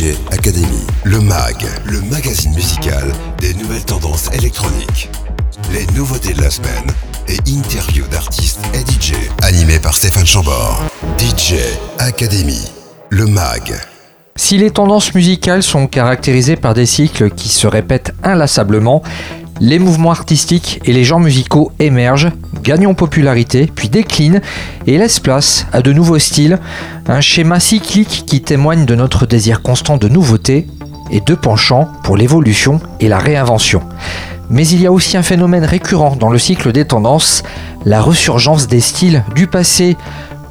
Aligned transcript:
DJ 0.00 0.14
Academy, 0.30 0.86
le 1.04 1.20
MAG, 1.20 1.66
le 1.84 2.00
magazine 2.00 2.54
musical 2.54 3.12
des 3.38 3.52
nouvelles 3.52 3.84
tendances 3.84 4.30
électroniques. 4.32 5.10
Les 5.74 5.84
nouveautés 5.94 6.32
de 6.32 6.40
la 6.40 6.48
semaine 6.48 6.86
et 7.28 7.36
interviews 7.50 8.06
d'artistes 8.06 8.60
et 8.72 8.78
DJ. 8.78 9.12
Animé 9.42 9.78
par 9.78 9.94
Stéphane 9.94 10.24
Chambord. 10.24 10.82
DJ 11.18 11.56
Academy, 11.98 12.62
le 13.10 13.26
MAG. 13.26 13.74
Si 14.36 14.56
les 14.56 14.70
tendances 14.70 15.14
musicales 15.14 15.62
sont 15.62 15.86
caractérisées 15.86 16.56
par 16.56 16.72
des 16.72 16.86
cycles 16.86 17.30
qui 17.30 17.50
se 17.50 17.66
répètent 17.66 18.14
inlassablement, 18.22 19.02
les 19.60 19.78
mouvements 19.78 20.10
artistiques 20.10 20.80
et 20.84 20.92
les 20.92 21.04
genres 21.04 21.20
musicaux 21.20 21.70
émergent, 21.78 22.32
gagnent 22.62 22.86
en 22.86 22.94
popularité, 22.94 23.70
puis 23.72 23.88
déclinent 23.88 24.40
et 24.86 24.98
laissent 24.98 25.20
place 25.20 25.66
à 25.72 25.82
de 25.82 25.92
nouveaux 25.92 26.18
styles, 26.18 26.58
un 27.06 27.20
schéma 27.20 27.60
cyclique 27.60 28.24
qui 28.26 28.40
témoigne 28.40 28.86
de 28.86 28.94
notre 28.94 29.26
désir 29.26 29.62
constant 29.62 29.98
de 29.98 30.08
nouveauté 30.08 30.66
et 31.10 31.20
de 31.20 31.34
penchant 31.34 31.88
pour 32.02 32.16
l'évolution 32.16 32.80
et 33.00 33.08
la 33.08 33.18
réinvention. 33.18 33.82
Mais 34.48 34.66
il 34.66 34.80
y 34.80 34.86
a 34.86 34.92
aussi 34.92 35.16
un 35.16 35.22
phénomène 35.22 35.64
récurrent 35.64 36.16
dans 36.16 36.30
le 36.30 36.38
cycle 36.38 36.72
des 36.72 36.84
tendances, 36.84 37.42
la 37.84 38.00
resurgence 38.00 38.66
des 38.66 38.80
styles 38.80 39.24
du 39.34 39.46
passé, 39.46 39.96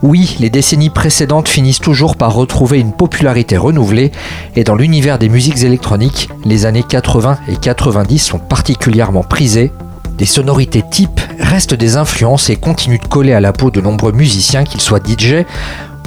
oui, 0.02 0.38
les 0.40 0.50
décennies 0.50 0.90
précédentes 0.90 1.50
finissent 1.50 1.80
toujours 1.82 2.16
par 2.16 2.34
retrouver 2.34 2.80
une 2.80 2.94
popularité 2.94 3.58
renouvelée, 3.58 4.12
et 4.56 4.64
dans 4.64 4.76
l'univers 4.76 5.20
des 5.20 5.28
musiques 5.28 5.62
électroniques, 5.64 6.30
les 6.46 6.66
années 6.66 6.86
80 6.88 7.40
et 7.50 7.58
90 7.58 8.20
sont 8.20 8.40
particulièrement 8.40 9.24
prisées. 9.24 9.74
Des 10.18 10.26
sonorités 10.26 10.84
types 10.90 11.22
restent 11.40 11.74
des 11.74 11.98
influences 11.98 12.50
et 12.50 12.56
continuent 12.56 13.02
de 13.02 13.08
coller 13.08 13.34
à 13.34 13.42
la 13.42 13.52
peau 13.52 13.72
de 13.72 13.82
nombreux 13.82 14.14
musiciens, 14.14 14.64
qu'ils 14.64 14.82
soient 14.82 15.00
DJ 15.00 15.46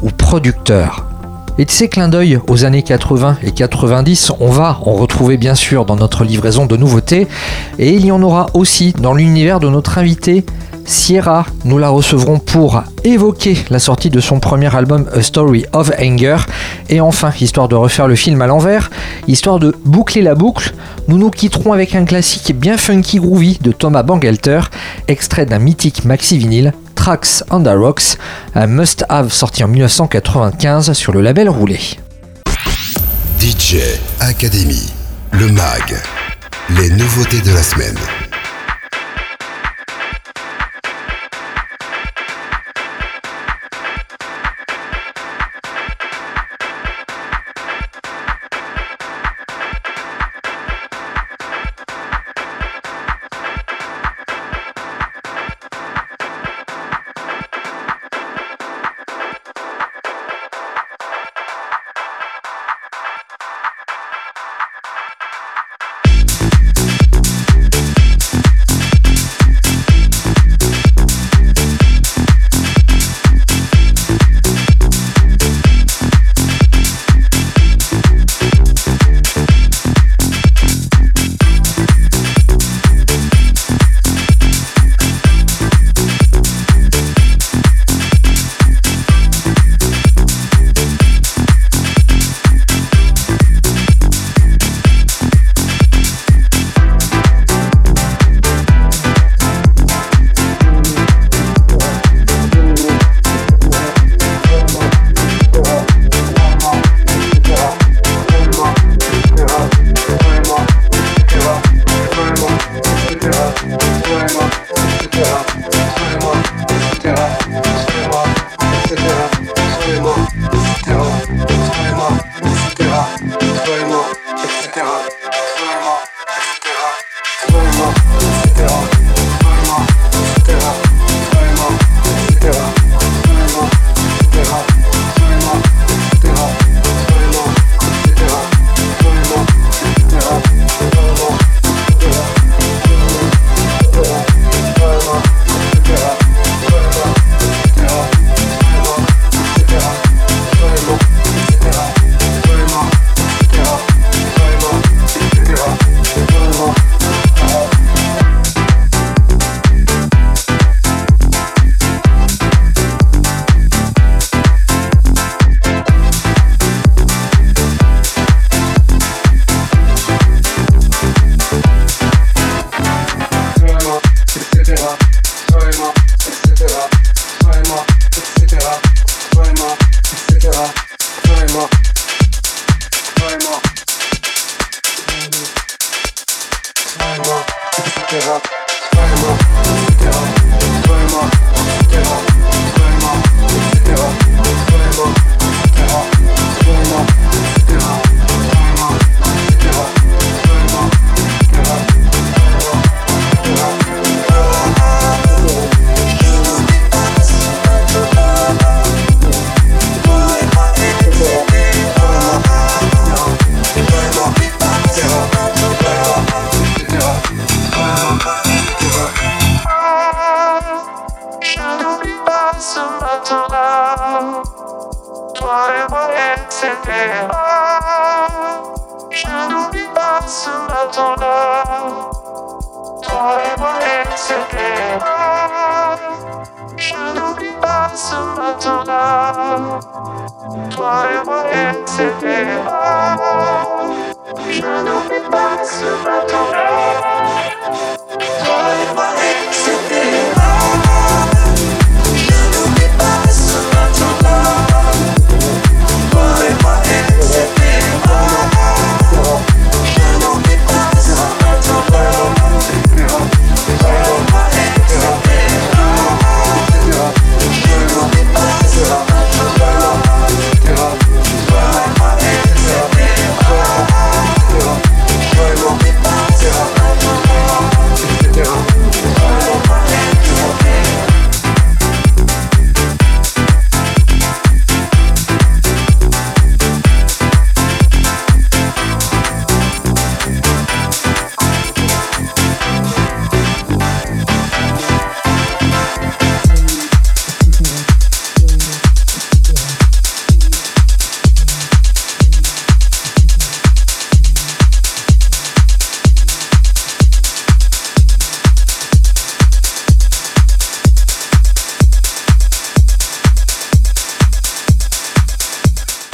ou 0.03 0.11
producteurs. 0.11 1.12
Et 1.59 1.65
de 1.65 1.71
ces 1.71 1.89
clins 1.89 2.09
d'œil 2.09 2.39
aux 2.49 2.65
années 2.65 2.83
80 2.83 3.39
et 3.43 3.53
90, 3.53 4.33
on 4.41 4.51
va 4.51 4.79
en 4.87 4.93
retrouver 4.93 5.37
bien 5.37 5.55
sûr 5.55 5.85
dans 5.85 5.97
notre 5.97 6.25
livraison 6.25 6.67
de 6.67 6.77
nouveautés, 6.77 7.29
et 7.79 7.93
il 7.93 8.07
y 8.07 8.13
en 8.13 8.23
aura 8.23 8.47
aussi 8.55 8.93
dans 8.93 9.15
l'univers 9.15 9.61
de 9.61 9.69
notre 9.69 9.99
invité 9.99 10.45
Sierra, 10.85 11.47
nous 11.65 11.79
la 11.79 11.89
recevrons 11.89 12.39
pour 12.39 12.83
évoquer 13.05 13.57
la 13.71 13.79
sortie 13.79 14.11
de 14.11 14.21
son 14.21 14.41
premier 14.41 14.75
album 14.75 15.07
A 15.15 15.23
Story 15.23 15.65
of 15.73 15.91
Anger. 16.01 16.39
Et 16.89 17.01
enfin, 17.01 17.33
histoire 17.41 17.69
de 17.69 17.75
refaire 17.75 18.09
le 18.09 18.17
film 18.17 18.43
à 18.43 18.47
l'envers, 18.47 18.91
histoire 19.29 19.59
de 19.59 19.75
boucler 19.85 20.23
la 20.23 20.35
boucle, 20.35 20.75
nous 21.09 21.19
nous 21.19 21.31
quitterons 21.31 21.73
avec 21.73 21.95
un 21.95 22.05
classique 22.05 22.59
bien 22.59 22.77
funky 22.77 23.19
groovy 23.19 23.59
de 23.61 23.73
Thomas 23.73 24.03
Bangalter, 24.03 24.61
extrait 25.09 25.47
d'un 25.47 25.59
mythique 25.59 26.05
maxi 26.05 26.37
vinyle, 26.37 26.73
Tracks 27.03 27.43
on 27.51 27.65
the 27.65 27.75
Rocks, 27.75 28.17
un 28.55 28.69
must-have 28.69 29.33
sorti 29.33 29.65
en 29.65 29.67
1995 29.67 30.93
sur 30.93 31.13
le 31.13 31.21
label 31.21 31.49
Roulé. 31.49 31.81
DJ 33.41 33.79
Academy, 34.21 34.89
le 35.33 35.49
MAG, 35.49 35.97
les 36.79 36.91
nouveautés 36.91 37.41
de 37.41 37.53
la 37.53 37.63
semaine. 37.65 37.99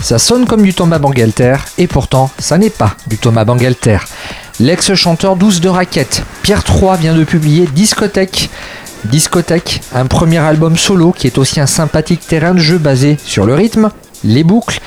Ça 0.09 0.19
sonne 0.19 0.47
comme 0.47 0.63
du 0.63 0.73
Thomas 0.73 0.99
Bangalter, 0.99 1.57
et 1.77 1.87
pourtant, 1.87 2.31
ça 2.39 2.57
n'est 2.57 2.71
pas 2.71 2.97
du 3.09 3.19
Thomas 3.19 3.45
Bangalter. 3.45 3.99
L'ex-chanteur 4.59 5.37
douce 5.37 5.61
de 5.61 5.69
raquette, 5.69 6.23
Pierre 6.41 6.65
III 6.67 6.97
vient 6.99 7.15
de 7.15 7.25
publier 7.25 7.67
Discothèque. 7.67 8.49
Discothèque, 9.05 9.83
un 9.95 10.07
premier 10.07 10.39
album 10.39 10.79
solo 10.79 11.13
qui 11.13 11.27
est 11.27 11.37
aussi 11.37 11.61
un 11.61 11.67
sympathique 11.67 12.27
terrain 12.27 12.55
de 12.55 12.59
jeu 12.59 12.79
basé 12.79 13.19
sur 13.23 13.45
le 13.45 13.53
rythme, 13.53 13.91
les 14.25 14.45
boucles 14.45 14.81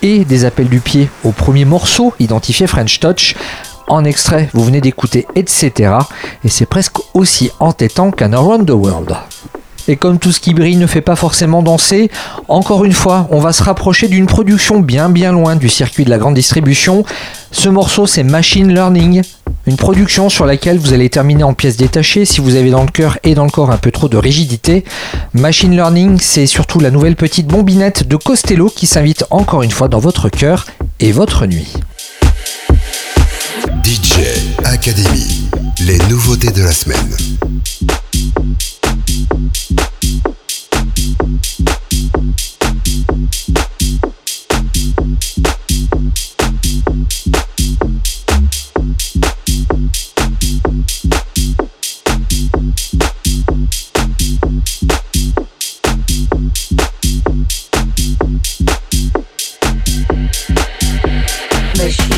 et 0.00 0.24
des 0.24 0.44
appels 0.44 0.68
du 0.68 0.78
pied 0.78 1.10
au 1.24 1.32
premier 1.32 1.64
morceau 1.64 2.14
identifié 2.20 2.68
French 2.68 3.00
Touch. 3.00 3.34
En 3.88 4.04
extrait, 4.04 4.48
vous 4.52 4.62
venez 4.62 4.80
d'écouter 4.80 5.26
Etc. 5.34 5.92
Et 6.44 6.48
c'est 6.48 6.66
presque 6.66 6.98
aussi 7.14 7.50
entêtant 7.58 8.12
qu'un 8.12 8.32
Around 8.32 8.68
the 8.68 8.74
World. 8.74 9.16
Et 9.88 9.96
comme 9.96 10.18
tout 10.18 10.32
ce 10.32 10.38
qui 10.38 10.52
brille 10.52 10.76
ne 10.76 10.86
fait 10.86 11.00
pas 11.00 11.16
forcément 11.16 11.62
danser, 11.62 12.10
encore 12.46 12.84
une 12.84 12.92
fois, 12.92 13.26
on 13.30 13.40
va 13.40 13.54
se 13.54 13.62
rapprocher 13.62 14.06
d'une 14.06 14.26
production 14.26 14.80
bien 14.80 15.08
bien 15.08 15.32
loin 15.32 15.56
du 15.56 15.70
circuit 15.70 16.04
de 16.04 16.10
la 16.10 16.18
grande 16.18 16.34
distribution. 16.34 17.04
Ce 17.50 17.70
morceau, 17.70 18.06
c'est 18.06 18.22
Machine 18.22 18.72
Learning, 18.72 19.22
une 19.66 19.76
production 19.76 20.28
sur 20.28 20.44
laquelle 20.44 20.78
vous 20.78 20.92
allez 20.92 21.08
terminer 21.08 21.42
en 21.42 21.54
pièces 21.54 21.78
détachées 21.78 22.26
si 22.26 22.42
vous 22.42 22.54
avez 22.54 22.70
dans 22.70 22.82
le 22.82 22.90
cœur 22.90 23.18
et 23.24 23.34
dans 23.34 23.44
le 23.44 23.50
corps 23.50 23.70
un 23.70 23.78
peu 23.78 23.90
trop 23.90 24.08
de 24.08 24.18
rigidité. 24.18 24.84
Machine 25.32 25.72
Learning, 25.72 26.18
c'est 26.20 26.46
surtout 26.46 26.80
la 26.80 26.90
nouvelle 26.90 27.16
petite 27.16 27.46
bombinette 27.46 28.06
de 28.06 28.16
Costello 28.16 28.68
qui 28.68 28.86
s'invite 28.86 29.24
encore 29.30 29.62
une 29.62 29.70
fois 29.70 29.88
dans 29.88 30.00
votre 30.00 30.28
cœur 30.28 30.66
et 31.00 31.12
votre 31.12 31.46
nuit. 31.46 31.72
DJ 33.84 34.20
Academy, 34.64 35.48
les 35.80 35.98
nouveautés 36.10 36.50
de 36.50 36.62
la 36.62 36.72
semaine. 36.72 37.16
Machine 61.78 62.17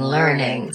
learning. 0.00 0.72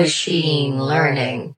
Machine 0.00 0.80
learning. 0.82 1.54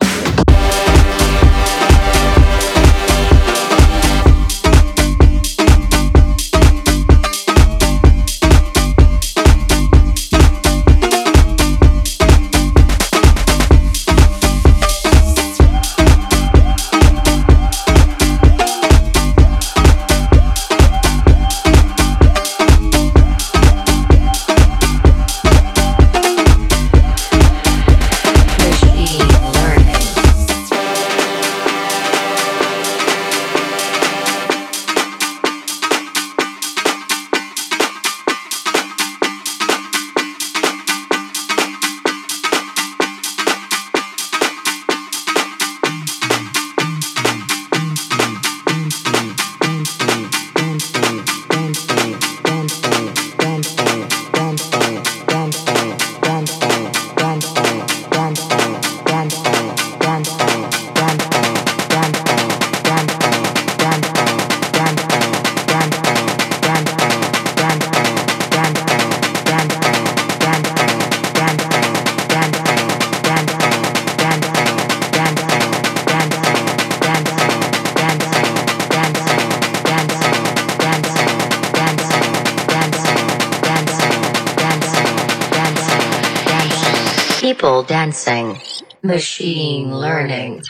People 87.43 87.83
dancing. 87.83 88.61
Machine 89.03 89.99
learning. 89.99 90.63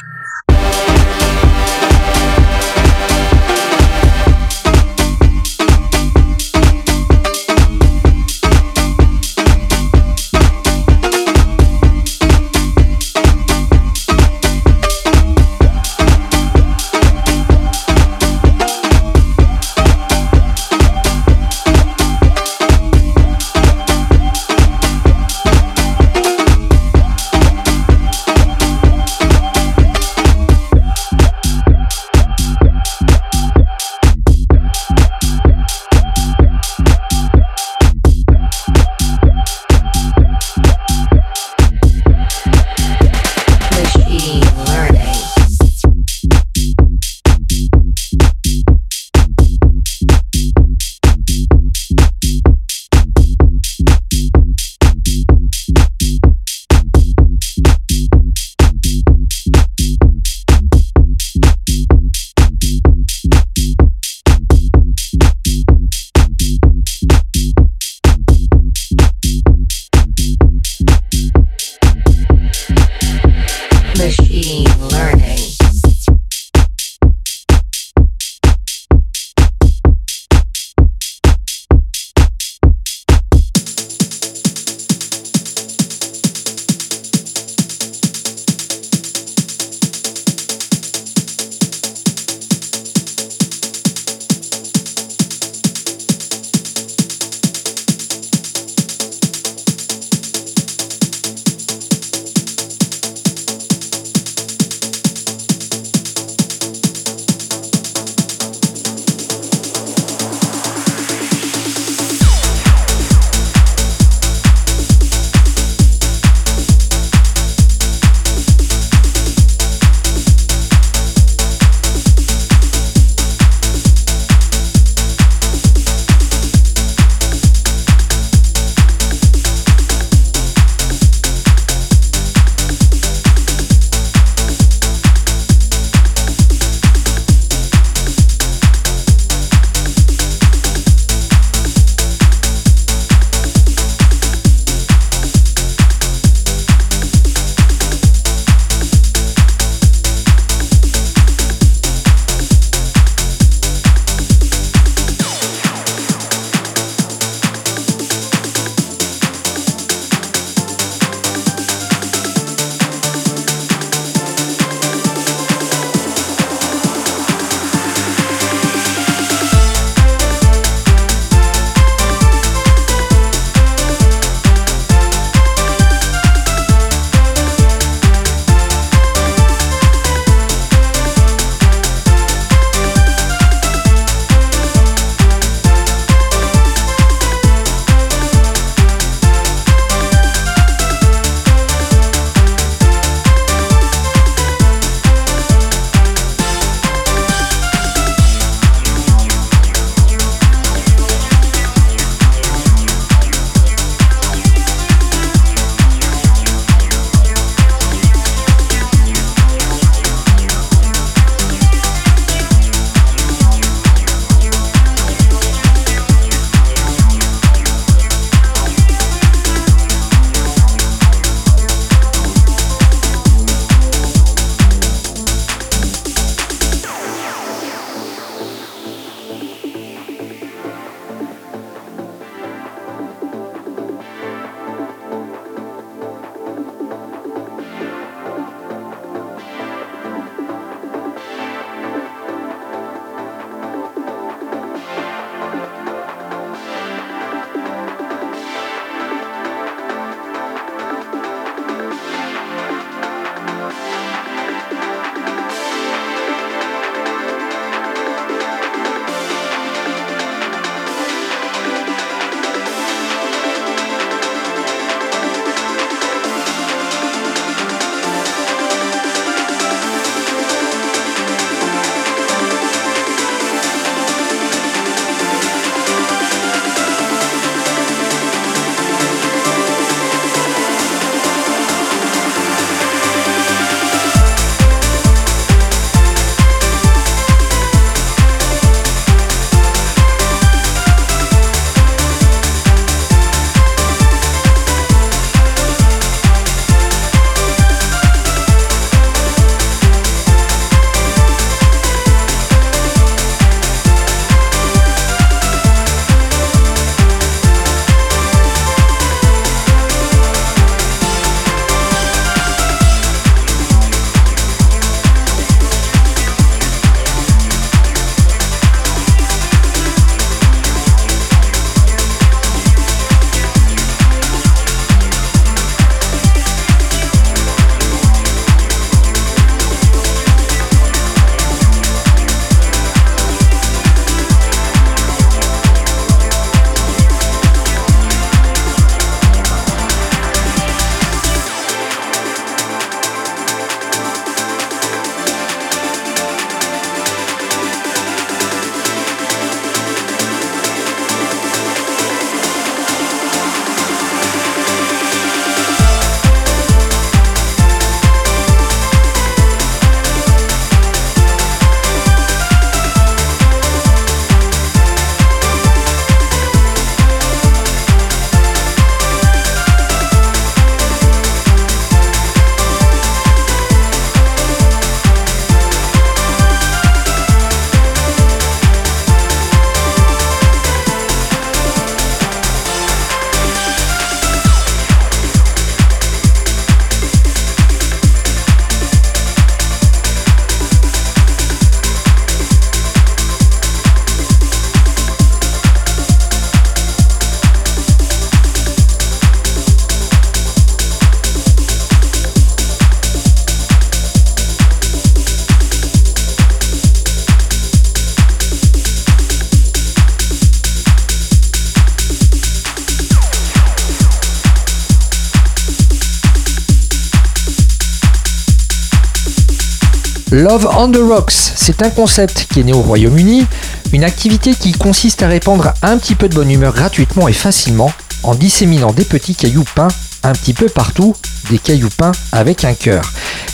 Love 420.43 420.69
on 420.77 420.91
the 420.91 420.97
Rocks, 420.97 421.31
c'est 421.31 421.83
un 421.83 421.91
concept 421.91 422.49
qui 422.53 422.59
est 422.59 422.65
né 422.65 422.73
au 422.73 422.81
Royaume-Uni, 422.81 423.47
une 423.93 424.03
activité 424.03 424.57
qui 424.57 424.73
consiste 424.73 425.23
à 425.23 425.29
répandre 425.29 425.73
un 425.83 425.97
petit 425.99 426.17
peu 426.17 426.29
de 426.29 426.35
bonne 426.35 426.51
humeur 426.51 426.75
gratuitement 426.75 427.29
et 427.29 427.33
facilement 427.33 427.93
en 428.25 428.35
disséminant 428.35 428.93
des 428.93 429.05
petits 429.05 429.37
cailloux 429.37 429.65
peints 429.77 429.87
un 430.25 430.33
petit 430.33 430.53
peu 430.53 430.67
partout, 430.67 431.15
des 431.49 431.59
cailloux 431.59 431.91
peints 431.97 432.11
avec 432.33 432.65
un 432.65 432.75
cœur. 432.75 433.05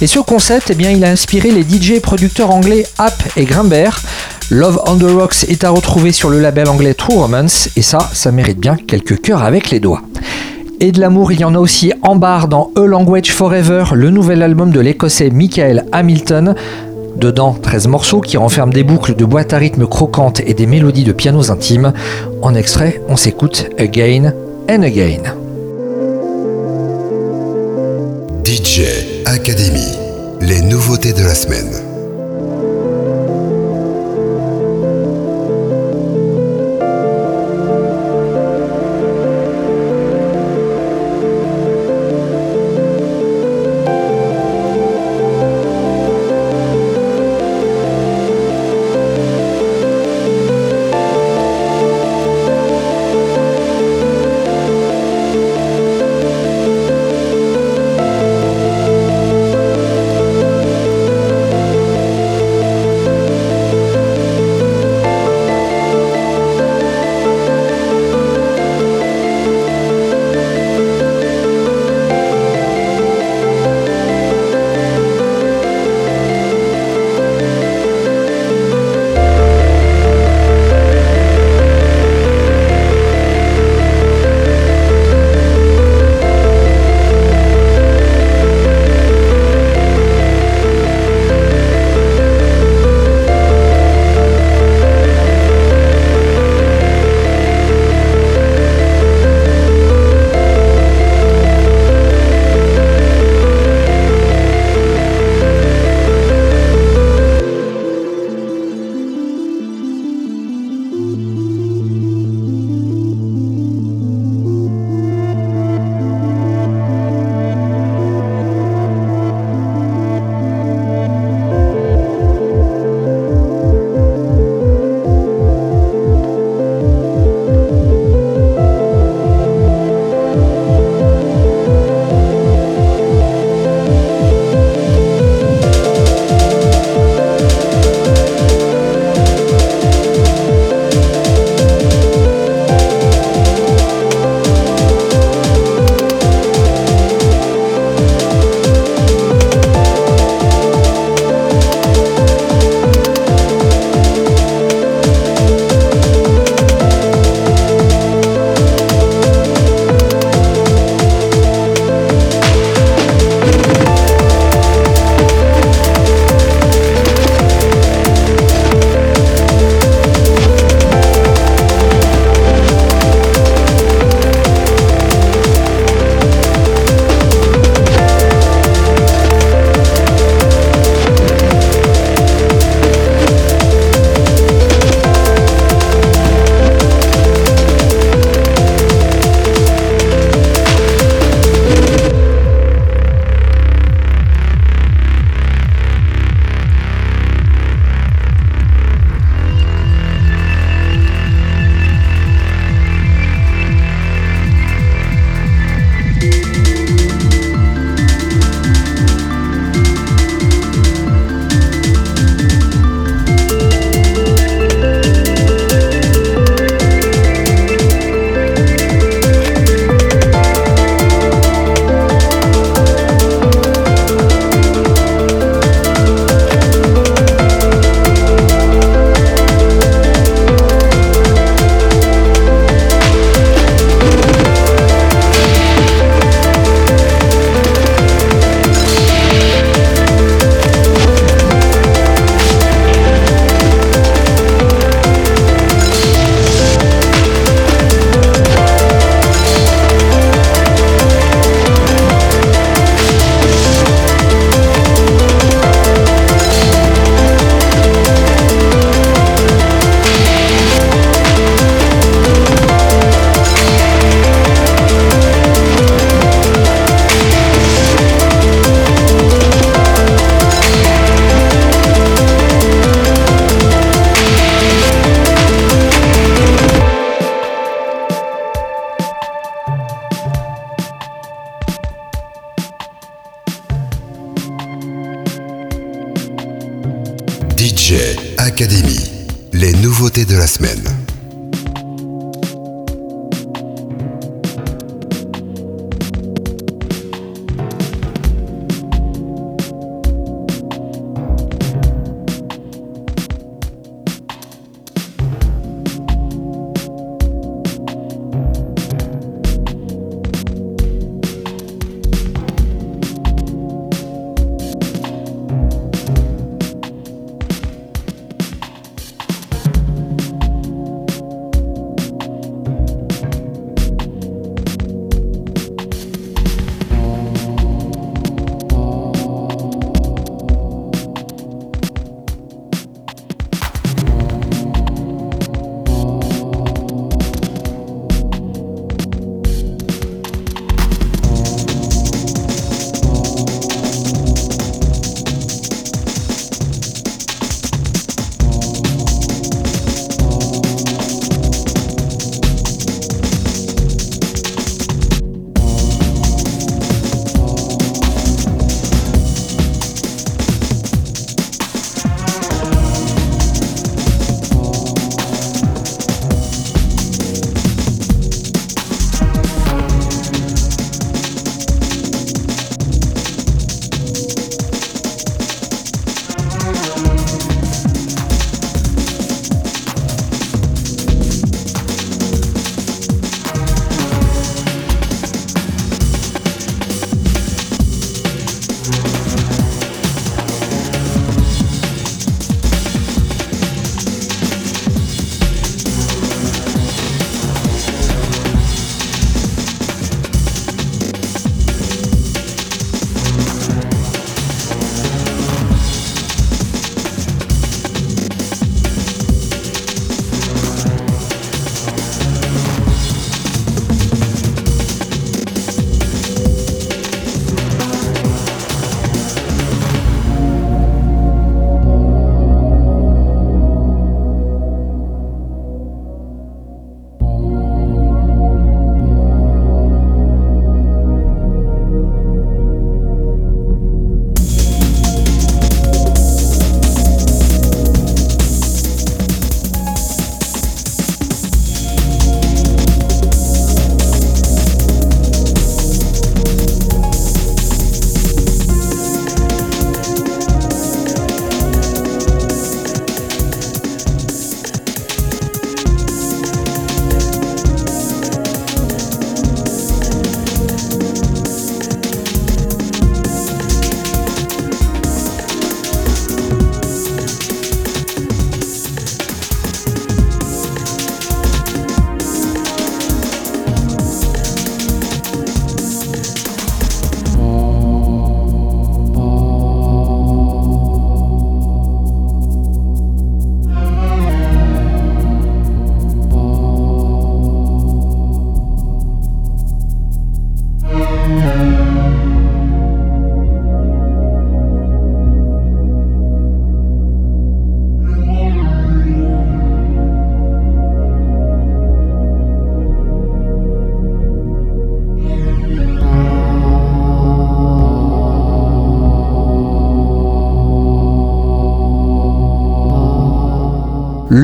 Et 0.01 0.07
ce 0.07 0.19
concept, 0.19 0.71
eh 0.71 0.75
bien, 0.75 0.91
il 0.91 1.05
a 1.05 1.11
inspiré 1.11 1.51
les 1.51 1.63
DJ 1.63 2.01
producteurs 2.01 2.53
anglais 2.53 2.87
App 2.97 3.23
et 3.37 3.45
Grimbert. 3.45 4.01
Love 4.49 4.81
on 4.87 4.97
the 4.97 5.11
Rocks 5.11 5.45
est 5.47 5.65
à 5.65 5.71
retrouver 5.71 6.13
sur 6.13 6.31
le 6.31 6.41
label 6.41 6.71
anglais 6.71 6.95
True 6.95 7.19
Romance, 7.19 7.69
et 7.77 7.83
ça, 7.83 7.99
ça 8.15 8.33
mérite 8.33 8.61
bien 8.61 8.77
quelques 8.77 9.21
cœurs 9.21 9.43
avec 9.43 9.69
les 9.69 9.81
doigts. 9.81 10.01
Et 10.81 10.93
de 10.93 11.01
l'amour, 11.01 11.33
il 11.33 11.41
y 11.41 11.45
en 11.45 11.57
a 11.57 11.59
aussi 11.59 11.93
en 12.03 12.15
barre 12.15 12.47
dans 12.47 12.71
A 12.77 12.87
Language 12.87 13.33
Forever, 13.33 13.85
le 13.95 14.11
nouvel 14.11 14.45
album 14.45 14.71
de 14.71 14.79
l'écossais 14.79 15.31
Michael 15.31 15.85
Hamilton. 15.91 16.55
Dedans, 17.17 17.57
13 17.61 17.89
morceaux 17.89 18.21
qui 18.21 18.37
renferment 18.37 18.73
des 18.73 18.85
boucles 18.85 19.17
de 19.17 19.25
boîtes 19.25 19.53
à 19.53 19.59
rythme 19.59 19.89
croquantes 19.89 20.41
et 20.47 20.55
des 20.55 20.67
mélodies 20.67 21.03
de 21.03 21.11
pianos 21.11 21.51
intimes. 21.51 21.93
En 22.43 22.55
extrait, 22.55 23.03
on 23.09 23.17
s'écoute 23.17 23.69
Again 23.77 24.33
and 24.71 24.83
Again. 24.83 25.35
DJ 28.45 28.83
Academy, 29.27 29.99
les 30.41 30.63
nouveautés 30.63 31.13
de 31.13 31.25
la 31.25 31.35
semaine. 31.35 31.88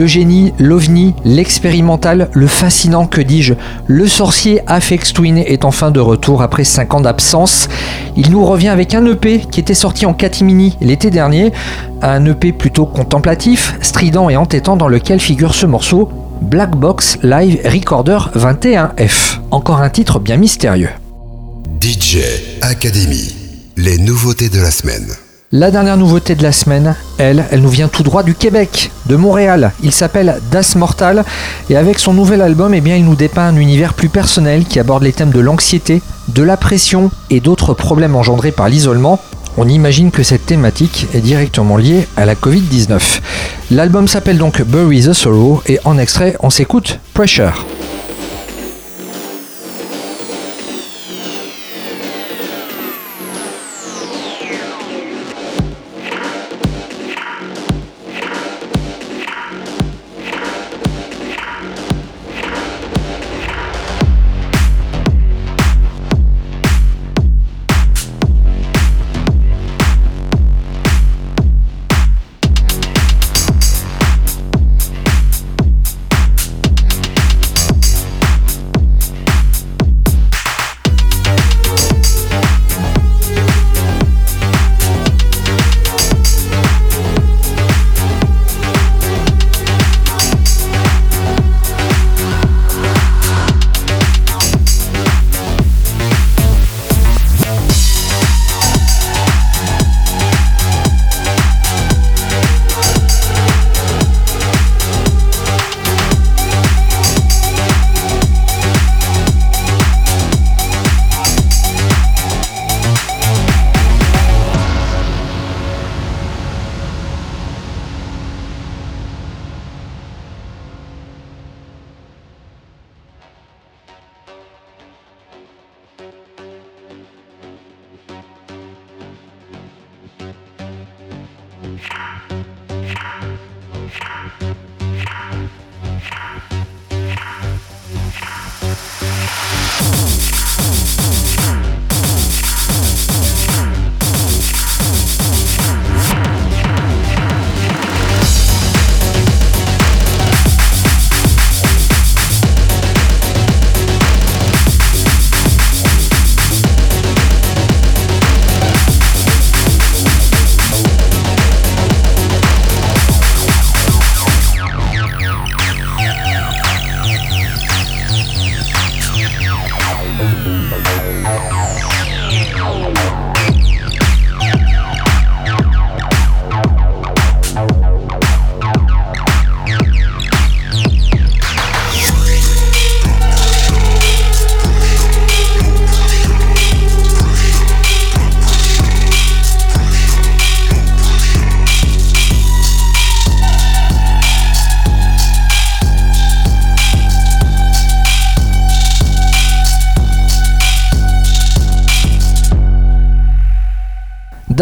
Le 0.04 0.08
génie, 0.08 0.52
l'ovni, 0.58 1.14
l'expérimental, 1.24 2.28
le 2.34 2.46
fascinant, 2.46 3.06
que 3.06 3.22
dis-je 3.22 3.54
Le 3.86 4.06
sorcier 4.06 4.60
Afex 4.66 5.14
Twin 5.14 5.38
est 5.38 5.64
enfin 5.64 5.90
de 5.90 5.98
retour 5.98 6.42
après 6.42 6.64
5 6.64 6.92
ans 6.92 7.00
d'absence. 7.00 7.70
Il 8.14 8.30
nous 8.30 8.44
revient 8.44 8.68
avec 8.68 8.94
un 8.94 9.06
EP 9.06 9.40
qui 9.50 9.60
était 9.60 9.72
sorti 9.72 10.04
en 10.04 10.12
catimini 10.12 10.76
l'été 10.82 11.10
dernier, 11.10 11.54
un 12.02 12.22
EP 12.26 12.52
plutôt 12.52 12.84
contemplatif, 12.84 13.78
strident 13.80 14.28
et 14.28 14.36
entêtant 14.36 14.76
dans 14.76 14.88
lequel 14.88 15.20
figure 15.20 15.54
ce 15.54 15.64
morceau 15.64 16.10
Black 16.42 16.76
Box 16.76 17.16
Live 17.22 17.62
Recorder 17.64 18.18
21F. 18.36 19.38
Encore 19.50 19.80
un 19.80 19.88
titre 19.88 20.18
bien 20.18 20.36
mystérieux. 20.36 20.90
DJ 21.80 22.18
Academy, 22.60 23.34
les 23.78 23.96
nouveautés 23.96 24.50
de 24.50 24.60
la 24.60 24.70
semaine. 24.70 25.14
La 25.50 25.70
dernière 25.70 25.96
nouveauté 25.96 26.34
de 26.34 26.42
la 26.42 26.52
semaine, 26.52 26.94
elle, 27.24 27.60
nous 27.60 27.68
vient 27.68 27.88
tout 27.88 28.02
droit 28.02 28.22
du 28.22 28.34
Québec, 28.34 28.90
de 29.06 29.16
Montréal. 29.16 29.72
Il 29.82 29.92
s'appelle 29.92 30.40
Das 30.50 30.76
Mortal 30.76 31.24
et 31.70 31.76
avec 31.76 31.98
son 31.98 32.12
nouvel 32.12 32.42
album, 32.42 32.74
eh 32.74 32.80
bien, 32.80 32.96
il 32.96 33.04
nous 33.04 33.14
dépeint 33.14 33.48
un 33.48 33.56
univers 33.56 33.94
plus 33.94 34.08
personnel 34.08 34.64
qui 34.64 34.78
aborde 34.78 35.02
les 35.02 35.12
thèmes 35.12 35.30
de 35.30 35.40
l'anxiété, 35.40 36.02
de 36.28 36.42
la 36.42 36.56
pression 36.56 37.10
et 37.30 37.40
d'autres 37.40 37.74
problèmes 37.74 38.16
engendrés 38.16 38.52
par 38.52 38.68
l'isolement. 38.68 39.20
On 39.56 39.68
imagine 39.68 40.10
que 40.10 40.22
cette 40.22 40.46
thématique 40.46 41.06
est 41.14 41.20
directement 41.20 41.76
liée 41.76 42.06
à 42.16 42.26
la 42.26 42.34
Covid-19. 42.34 43.20
L'album 43.70 44.08
s'appelle 44.08 44.38
donc 44.38 44.62
Bury 44.62 45.02
the 45.02 45.12
Sorrow 45.12 45.62
et 45.66 45.78
en 45.84 45.96
extrait, 45.96 46.37
on 46.40 46.50
s'écoute 46.50 46.98
Pressure. 47.14 47.64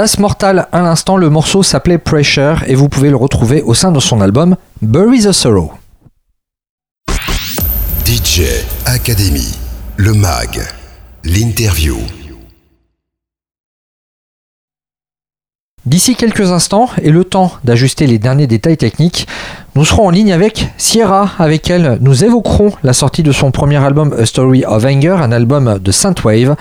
Das 0.03 0.19
Mortal 0.19 0.67
à 0.73 0.83
l'instant, 0.83 1.17
le 1.17 1.31
morceau 1.31 1.63
s'appelait 1.63 1.97
Pressure 1.97 2.65
et 2.67 2.75
vous 2.75 2.89
pouvez 2.89 3.09
le 3.09 3.15
retrouver 3.15 3.63
au 3.63 3.73
sein 3.73 3.93
de 3.93 4.01
son 4.01 4.21
album 4.21 4.57
Bury 4.81 5.21
the 5.21 5.31
Sorrow. 5.31 5.75
DJ 8.05 8.41
Academy, 8.85 9.57
le 9.97 10.13
mag, 10.13 10.61
l'interview. 11.23 11.99
D'ici 15.87 16.17
quelques 16.17 16.51
instants 16.51 16.91
et 17.01 17.11
le 17.11 17.23
temps 17.23 17.53
d'ajuster 17.63 18.09
les 18.09 18.19
derniers 18.19 18.49
détails 18.49 18.79
techniques, 18.79 19.29
nous 19.77 19.85
serons 19.85 20.09
en 20.09 20.11
ligne 20.11 20.33
avec 20.33 20.67
Sierra, 20.79 21.31
avec 21.39 21.71
elle 21.71 21.99
nous 22.01 22.25
évoquerons 22.25 22.73
la 22.83 22.93
sortie 22.93 23.23
de 23.23 23.31
son 23.31 23.53
premier 23.53 23.77
album 23.77 24.13
A 24.19 24.27
Story 24.27 24.65
of 24.65 24.85
Anger, 24.85 25.19
un 25.21 25.31
album 25.31 25.79
de 25.79 25.93
Synthwave. 25.93 26.57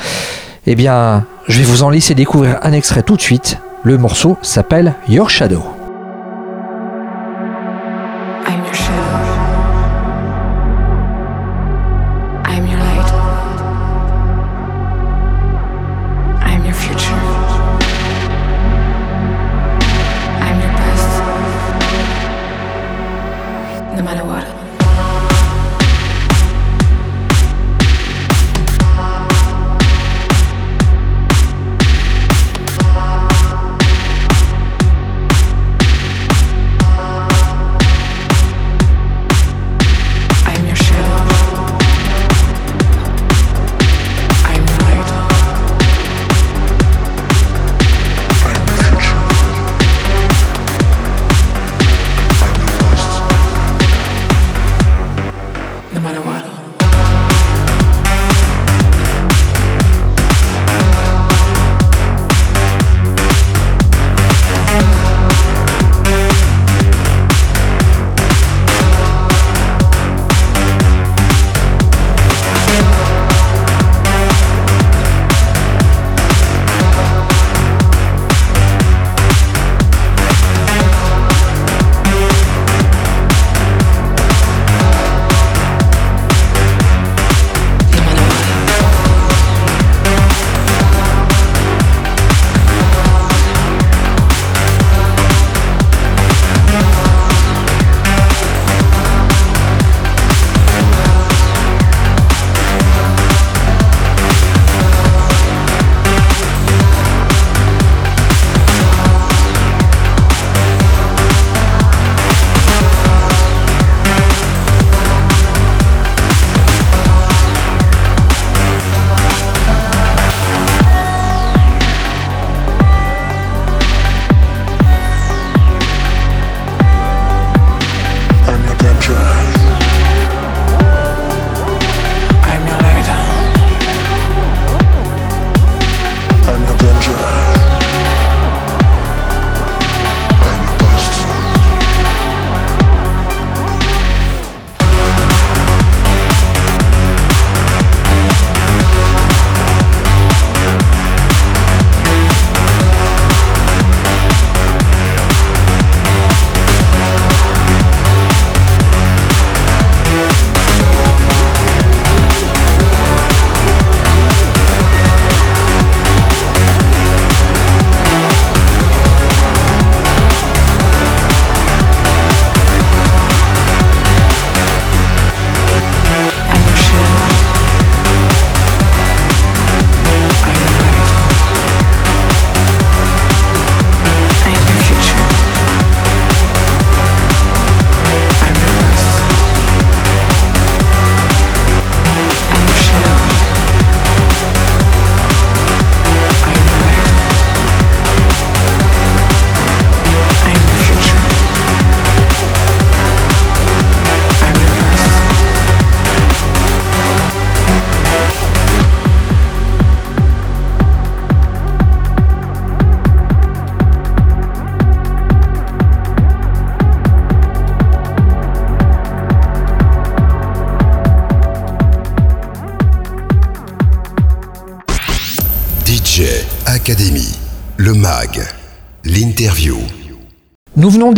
Eh 0.68 0.76
bien, 0.76 1.26
je 1.48 1.58
vais 1.58 1.64
vous 1.64 1.82
en 1.82 1.90
laisser 1.90 2.14
découvrir 2.14 2.60
un 2.62 2.72
extrait 2.72 3.02
tout 3.02 3.16
de 3.16 3.22
suite. 3.22 3.58
Le 3.84 3.98
morceau 3.98 4.38
s'appelle 4.44 4.94
Your 5.08 5.28
Shadow. 5.28 5.81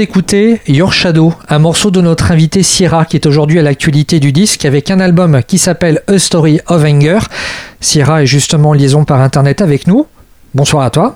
D'écouter 0.03 0.59
Your 0.67 0.91
Shadow, 0.91 1.33
un 1.47 1.59
morceau 1.59 1.89
de 1.89 2.01
notre 2.01 2.33
invité 2.33 2.61
Sierra 2.61 3.05
qui 3.05 3.15
est 3.15 3.25
aujourd'hui 3.25 3.57
à 3.57 3.61
l'actualité 3.61 4.19
du 4.19 4.33
disque 4.33 4.65
avec 4.65 4.91
un 4.91 4.99
album 4.99 5.39
qui 5.47 5.57
s'appelle 5.57 6.01
A 6.09 6.19
Story 6.19 6.59
of 6.67 6.83
Anger. 6.83 7.19
Sierra 7.79 8.21
est 8.21 8.25
justement 8.25 8.71
en 8.71 8.73
liaison 8.73 9.05
par 9.05 9.21
internet 9.21 9.61
avec 9.61 9.87
nous. 9.87 10.05
Bonsoir 10.53 10.83
à 10.83 10.89
toi. 10.89 11.15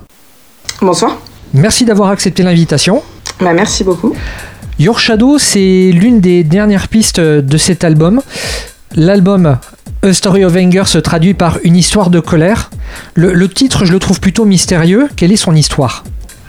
Bonsoir. 0.80 1.18
Merci 1.52 1.84
d'avoir 1.84 2.08
accepté 2.08 2.42
l'invitation. 2.42 3.02
Bah, 3.40 3.52
merci 3.52 3.84
beaucoup. 3.84 4.16
Your 4.78 4.98
Shadow, 4.98 5.36
c'est 5.36 5.90
l'une 5.92 6.20
des 6.22 6.42
dernières 6.42 6.88
pistes 6.88 7.20
de 7.20 7.58
cet 7.58 7.84
album. 7.84 8.22
L'album 8.96 9.58
A 10.02 10.12
Story 10.14 10.46
of 10.46 10.56
Anger 10.56 10.84
se 10.86 10.96
traduit 10.96 11.34
par 11.34 11.58
une 11.62 11.76
histoire 11.76 12.08
de 12.08 12.20
colère. 12.20 12.70
Le, 13.12 13.34
le 13.34 13.48
titre, 13.50 13.84
je 13.84 13.92
le 13.92 13.98
trouve 13.98 14.18
plutôt 14.18 14.46
mystérieux. 14.46 15.08
Quelle 15.14 15.30
est 15.30 15.36
son 15.36 15.54
histoire? 15.54 16.04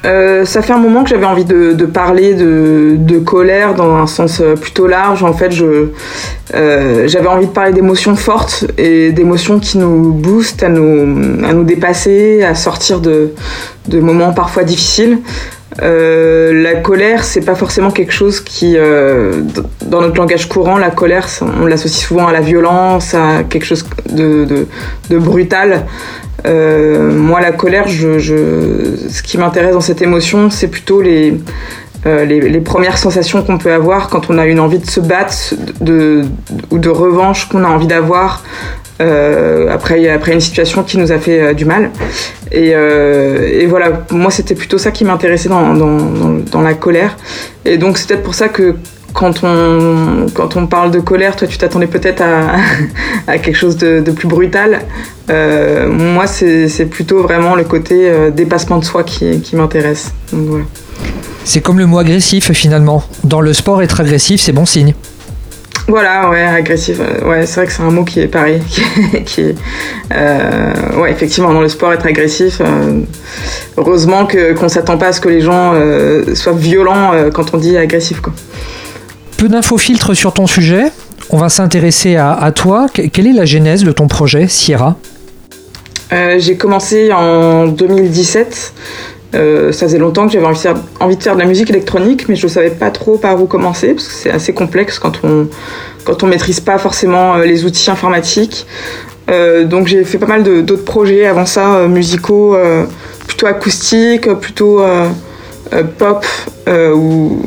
Euh, 0.05 0.45
ça 0.45 0.61
fait 0.61 0.71
un 0.71 0.77
moment 0.77 1.03
que 1.03 1.09
j'avais 1.09 1.25
envie 1.25 1.43
de, 1.43 1.85
parler 1.85 2.33
de, 2.33 3.19
colère 3.19 3.75
dans 3.75 3.95
un 3.95 4.07
sens 4.07 4.39
euh, 4.39 4.55
plutôt 4.55 4.87
large. 4.87 5.23
En 5.23 5.33
fait, 5.33 5.51
euh, 5.61 7.07
j'avais 7.07 7.27
envie 7.27 7.47
de 7.47 7.51
parler 7.51 7.73
d'émotions 7.73 8.15
fortes 8.15 8.65
et 8.77 9.11
d'émotions 9.11 9.59
qui 9.59 9.77
nous 9.77 10.13
boostent 10.13 10.63
à 10.63 10.69
nous, 10.69 11.43
à 11.45 11.53
nous 11.53 11.63
dépasser, 11.63 12.43
à 12.43 12.55
sortir 12.55 13.01
de, 13.01 13.33
moments 13.91 14.33
parfois 14.33 14.63
difficiles. 14.63 15.19
La 15.81 16.75
colère, 16.75 17.23
c'est 17.23 17.45
pas 17.45 17.55
forcément 17.55 17.91
quelque 17.91 18.11
chose 18.11 18.41
qui, 18.41 18.77
dans 19.85 20.01
notre 20.01 20.17
langage 20.17 20.47
courant, 20.47 20.77
la 20.77 20.91
colère, 20.91 21.27
on 21.61 21.65
l'associe 21.65 22.05
souvent 22.05 22.27
à 22.27 22.33
la 22.33 22.41
violence, 22.41 23.13
à 23.13 23.43
quelque 23.43 23.65
chose 23.65 23.85
de, 24.11 24.67
brutal. 25.09 25.85
Euh, 26.45 27.11
moi, 27.11 27.41
la 27.41 27.51
colère, 27.51 27.87
ce 27.87 29.21
qui 29.21 29.37
m'intéresse 29.37 29.73
dans 29.73 29.81
cette 29.81 30.01
émotion, 30.01 30.49
c'est 30.49 30.67
plutôt 30.67 31.01
les, 31.01 31.33
euh, 32.05 32.61
premières 32.61 32.97
sensations 32.97 33.43
qu'on 33.43 33.57
peut 33.57 33.73
avoir 33.73 34.09
quand 34.09 34.29
on 34.29 34.37
a 34.37 34.45
une 34.45 34.59
envie 34.59 34.79
de 34.79 34.89
se 34.89 35.01
battre 35.01 35.33
ou 36.71 36.77
de 36.79 36.89
revanche 36.89 37.49
qu'on 37.49 37.63
a 37.65 37.67
envie 37.67 37.87
d'avoir 37.87 38.43
euh, 39.01 39.69
après, 39.71 40.09
après 40.09 40.33
une 40.33 40.39
situation 40.39 40.83
qui 40.83 40.97
nous 40.97 41.11
a 41.11 41.19
fait 41.19 41.53
du 41.53 41.65
mal. 41.65 41.91
Et, 42.51 42.69
et 42.69 43.65
voilà, 43.65 44.05
moi, 44.11 44.31
c'était 44.31 44.55
plutôt 44.55 44.77
ça 44.77 44.91
qui 44.91 45.05
m'intéressait 45.05 45.49
dans, 45.49 46.61
la 46.61 46.73
colère. 46.73 47.17
Et 47.65 47.77
donc, 47.77 47.97
c'est 47.97 48.07
peut-être 48.07 48.23
pour 48.23 48.35
ça 48.35 48.49
que 48.49 48.75
quand 49.13 49.43
on, 49.43 50.27
quand 50.33 50.55
on 50.55 50.67
parle 50.67 50.91
de 50.91 50.99
colère, 50.99 51.35
toi 51.35 51.47
tu 51.47 51.57
t'attendais 51.57 51.87
peut-être 51.87 52.21
à, 52.21 53.37
quelque 53.39 53.55
chose 53.55 53.77
de, 53.77 54.11
plus 54.11 54.27
brutal. 54.27 54.81
Euh, 55.29 55.87
moi, 55.87 56.27
c'est 56.27 56.85
plutôt 56.89 57.21
vraiment 57.21 57.55
le 57.55 57.63
côté 57.63 58.09
euh, 58.09 58.31
dépassement 58.31 58.77
de 58.77 58.85
soi 58.85 59.03
qui, 59.03 59.41
m'intéresse. 59.53 60.13
C'est 61.43 61.61
comme 61.61 61.79
le 61.79 61.85
mot 61.85 61.99
agressif 61.99 62.51
finalement. 62.51 63.03
Dans 63.23 63.41
le 63.41 63.53
sport, 63.53 63.81
être 63.81 64.01
agressif, 64.01 64.41
c'est 64.41 64.51
bon 64.51 64.65
signe. 64.65 64.93
Voilà, 65.89 66.29
ouais, 66.29 66.43
agressif. 66.43 66.99
Euh, 66.99 67.27
ouais, 67.27 67.47
c'est 67.47 67.55
vrai 67.55 67.65
que 67.65 67.73
c'est 67.73 67.81
un 67.81 67.89
mot 67.89 68.03
qui 68.03 68.19
est 68.19 68.27
pareil. 68.27 68.61
qui, 69.25 69.41
est, 69.41 69.55
euh, 70.13 71.01
ouais, 71.01 71.11
effectivement, 71.11 71.51
dans 71.51 71.61
le 71.61 71.67
sport, 71.67 71.91
être 71.91 72.05
agressif. 72.05 72.61
Euh, 72.61 73.01
heureusement 73.75 74.27
qu'on 74.27 74.65
ne 74.65 74.69
s'attend 74.69 74.99
pas 74.99 75.07
à 75.07 75.13
ce 75.13 75.19
que 75.19 75.29
les 75.29 75.41
gens 75.41 75.73
soient 76.35 76.53
violents 76.53 77.13
quand 77.33 77.55
on 77.55 77.57
dit 77.57 77.75
agressif. 77.75 78.21
Quoi. 78.21 78.33
Peu 79.37 79.47
d'infos-filtres 79.47 80.15
sur 80.15 80.31
ton 80.31 80.45
sujet. 80.45 80.91
On 81.31 81.37
va 81.37 81.49
s'intéresser 81.49 82.17
à, 82.17 82.51
toi. 82.55 82.85
Quelle 82.93 83.25
est 83.25 83.33
la 83.33 83.45
genèse 83.45 83.83
de 83.83 83.91
ton 83.91 84.07
projet, 84.07 84.47
Sierra? 84.47 84.95
J'ai 86.11 86.55
commencé 86.55 87.11
en 87.11 87.65
2017. 87.65 88.73
Euh, 89.35 89.71
ça 89.71 89.85
faisait 89.85 89.99
longtemps 89.99 90.25
que 90.25 90.33
j'avais 90.33 90.45
envie, 90.45 91.15
de 91.15 91.23
faire 91.23 91.35
de 91.35 91.39
la 91.39 91.45
musique 91.45 91.69
électronique, 91.69 92.27
mais 92.27 92.35
je 92.35 92.47
ne 92.47 92.51
savais 92.51 92.71
pas 92.71 92.89
trop 92.89 93.17
par 93.17 93.41
où 93.41 93.45
commencer, 93.45 93.93
parce 93.93 94.07
que 94.07 94.13
c'est 94.13 94.31
assez 94.31 94.53
complexe 94.53 94.97
quand 94.99 95.23
on 95.23 95.47
quand 96.05 96.23
on 96.23 96.27
maîtrise 96.27 96.59
pas 96.59 96.77
forcément 96.79 97.35
euh, 97.35 97.45
les 97.45 97.65
outils 97.65 97.91
informatiques. 97.91 98.65
donc 99.65 99.85
j'ai 99.85 100.03
fait 100.05 100.17
pas 100.17 100.25
mal 100.25 100.43
d'autres 100.43 100.85
projets 100.85 101.27
avant 101.27 101.45
ça, 101.45 101.87
musicaux, 101.87 102.57
plutôt 103.27 103.45
acoustiques, 103.45 104.27
plutôt 104.41 104.81
euh, 105.71 105.83
pop 105.83 106.25
euh, 106.67 106.95
ou 106.95 107.39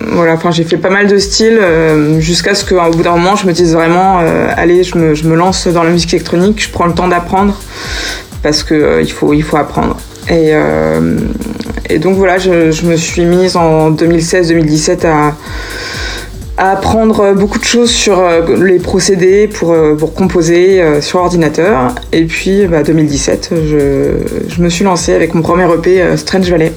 voilà 0.00 0.32
enfin 0.32 0.50
j'ai 0.50 0.64
fait 0.64 0.78
pas 0.78 0.90
mal 0.90 1.06
de 1.06 1.16
styles 1.16 1.58
euh, 1.60 2.18
jusqu'à 2.18 2.56
ce 2.56 2.64
qu'au 2.64 2.90
bout 2.90 3.04
d'un 3.04 3.12
moment 3.12 3.36
je 3.36 3.46
me 3.46 3.52
dise 3.52 3.72
vraiment 3.72 4.18
allez 4.56 4.82
je 4.82 4.98
me, 4.98 5.14
je 5.14 5.24
me, 5.28 5.36
lance 5.36 5.68
dans 5.68 5.84
la 5.84 5.90
musique 5.90 6.12
électronique 6.12 6.60
je 6.60 6.70
prends 6.70 6.86
le 6.86 6.94
temps 6.94 7.06
d'apprendre 7.06 7.54
parce 8.42 8.64
que 8.64 9.00
il 9.00 9.12
faut 9.12 9.32
il 9.32 9.44
faut 9.44 9.58
apprendre 9.58 9.96
et, 10.30 10.52
et 11.88 11.98
donc 11.98 12.16
voilà 12.16 12.38
je, 12.38 12.70
je, 12.70 12.86
me 12.86 12.96
suis 12.96 13.24
mise 13.24 13.56
en 13.56 13.90
2016-2017 13.92 15.06
à 15.06 15.34
à 16.56 16.72
apprendre 16.72 17.34
beaucoup 17.34 17.60
de 17.60 17.64
choses 17.64 17.90
sur 17.90 18.20
les 18.60 18.80
procédés 18.80 19.46
pour, 19.46 19.76
pour 19.96 20.12
composer 20.12 20.82
sur 21.00 21.20
ordinateur. 21.20 21.94
Et 22.10 22.24
puis, 22.24 22.66
bah, 22.66 22.82
2017, 22.82 23.50
je, 23.52 24.10
je, 24.48 24.60
me 24.60 24.68
suis 24.68 24.82
lancée 24.82 25.14
avec 25.14 25.34
mon 25.34 25.42
premier 25.42 25.72
EP 25.72 26.16
Strange 26.16 26.50
Valley. 26.50 26.72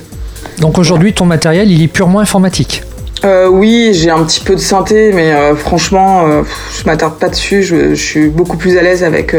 Donc 0.60 0.78
aujourd'hui, 0.78 1.14
ton 1.14 1.26
matériel, 1.26 1.72
il 1.72 1.82
est 1.82 1.88
purement 1.88 2.20
informatique 2.20 2.84
euh, 3.24 3.48
oui, 3.48 3.92
j'ai 3.94 4.10
un 4.10 4.24
petit 4.24 4.40
peu 4.40 4.56
de 4.56 4.60
synthé, 4.60 5.12
mais 5.14 5.32
euh, 5.32 5.56
franchement, 5.56 6.28
euh, 6.28 6.42
je 6.80 6.86
m'attarde 6.86 7.20
pas 7.20 7.30
dessus. 7.30 7.62
Je, 7.62 7.94
suis 7.94 8.30
beaucoup 8.30 8.58
plus 8.58 8.78
à 8.78 8.82
l'aise 8.82 9.04
avec, 9.04 9.36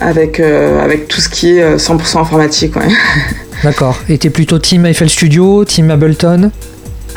avec, 0.00 0.40
avec 0.40 1.08
tout 1.08 1.20
ce 1.20 1.28
qui 1.28 1.58
est 1.58 1.76
100% 1.76 2.18
informatique. 2.20 2.74
D'accord. 3.62 3.98
Et 4.08 4.16
t'es 4.18 4.30
plutôt 4.30 4.58
team 4.58 4.86
Eiffel 4.86 5.10
Studio, 5.10 5.64
team 5.64 5.90
Ableton? 5.90 6.50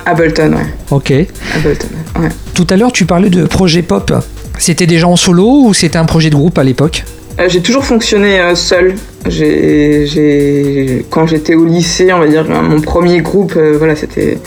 Ableton, 0.06 0.54
ouais. 0.54 0.66
Ok. 0.92 1.14
Ableton, 1.56 1.88
ouais. 2.20 2.30
Tout 2.54 2.68
à 2.70 2.76
l'heure, 2.76 2.92
tu 2.92 3.06
parlais 3.06 3.30
de 3.30 3.46
projet 3.46 3.82
pop. 3.82 4.14
C'était 4.58 4.86
déjà 4.86 5.08
en 5.08 5.16
solo 5.16 5.66
ou 5.66 5.74
c'était 5.74 5.98
un 5.98 6.06
projet 6.06 6.30
de 6.30 6.36
groupe 6.36 6.58
à 6.58 6.64
l'époque? 6.64 7.04
Euh, 7.40 7.50
j'ai 7.50 7.62
toujours 7.62 7.86
fonctionné 7.86 8.40
euh, 8.40 8.56
seul. 8.56 8.96
J'ai, 9.26 11.06
quand 11.10 11.26
j'étais 11.26 11.56
au 11.56 11.66
lycée, 11.66 12.12
on 12.12 12.20
va 12.20 12.28
dire, 12.28 12.46
mon 12.50 12.82
premier 12.82 13.22
groupe, 13.22 13.54
euh, 13.56 13.76
voilà, 13.78 13.96
c'était 13.96 14.38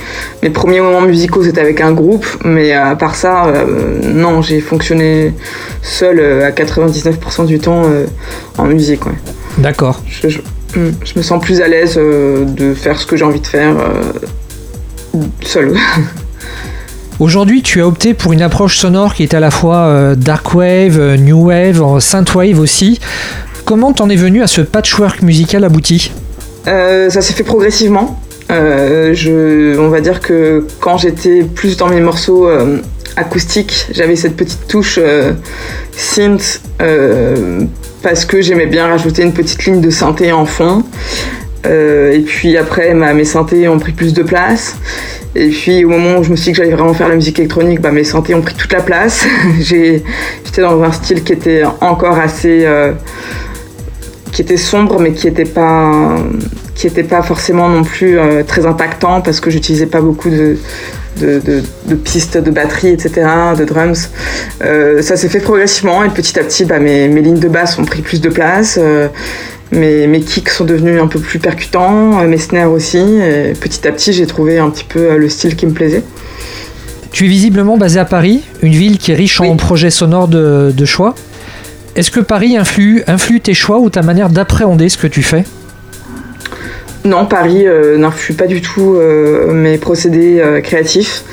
mes 0.42 0.50
premiers 0.50 0.80
moments 0.80 1.00
musicaux, 1.00 1.42
c'était 1.42 1.62
avec 1.62 1.80
un 1.80 1.92
groupe, 1.92 2.26
mais 2.44 2.72
à 2.72 2.94
part 2.94 3.14
ça, 3.14 3.52
non, 4.02 4.42
j'ai 4.42 4.60
fonctionné 4.60 5.32
seul 5.82 6.20
à 6.42 6.50
99% 6.50 7.46
du 7.46 7.58
temps 7.58 7.84
en 8.58 8.64
musique. 8.66 9.00
D'accord. 9.56 10.02
Je, 10.06 10.28
hmm, 10.28 10.92
je, 11.02 11.18
me 11.18 11.22
sens 11.22 11.42
plus 11.42 11.62
à 11.62 11.68
l'aise 11.68 11.96
de 11.96 12.74
faire 12.74 12.98
ce 12.98 13.06
que 13.06 13.16
j'ai 13.16 13.24
envie 13.24 13.40
de 13.40 13.46
faire 13.46 13.74
seul. 15.40 15.74
Aujourd'hui, 17.18 17.62
tu 17.62 17.80
as 17.80 17.86
opté 17.86 18.12
pour 18.12 18.34
une 18.34 18.42
approche 18.42 18.76
sonore 18.76 19.14
qui 19.14 19.22
est 19.22 19.32
à 19.32 19.40
la 19.40 19.50
fois 19.50 19.76
euh, 19.86 20.14
dark 20.14 20.54
wave, 20.54 20.98
euh, 21.00 21.16
new 21.16 21.46
wave, 21.46 21.98
synthwave 21.98 22.60
aussi. 22.60 23.00
Comment 23.64 23.94
t'en 23.94 24.10
es 24.10 24.16
venu 24.16 24.42
à 24.42 24.46
ce 24.46 24.60
patchwork 24.60 25.22
musical 25.22 25.64
abouti? 25.64 26.12
Euh, 26.66 27.08
Ça 27.08 27.22
s'est 27.22 27.32
fait 27.32 27.42
progressivement. 27.42 28.20
on 28.50 29.88
va 29.88 30.00
dire 30.02 30.20
que 30.20 30.66
quand 30.78 30.98
j'étais 30.98 31.42
plus 31.42 31.78
dans 31.78 31.88
mes 31.88 32.02
morceaux 32.02 32.50
acoustiques, 33.16 33.86
j'avais 33.92 34.14
cette 34.14 34.36
petite 34.36 34.68
touche 34.68 35.00
synth 35.96 36.60
parce 38.02 38.24
que 38.26 38.42
j'aimais 38.42 38.66
bien 38.66 38.88
rajouter 38.88 39.22
une 39.22 39.32
petite 39.32 39.64
ligne 39.64 39.80
de 39.80 39.90
synthé 39.90 40.32
en 40.32 40.44
fond. 40.44 40.84
Et 41.66 42.20
puis 42.20 42.56
après, 42.56 42.94
mes 42.94 43.24
synthés 43.24 43.68
ont 43.68 43.78
pris 43.78 43.92
plus 43.92 44.14
de 44.14 44.22
place. 44.22 44.76
Et 45.34 45.50
puis 45.50 45.84
au 45.84 45.90
moment 45.90 46.18
où 46.18 46.24
je 46.24 46.30
me 46.30 46.36
suis 46.36 46.46
dit 46.46 46.52
que 46.52 46.56
j'allais 46.64 46.74
vraiment 46.74 46.94
faire 46.94 47.08
la 47.08 47.14
musique 47.14 47.38
électronique, 47.38 47.80
bah, 47.80 47.90
mes 47.90 48.04
synthés 48.04 48.34
ont 48.34 48.40
pris 48.40 48.54
toute 48.54 48.72
la 48.72 48.80
place. 48.80 49.26
J'étais 49.60 50.02
dans 50.62 50.82
un 50.82 50.92
style 50.92 51.22
qui 51.22 51.34
était 51.34 51.62
encore 51.80 52.18
assez... 52.18 52.64
Euh, 52.64 52.92
qui 54.36 54.42
était 54.42 54.58
sombre 54.58 55.00
mais 55.00 55.12
qui 55.12 55.26
n'était 55.26 55.46
pas, 55.46 56.16
qui 56.74 56.86
était 56.86 57.04
pas 57.04 57.22
forcément 57.22 57.70
non 57.70 57.84
plus 57.84 58.18
euh, 58.18 58.42
très 58.42 58.66
impactant 58.66 59.22
parce 59.22 59.40
que 59.40 59.48
j'utilisais 59.48 59.86
pas 59.86 60.02
beaucoup 60.02 60.28
de, 60.28 60.58
de, 61.18 61.94
pistes 61.94 62.36
de 62.36 62.50
batterie, 62.50 62.90
etc., 62.90 63.26
de 63.58 63.64
drums. 63.64 64.10
Euh, 64.62 65.00
ça 65.00 65.16
s'est 65.16 65.30
fait 65.30 65.40
progressivement 65.40 66.04
et 66.04 66.10
petit 66.10 66.38
à 66.38 66.44
petit, 66.44 66.66
bah, 66.66 66.78
mes, 66.78 67.08
mes, 67.08 67.22
lignes 67.22 67.40
de 67.40 67.48
basse 67.48 67.78
ont 67.78 67.86
pris 67.86 68.02
plus 68.02 68.20
de 68.20 68.28
place. 68.28 68.78
Mes, 69.72 70.06
mes, 70.06 70.20
kicks 70.20 70.50
sont 70.50 70.64
devenus 70.64 71.00
un 71.00 71.08
peu 71.08 71.18
plus 71.18 71.40
percutants, 71.40 72.20
euh, 72.20 72.28
mes 72.28 72.38
snares 72.38 72.70
aussi. 72.70 72.98
Et 72.98 73.52
petit 73.58 73.86
à 73.88 73.92
petit, 73.92 74.12
j'ai 74.12 74.26
trouvé 74.26 74.58
un 74.58 74.70
petit 74.70 74.84
peu 74.84 75.00
euh, 75.00 75.18
le 75.18 75.28
style 75.28 75.56
qui 75.56 75.66
me 75.66 75.72
plaisait. 75.72 76.04
Tu 77.10 77.24
es 77.24 77.28
visiblement 77.28 77.76
basé 77.76 77.98
à 77.98 78.04
Paris, 78.04 78.42
une 78.62 78.74
ville 78.74 78.98
qui 78.98 79.10
est 79.10 79.14
riche 79.14 79.40
en 79.40 79.56
projets 79.56 79.90
sonores 79.90 80.28
de, 80.28 80.84
choix. 80.84 81.14
Est-ce 81.96 82.12
que 82.12 82.20
Paris 82.20 82.56
influe, 82.56 83.02
tes 83.42 83.54
choix 83.54 83.78
ou 83.78 83.90
ta 83.90 84.02
manière 84.02 84.28
d'appréhender 84.28 84.88
ce 84.88 84.98
que 84.98 85.08
tu 85.08 85.22
fais? 85.22 85.44
Non, 87.04 87.26
Paris 87.26 87.66
euh, 87.66 87.96
n'influe 87.98 88.34
pas 88.34 88.46
du 88.46 88.60
tout 88.60 88.98
mes 89.52 89.78
procédés 89.78 90.60
créatifs. 90.62 91.24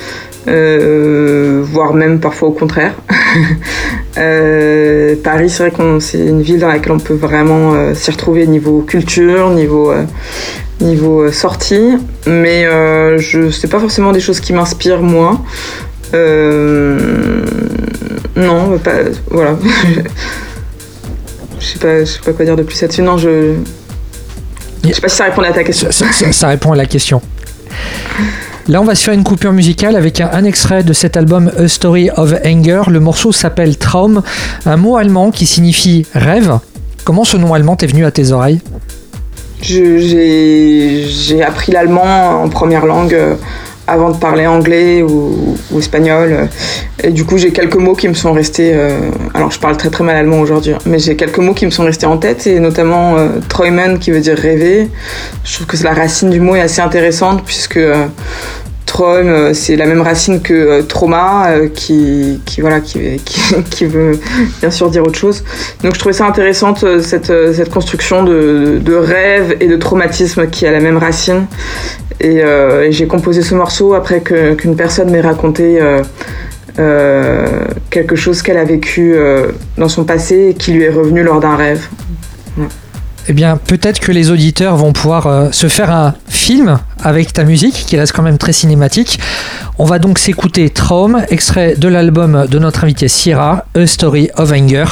Euh, 0.46 1.62
voire 1.64 1.94
même 1.94 2.20
parfois 2.20 2.48
au 2.48 2.52
contraire. 2.52 2.92
euh, 4.18 5.14
Paris, 5.22 5.48
c'est 5.48 5.68
vrai 5.68 5.72
que 5.72 6.00
c'est 6.00 6.18
une 6.18 6.42
ville 6.42 6.58
dans 6.58 6.68
laquelle 6.68 6.92
on 6.92 6.98
peut 6.98 7.14
vraiment 7.14 7.72
euh, 7.74 7.94
s'y 7.94 8.10
retrouver 8.10 8.46
niveau 8.46 8.82
culture, 8.82 9.48
niveau, 9.50 9.90
euh, 9.90 10.04
niveau 10.80 11.30
sortie, 11.32 11.96
mais 12.26 12.64
je 13.18 13.50
c'est 13.50 13.68
pas 13.68 13.78
forcément 13.80 14.12
des 14.12 14.20
choses 14.20 14.40
qui 14.40 14.52
m'inspirent 14.52 15.02
moi. 15.02 15.40
non, 18.36 18.78
pas, 18.82 18.92
voilà. 19.30 19.56
je 21.58 21.66
sais 21.66 21.78
pas, 21.78 22.00
je 22.00 22.04
sais 22.04 22.20
pas 22.24 22.32
quoi 22.32 22.44
dire 22.44 22.56
de 22.56 22.62
plus 22.62 22.80
là-dessus. 22.80 23.02
Non, 23.02 23.18
je. 23.18 23.54
Je 24.84 24.92
sais 24.92 25.00
pas 25.00 25.08
si 25.08 25.16
ça 25.16 25.24
répond 25.24 25.42
à 25.42 25.52
ta 25.52 25.64
question. 25.64 25.88
ça 25.90 26.48
répond 26.48 26.72
à 26.72 26.76
la 26.76 26.86
question. 26.86 27.22
Là, 28.68 28.80
on 28.80 28.84
va 28.84 28.94
se 28.94 29.04
faire 29.04 29.14
une 29.14 29.24
coupure 29.24 29.52
musicale 29.52 29.94
avec 29.94 30.20
un, 30.20 30.44
extrait 30.44 30.82
de 30.82 30.92
cet 30.94 31.18
album 31.18 31.50
A 31.58 31.68
Story 31.68 32.10
of 32.16 32.34
Anger. 32.46 32.82
Le 32.88 32.98
morceau 32.98 33.30
s'appelle 33.30 33.76
Traum, 33.76 34.22
un 34.64 34.76
mot 34.76 34.96
allemand 34.96 35.30
qui 35.30 35.44
signifie 35.44 36.06
rêve. 36.14 36.58
Comment 37.04 37.24
ce 37.24 37.36
nom 37.36 37.52
allemand 37.52 37.76
est 37.82 37.86
venu 37.86 38.06
à 38.06 38.10
tes 38.10 38.32
oreilles? 38.32 38.60
J'ai 39.60 41.42
appris 41.46 41.72
l'allemand 41.72 42.42
en 42.42 42.48
première 42.48 42.86
langue 42.86 43.16
avant 43.86 44.10
de 44.10 44.16
parler 44.16 44.46
anglais 44.46 45.02
ou, 45.02 45.56
espagnol. 45.78 46.48
Et 47.02 47.10
du 47.10 47.24
coup, 47.24 47.36
j'ai 47.36 47.50
quelques 47.50 47.76
mots 47.76 47.94
qui 47.94 48.08
me 48.08 48.14
sont 48.14 48.32
restés. 48.32 48.72
Euh, 48.74 49.10
alors, 49.34 49.50
je 49.50 49.58
parle 49.58 49.76
très 49.76 49.90
très 49.90 50.04
mal 50.04 50.16
allemand 50.16 50.40
aujourd'hui, 50.40 50.72
hein, 50.72 50.78
mais 50.86 50.98
j'ai 50.98 51.16
quelques 51.16 51.38
mots 51.38 51.54
qui 51.54 51.66
me 51.66 51.70
sont 51.70 51.84
restés 51.84 52.06
en 52.06 52.16
tête, 52.16 52.46
et 52.46 52.60
notamment 52.60 53.16
euh, 53.16 53.28
Träumen 53.48 53.98
qui 53.98 54.10
veut 54.10 54.20
dire 54.20 54.36
rêver. 54.36 54.88
Je 55.44 55.54
trouve 55.54 55.66
que 55.66 55.82
la 55.82 55.92
racine 55.92 56.30
du 56.30 56.40
mot 56.40 56.54
est 56.54 56.60
assez 56.60 56.80
intéressante 56.80 57.44
puisque 57.44 57.80
euh, 59.00 59.22
euh, 59.24 59.54
c'est 59.54 59.76
la 59.76 59.86
même 59.86 60.00
racine 60.00 60.40
que 60.40 60.54
euh, 60.54 60.82
trauma, 60.82 61.48
qui, 61.74 62.40
qui, 62.44 62.60
voilà, 62.60 62.80
qui, 62.80 62.98
qui, 63.70 63.86
veut 63.86 64.18
bien 64.60 64.70
sûr 64.70 64.90
dire 64.90 65.02
autre 65.02 65.18
chose. 65.18 65.44
Donc, 65.82 65.94
je 65.94 65.98
trouvais 65.98 66.12
ça 66.12 66.26
intéressante 66.26 66.84
cette, 67.00 67.32
cette 67.52 67.70
construction 67.70 68.24
de, 68.24 68.78
de 68.80 68.94
rêve 68.94 69.56
et 69.60 69.66
de 69.66 69.76
traumatisme 69.76 70.48
qui 70.48 70.66
a 70.66 70.72
la 70.72 70.80
même 70.80 70.96
racine. 70.96 71.46
Euh, 72.22 72.82
et, 72.82 72.92
j'ai 72.92 73.06
composé 73.06 73.42
ce 73.42 73.54
morceau 73.54 73.94
après 73.94 74.20
qu'une 74.22 74.76
personne 74.76 75.10
m'ait 75.10 75.20
raconté 75.20 75.80
euh, 75.80 76.02
euh, 76.78 77.46
quelque 77.90 78.16
chose 78.16 78.42
qu'elle 78.42 78.58
a 78.58 78.64
vécu 78.64 79.16
dans 79.76 79.88
son 79.88 80.04
passé 80.04 80.48
et 80.50 80.54
qui 80.54 80.72
lui 80.72 80.84
est 80.84 80.90
revenu 80.90 81.22
lors 81.22 81.40
d'un 81.40 81.56
rêve. 81.56 81.88
Eh 83.26 83.32
bien, 83.32 83.56
peut-être 83.56 84.00
que 84.00 84.12
les 84.12 84.30
auditeurs 84.30 84.76
vont 84.76 84.92
pouvoir 84.92 85.52
se 85.52 85.68
faire 85.68 85.90
un 85.90 86.14
film 86.28 86.78
avec 87.02 87.32
ta 87.32 87.44
musique, 87.44 87.84
qui 87.86 87.96
reste 87.96 88.12
quand 88.12 88.22
même 88.22 88.38
très 88.38 88.52
cinématique. 88.52 89.18
On 89.78 89.84
va 89.84 89.98
donc 89.98 90.18
s'écouter 90.18 90.68
Traum, 90.70 91.24
extrait 91.30 91.74
de 91.76 91.88
l'album 91.88 92.46
de 92.48 92.58
notre 92.58 92.84
invité 92.84 93.08
Sierra, 93.08 93.64
A 93.74 93.86
Story 93.86 94.30
of 94.36 94.52
Anger. 94.52 94.84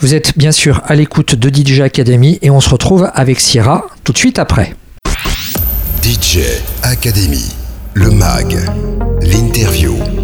Vous 0.00 0.14
êtes 0.14 0.36
bien 0.36 0.52
sûr 0.52 0.82
à 0.86 0.94
l'écoute 0.94 1.34
de 1.34 1.48
DJ 1.48 1.80
Academy 1.80 2.38
et 2.42 2.50
on 2.50 2.60
se 2.60 2.70
retrouve 2.70 3.10
avec 3.14 3.40
Sierra 3.40 3.86
tout 4.04 4.12
de 4.12 4.18
suite 4.18 4.38
après. 4.38 4.74
DJ 6.02 6.40
Academy, 6.82 7.54
le 7.94 8.10
MAG, 8.10 8.56
l'interview. 9.22 10.17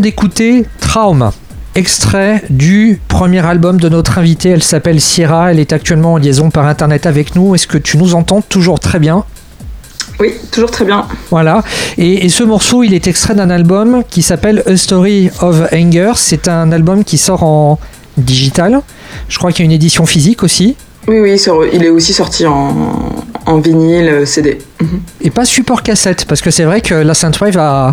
D'écouter 0.00 0.66
Traum, 0.80 1.30
extrait 1.74 2.42
du 2.50 3.00
premier 3.08 3.44
album 3.44 3.78
de 3.78 3.88
notre 3.88 4.18
invitée. 4.18 4.50
Elle 4.50 4.62
s'appelle 4.62 5.00
Sierra. 5.00 5.52
Elle 5.52 5.60
est 5.60 5.72
actuellement 5.72 6.14
en 6.14 6.16
liaison 6.16 6.50
par 6.50 6.66
internet 6.66 7.06
avec 7.06 7.36
nous. 7.36 7.54
Est-ce 7.54 7.66
que 7.66 7.78
tu 7.78 7.98
nous 7.98 8.14
entends 8.14 8.40
toujours 8.42 8.80
très 8.80 8.98
bien? 8.98 9.24
Oui, 10.18 10.34
toujours 10.50 10.70
très 10.70 10.84
bien. 10.84 11.06
Voilà. 11.30 11.62
Et, 11.96 12.26
et 12.26 12.28
ce 12.28 12.42
morceau, 12.42 12.82
il 12.82 12.92
est 12.92 13.06
extrait 13.06 13.34
d'un 13.34 13.50
album 13.50 14.02
qui 14.08 14.22
s'appelle 14.22 14.62
A 14.66 14.76
Story 14.76 15.30
of 15.40 15.62
Anger. 15.72 16.12
C'est 16.16 16.48
un 16.48 16.72
album 16.72 17.04
qui 17.04 17.16
sort 17.16 17.42
en 17.42 17.78
digital. 18.18 18.80
Je 19.28 19.38
crois 19.38 19.52
qu'il 19.52 19.64
y 19.64 19.64
a 19.64 19.66
une 19.66 19.72
édition 19.72 20.04
physique 20.06 20.42
aussi. 20.42 20.76
Oui, 21.08 21.18
oui, 21.20 21.40
il 21.72 21.82
est 21.82 21.88
aussi 21.88 22.12
sorti 22.12 22.46
en, 22.46 23.24
en 23.46 23.58
vinyle, 23.58 24.08
euh, 24.08 24.26
CD. 24.26 24.58
Et 25.22 25.30
pas 25.30 25.46
support 25.46 25.82
cassette, 25.82 26.26
parce 26.26 26.42
que 26.42 26.50
c'est 26.50 26.64
vrai 26.64 26.82
que 26.82 26.94
la 26.94 27.14
Synthwave 27.14 27.56
a. 27.56 27.92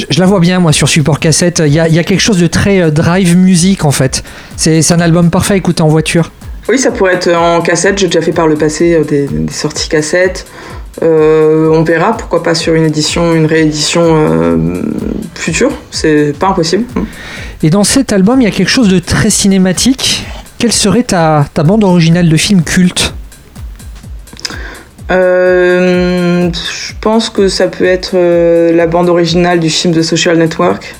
Je, 0.00 0.06
je 0.08 0.20
la 0.20 0.26
vois 0.26 0.40
bien, 0.40 0.60
moi, 0.60 0.72
sur 0.72 0.88
support 0.88 1.18
cassette. 1.18 1.62
Il 1.64 1.72
y 1.72 1.78
a, 1.78 1.88
il 1.88 1.94
y 1.94 1.98
a 1.98 2.04
quelque 2.04 2.20
chose 2.20 2.38
de 2.38 2.46
très 2.46 2.80
euh, 2.80 2.90
drive 2.90 3.36
music, 3.36 3.84
en 3.84 3.90
fait. 3.90 4.22
C'est 4.56 4.92
un 4.92 5.00
album 5.00 5.30
parfait 5.30 5.54
à 5.54 5.56
écouter 5.56 5.82
en 5.82 5.88
voiture. 5.88 6.32
Oui, 6.68 6.78
ça 6.78 6.90
pourrait 6.90 7.14
être 7.14 7.32
en 7.34 7.60
cassette. 7.60 7.98
J'ai 7.98 8.06
déjà 8.06 8.22
fait 8.22 8.32
par 8.32 8.46
le 8.46 8.56
passé 8.56 8.94
euh, 8.94 9.04
des, 9.04 9.26
des 9.26 9.52
sorties 9.52 9.88
cassettes. 9.88 10.46
Euh, 11.02 11.68
on 11.72 11.82
verra, 11.82 12.16
pourquoi 12.16 12.42
pas 12.42 12.54
sur 12.54 12.74
une 12.74 12.84
édition, 12.84 13.34
une 13.34 13.46
réédition 13.46 14.02
euh, 14.04 14.82
future. 15.34 15.70
C'est 15.90 16.34
pas 16.38 16.48
impossible. 16.48 16.84
Et 17.62 17.70
dans 17.70 17.84
cet 17.84 18.12
album, 18.12 18.40
il 18.40 18.44
y 18.44 18.48
a 18.48 18.50
quelque 18.50 18.70
chose 18.70 18.88
de 18.88 18.98
très 18.98 19.30
cinématique. 19.30 20.24
Quelle 20.58 20.72
serait 20.72 21.04
ta, 21.04 21.46
ta 21.54 21.62
bande 21.62 21.84
originale 21.84 22.28
de 22.28 22.36
film 22.36 22.62
culte? 22.62 23.14
Euh, 25.10 26.50
je 26.52 26.92
pense 27.00 27.30
que 27.30 27.48
ça 27.48 27.66
peut 27.66 27.84
être 27.84 28.12
euh, 28.14 28.72
la 28.72 28.86
bande 28.86 29.08
originale 29.08 29.58
du 29.58 29.68
film 29.68 29.92
The 29.92 30.02
Social 30.02 30.38
Network 30.38 30.94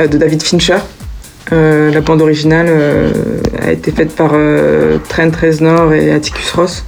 euh, 0.00 0.06
de 0.06 0.16
David 0.18 0.42
Fincher. 0.42 0.78
La 1.50 2.00
bande 2.00 2.22
originale 2.22 2.70
a 3.60 3.72
été 3.72 3.92
faite 3.92 4.16
par 4.16 4.30
Trent 5.10 5.30
Reznor 5.38 5.92
et 5.92 6.10
Atticus 6.10 6.50
Ross. 6.52 6.82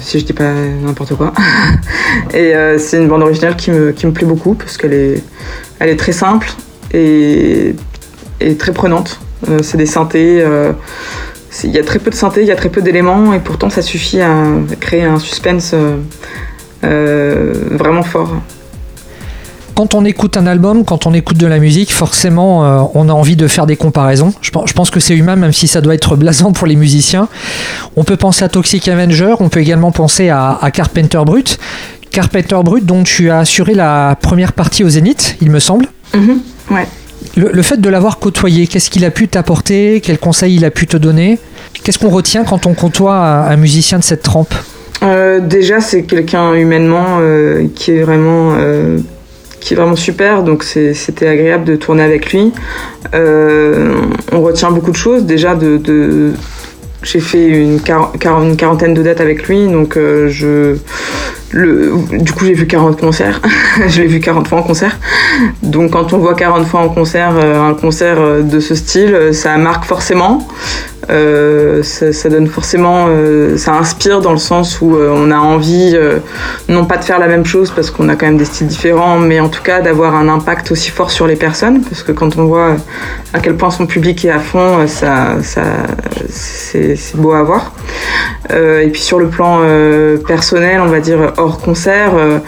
Si 0.00 0.18
je 0.18 0.24
dis 0.24 0.32
pas 0.32 0.52
n'importe 0.52 1.14
quoi. 1.14 1.32
et 2.34 2.52
c'est 2.78 2.96
une 2.96 3.06
bande 3.06 3.22
originale 3.22 3.54
qui 3.54 3.70
me, 3.70 3.92
qui 3.92 4.06
me 4.08 4.12
plaît 4.12 4.26
beaucoup 4.26 4.54
parce 4.54 4.76
qu'elle 4.76 4.92
est, 4.92 5.22
elle 5.78 5.90
est 5.90 5.96
très 5.96 6.10
simple 6.10 6.50
et, 6.92 7.76
très 8.58 8.72
prenante. 8.72 9.20
C'est 9.62 9.76
des 9.76 9.86
synthés. 9.86 10.44
Il 11.64 11.70
y 11.70 11.78
a 11.78 11.84
très 11.84 11.98
peu 11.98 12.10
de 12.10 12.14
synthé, 12.14 12.42
il 12.42 12.48
y 12.48 12.52
a 12.52 12.56
très 12.56 12.68
peu 12.68 12.82
d'éléments 12.82 13.32
et 13.32 13.40
pourtant 13.40 13.70
ça 13.70 13.82
suffit 13.82 14.20
à 14.20 14.44
créer 14.80 15.04
un 15.04 15.18
suspense 15.18 15.72
euh, 15.74 15.96
euh, 16.84 17.52
vraiment 17.70 18.02
fort. 18.02 18.34
Quand 19.74 19.94
on 19.94 20.06
écoute 20.06 20.38
un 20.38 20.46
album, 20.46 20.86
quand 20.86 21.06
on 21.06 21.12
écoute 21.12 21.36
de 21.36 21.46
la 21.46 21.58
musique, 21.58 21.92
forcément, 21.92 22.64
euh, 22.64 22.82
on 22.94 23.10
a 23.10 23.12
envie 23.12 23.36
de 23.36 23.46
faire 23.46 23.66
des 23.66 23.76
comparaisons. 23.76 24.32
Je 24.40 24.50
pense, 24.50 24.70
je 24.70 24.72
pense 24.72 24.90
que 24.90 25.00
c'est 25.00 25.14
humain, 25.14 25.36
même 25.36 25.52
si 25.52 25.68
ça 25.68 25.82
doit 25.82 25.94
être 25.94 26.16
blasant 26.16 26.52
pour 26.52 26.66
les 26.66 26.76
musiciens. 26.76 27.28
On 27.94 28.02
peut 28.02 28.16
penser 28.16 28.42
à 28.42 28.48
Toxic 28.48 28.88
Avenger, 28.88 29.34
on 29.38 29.50
peut 29.50 29.60
également 29.60 29.92
penser 29.92 30.30
à, 30.30 30.58
à 30.62 30.70
Carpenter 30.70 31.20
Brut. 31.26 31.58
Carpenter 32.10 32.56
Brut, 32.64 32.86
dont 32.86 33.02
tu 33.02 33.30
as 33.30 33.40
assuré 33.40 33.74
la 33.74 34.16
première 34.18 34.54
partie 34.54 34.82
au 34.82 34.88
Zénith, 34.88 35.36
il 35.42 35.50
me 35.50 35.58
semble. 35.58 35.88
Mhm, 36.14 36.40
ouais. 36.70 36.86
Le, 37.36 37.62
fait 37.62 37.78
de 37.78 37.90
l'avoir 37.90 38.18
côtoyé, 38.18 38.66
qu'est-ce 38.66 38.88
qu'il 38.88 39.04
a 39.04 39.10
pu 39.10 39.28
t'apporter? 39.28 40.00
Quels 40.00 40.18
conseils 40.18 40.56
il 40.56 40.64
a 40.64 40.70
pu 40.70 40.86
te 40.86 40.96
donner? 40.96 41.38
Qu'est-ce 41.84 41.98
qu'on 41.98 42.08
retient 42.08 42.44
quand 42.44 42.64
on 42.64 42.72
côtoie 42.72 43.14
un, 43.14 43.56
musicien 43.56 43.98
de 43.98 44.04
cette 44.04 44.22
trempe? 44.22 44.54
Euh, 45.02 45.40
déjà, 45.40 45.80
c'est 45.80 46.04
quelqu'un 46.04 46.54
humainement 46.54 47.18
euh, 47.20 47.66
qui 47.74 47.90
est 47.90 48.02
vraiment 48.02 48.54
euh, 48.56 48.98
qui 49.60 49.74
est 49.74 49.76
vraiment 49.76 49.96
super. 49.96 50.44
Donc 50.44 50.64
c'était 50.64 51.28
agréable 51.28 51.64
de 51.64 51.76
tourner 51.76 52.02
avec 52.04 52.32
lui. 52.32 52.52
On 53.12 54.40
retient 54.40 54.70
beaucoup 54.70 54.90
de 54.92 54.96
choses. 54.96 55.24
Déjà 55.24 55.54
de, 55.54 56.32
j'ai 57.02 57.20
fait 57.20 57.48
une, 57.48 57.80
quar- 57.80 58.16
quar- 58.18 58.42
une 58.42 58.56
quarantaine 58.56 58.94
de 58.94 59.02
dates 59.02 59.20
avec 59.20 59.46
lui, 59.46 59.66
donc 59.68 59.96
je 59.96 60.76
du 61.52 62.32
coup 62.32 62.44
j'ai 62.44 62.54
vu 62.54 62.66
40 62.66 63.00
concerts. 63.00 63.40
je 63.88 64.00
l'ai 64.00 64.06
vu 64.06 64.20
40 64.20 64.48
fois 64.48 64.58
en 64.58 64.62
concert. 64.62 64.98
Donc 65.62 65.92
quand 65.92 66.12
on 66.12 66.18
voit 66.18 66.34
40 66.34 66.66
fois 66.66 66.80
en 66.80 66.88
concert 66.88 67.32
euh, 67.36 67.60
un 67.60 67.74
concert 67.74 68.16
euh, 68.18 68.42
de 68.42 68.60
ce 68.60 68.74
style, 68.74 69.14
euh, 69.14 69.32
ça 69.32 69.56
marque 69.56 69.84
forcément. 69.84 70.46
Ça, 71.08 72.28
donne 72.28 72.48
forcément, 72.48 73.06
ça 73.56 73.74
inspire 73.74 74.20
dans 74.20 74.32
le 74.32 74.38
sens 74.38 74.80
où 74.80 74.96
on 74.96 75.30
a 75.30 75.36
envie, 75.36 75.96
non 76.68 76.84
pas 76.84 76.96
de 76.96 77.04
faire 77.04 77.20
la 77.20 77.28
même 77.28 77.46
chose 77.46 77.70
parce 77.70 77.92
qu'on 77.92 78.08
a 78.08 78.16
quand 78.16 78.26
même 78.26 78.38
des 78.38 78.44
styles 78.44 78.66
différents, 78.66 79.16
mais 79.20 79.38
en 79.38 79.48
tout 79.48 79.62
cas 79.62 79.82
d'avoir 79.82 80.16
un 80.16 80.28
impact 80.28 80.72
aussi 80.72 80.90
fort 80.90 81.12
sur 81.12 81.28
les 81.28 81.36
personnes, 81.36 81.82
parce 81.82 82.02
que 82.02 82.10
quand 82.10 82.36
on 82.38 82.46
voit 82.46 82.72
à 83.32 83.38
quel 83.38 83.56
point 83.56 83.70
son 83.70 83.86
public 83.86 84.24
est 84.24 84.30
à 84.30 84.40
fond, 84.40 84.84
ça, 84.88 85.36
ça, 85.42 85.62
c'est 86.28 86.96
beau 87.14 87.34
à 87.34 87.44
voir. 87.44 87.70
Et 88.50 88.88
puis 88.92 89.02
sur 89.02 89.20
le 89.20 89.28
plan 89.28 89.60
personnel, 90.26 90.80
on 90.80 90.88
va 90.88 90.98
dire 90.98 91.34
hors 91.36 91.58
concert. 91.60 92.14
euh, 92.16 92.38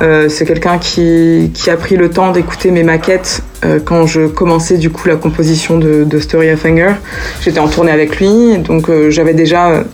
euh, 0.00 0.28
c'est 0.28 0.46
quelqu'un 0.46 0.78
qui, 0.78 1.52
a 1.68 1.76
pris 1.76 1.96
le 1.96 2.10
temps 2.10 2.32
d'écouter 2.32 2.70
mes 2.70 2.82
maquettes 2.82 3.42
euh, 3.64 3.78
quand 3.84 4.06
je 4.06 4.26
commençais 4.26 4.78
du 4.78 4.90
coup 4.90 5.06
la 5.06 5.16
composition 5.16 5.78
de, 5.78 6.18
Story 6.18 6.50
of 6.50 6.64
Anger. 6.64 6.94
J'étais 7.42 7.60
en 7.60 7.68
tournée 7.68 7.92
avec 7.92 8.18
lui, 8.18 8.58
donc 8.58 8.90
j'avais 9.10 9.34
déjà 9.34 9.84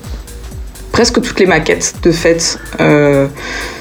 presque 0.99 1.23
toutes 1.23 1.39
les 1.39 1.47
maquettes 1.47 1.95
de 2.03 2.13
euh, 2.81 3.29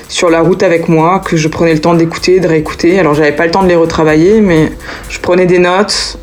sur 0.08 0.30
la 0.30 0.42
route 0.42 0.62
avec 0.62 0.88
moi 0.88 1.20
que 1.26 1.36
je 1.36 1.48
prenais 1.48 1.74
le 1.74 1.80
temps 1.80 1.96
d'écouter, 1.96 2.40
de 2.40 2.48
réécouter. 2.48 3.00
Alors 3.00 3.16
j'avais 3.16 3.32
pas 3.32 3.46
le 3.46 3.52
temps 3.52 3.64
de 3.64 3.68
les 3.68 3.76
retravailler, 3.76 4.40
mais 4.40 4.72
je 5.10 5.20
prenais 5.20 5.48
des 5.48 5.58
notes, 5.58 6.20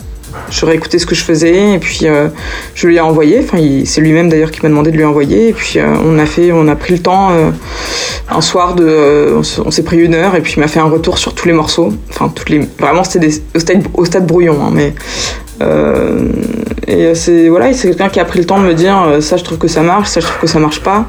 je 0.50 0.66
réécoutais 0.66 0.98
ce 0.98 1.06
que 1.06 1.14
je 1.14 1.24
faisais 1.24 1.74
et 1.74 1.78
puis 1.78 2.00
euh, 2.04 2.28
je 2.74 2.86
lui 2.86 2.96
ai 2.96 3.00
envoyé. 3.00 3.40
Enfin, 3.42 3.58
c'est 3.84 4.00
lui-même 4.00 4.28
d'ailleurs 4.28 4.50
qui 4.50 4.62
m'a 4.62 4.68
demandé 4.68 4.90
de 4.90 4.96
lui 4.96 5.04
envoyer. 5.04 5.48
Et 5.48 5.52
puis 5.52 5.78
euh, 5.78 5.94
on 6.04 6.18
a 6.18 6.26
fait, 6.26 6.52
on 6.52 6.68
a 6.68 6.76
pris 6.76 6.94
le 6.94 7.00
temps 7.00 7.30
euh, 7.32 7.50
un 8.30 8.40
soir 8.40 8.74
de, 8.74 9.34
on 9.34 9.70
s'est 9.70 9.82
pris 9.82 9.98
une 9.98 10.14
heure 10.14 10.34
et 10.36 10.40
puis 10.40 10.54
il 10.56 10.60
m'a 10.60 10.68
fait 10.68 10.80
un 10.80 10.88
retour 10.88 11.18
sur 11.18 11.34
tous 11.34 11.46
les 11.46 11.54
morceaux. 11.54 11.92
Enfin, 12.10 12.28
toutes 12.28 12.50
les, 12.50 12.60
vraiment 12.78 13.04
c'était 13.04 13.30
au 13.54 13.58
stade, 13.58 13.84
au 13.94 14.04
stade 14.04 14.26
brouillon, 14.26 14.58
hein, 14.62 14.70
mais 14.72 14.94
et 16.86 17.14
c'est 17.14 17.48
voilà, 17.48 17.72
c'est 17.72 17.88
quelqu'un 17.88 18.10
qui 18.10 18.20
a 18.20 18.24
pris 18.26 18.40
le 18.40 18.44
temps 18.44 18.58
de 18.60 18.66
me 18.66 18.74
dire 18.74 19.16
ça 19.20 19.38
je 19.38 19.44
trouve 19.44 19.56
que 19.56 19.68
ça 19.68 19.80
marche, 19.80 20.08
ça 20.08 20.20
je 20.20 20.26
trouve 20.26 20.40
que 20.40 20.46
ça 20.46 20.58
marche 20.58 20.82
pas. 20.82 21.06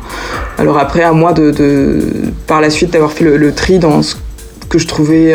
Alors 0.57 0.78
après 0.78 1.03
à 1.03 1.11
moi 1.11 1.34
de, 1.34 1.99
par 2.47 2.61
la 2.61 2.69
suite 2.69 2.91
d'avoir 2.91 3.11
fait 3.11 3.26
le, 3.26 3.53
tri 3.53 3.80
dans 3.80 4.01
ce 4.01 4.15
que 4.69 4.78
je 4.78 4.88
trouvais 4.88 5.34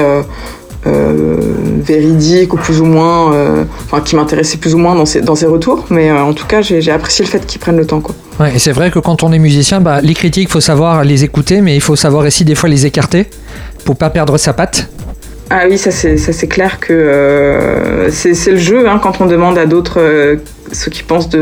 véridique 0.85 2.53
ou 2.55 2.57
plus 2.57 2.81
ou 2.81 2.85
moins, 2.85 3.35
euh, 3.35 3.65
enfin 3.85 4.01
qui 4.01 4.17
m'intéressait 4.17 4.59
plus 4.59 4.75
ou 4.75 4.79
moins 4.79 4.95
dans 4.95 5.07
ses, 5.07 5.21
dans 5.21 5.35
ses 5.35 5.47
retours. 5.47 5.85
Mais 5.91 6.11
euh, 6.11 6.23
en 6.23 6.33
tout 6.33 6.47
cas 6.47 6.63
j'ai 6.63 6.91
apprécié 6.91 7.25
le 7.25 7.31
fait 7.31 7.45
qu'ils 7.47 7.61
prennent 7.61 7.77
le 7.77 7.87
temps 7.87 8.01
quoi. 8.01 8.15
Ouais, 8.39 8.55
et 8.57 8.59
c'est 8.59 8.73
vrai 8.73 8.91
que 8.91 8.99
quand 8.99 9.23
on 9.23 9.33
est 9.33 9.39
musicien, 9.39 9.81
bah, 9.83 10.01
les 10.01 10.15
critiques, 10.15 10.49
faut 10.49 10.61
savoir 10.61 11.05
les 11.05 11.25
écouter, 11.25 11.61
mais 11.61 11.75
il 11.77 11.83
faut 11.83 11.97
savoir 11.97 12.25
aussi 12.25 12.45
des 12.45 12.55
fois 12.55 12.71
les 12.71 12.87
écarter 12.87 13.29
pour 13.85 13.97
pas 13.97 14.09
perdre 14.09 14.39
sa 14.39 14.55
patte. 14.55 14.89
Ah 15.53 15.65
oui, 15.69 15.79
ça 15.79 15.91
c'est 15.91 16.17
ça 16.17 16.33
c'est 16.33 16.47
clair 16.47 16.79
que 16.79 16.93
euh, 16.93 18.09
c'est 18.11 18.35
c'est 18.35 18.53
le 18.53 18.57
jeu 18.57 18.89
hein, 18.89 19.01
quand 19.03 19.21
on 19.21 19.27
demande 19.27 19.59
à 19.59 19.67
d'autres 19.67 19.99
euh, 20.01 20.37
ce 20.73 20.91
qu'ils 20.91 21.05
pensent 21.05 21.29
de, 21.29 21.39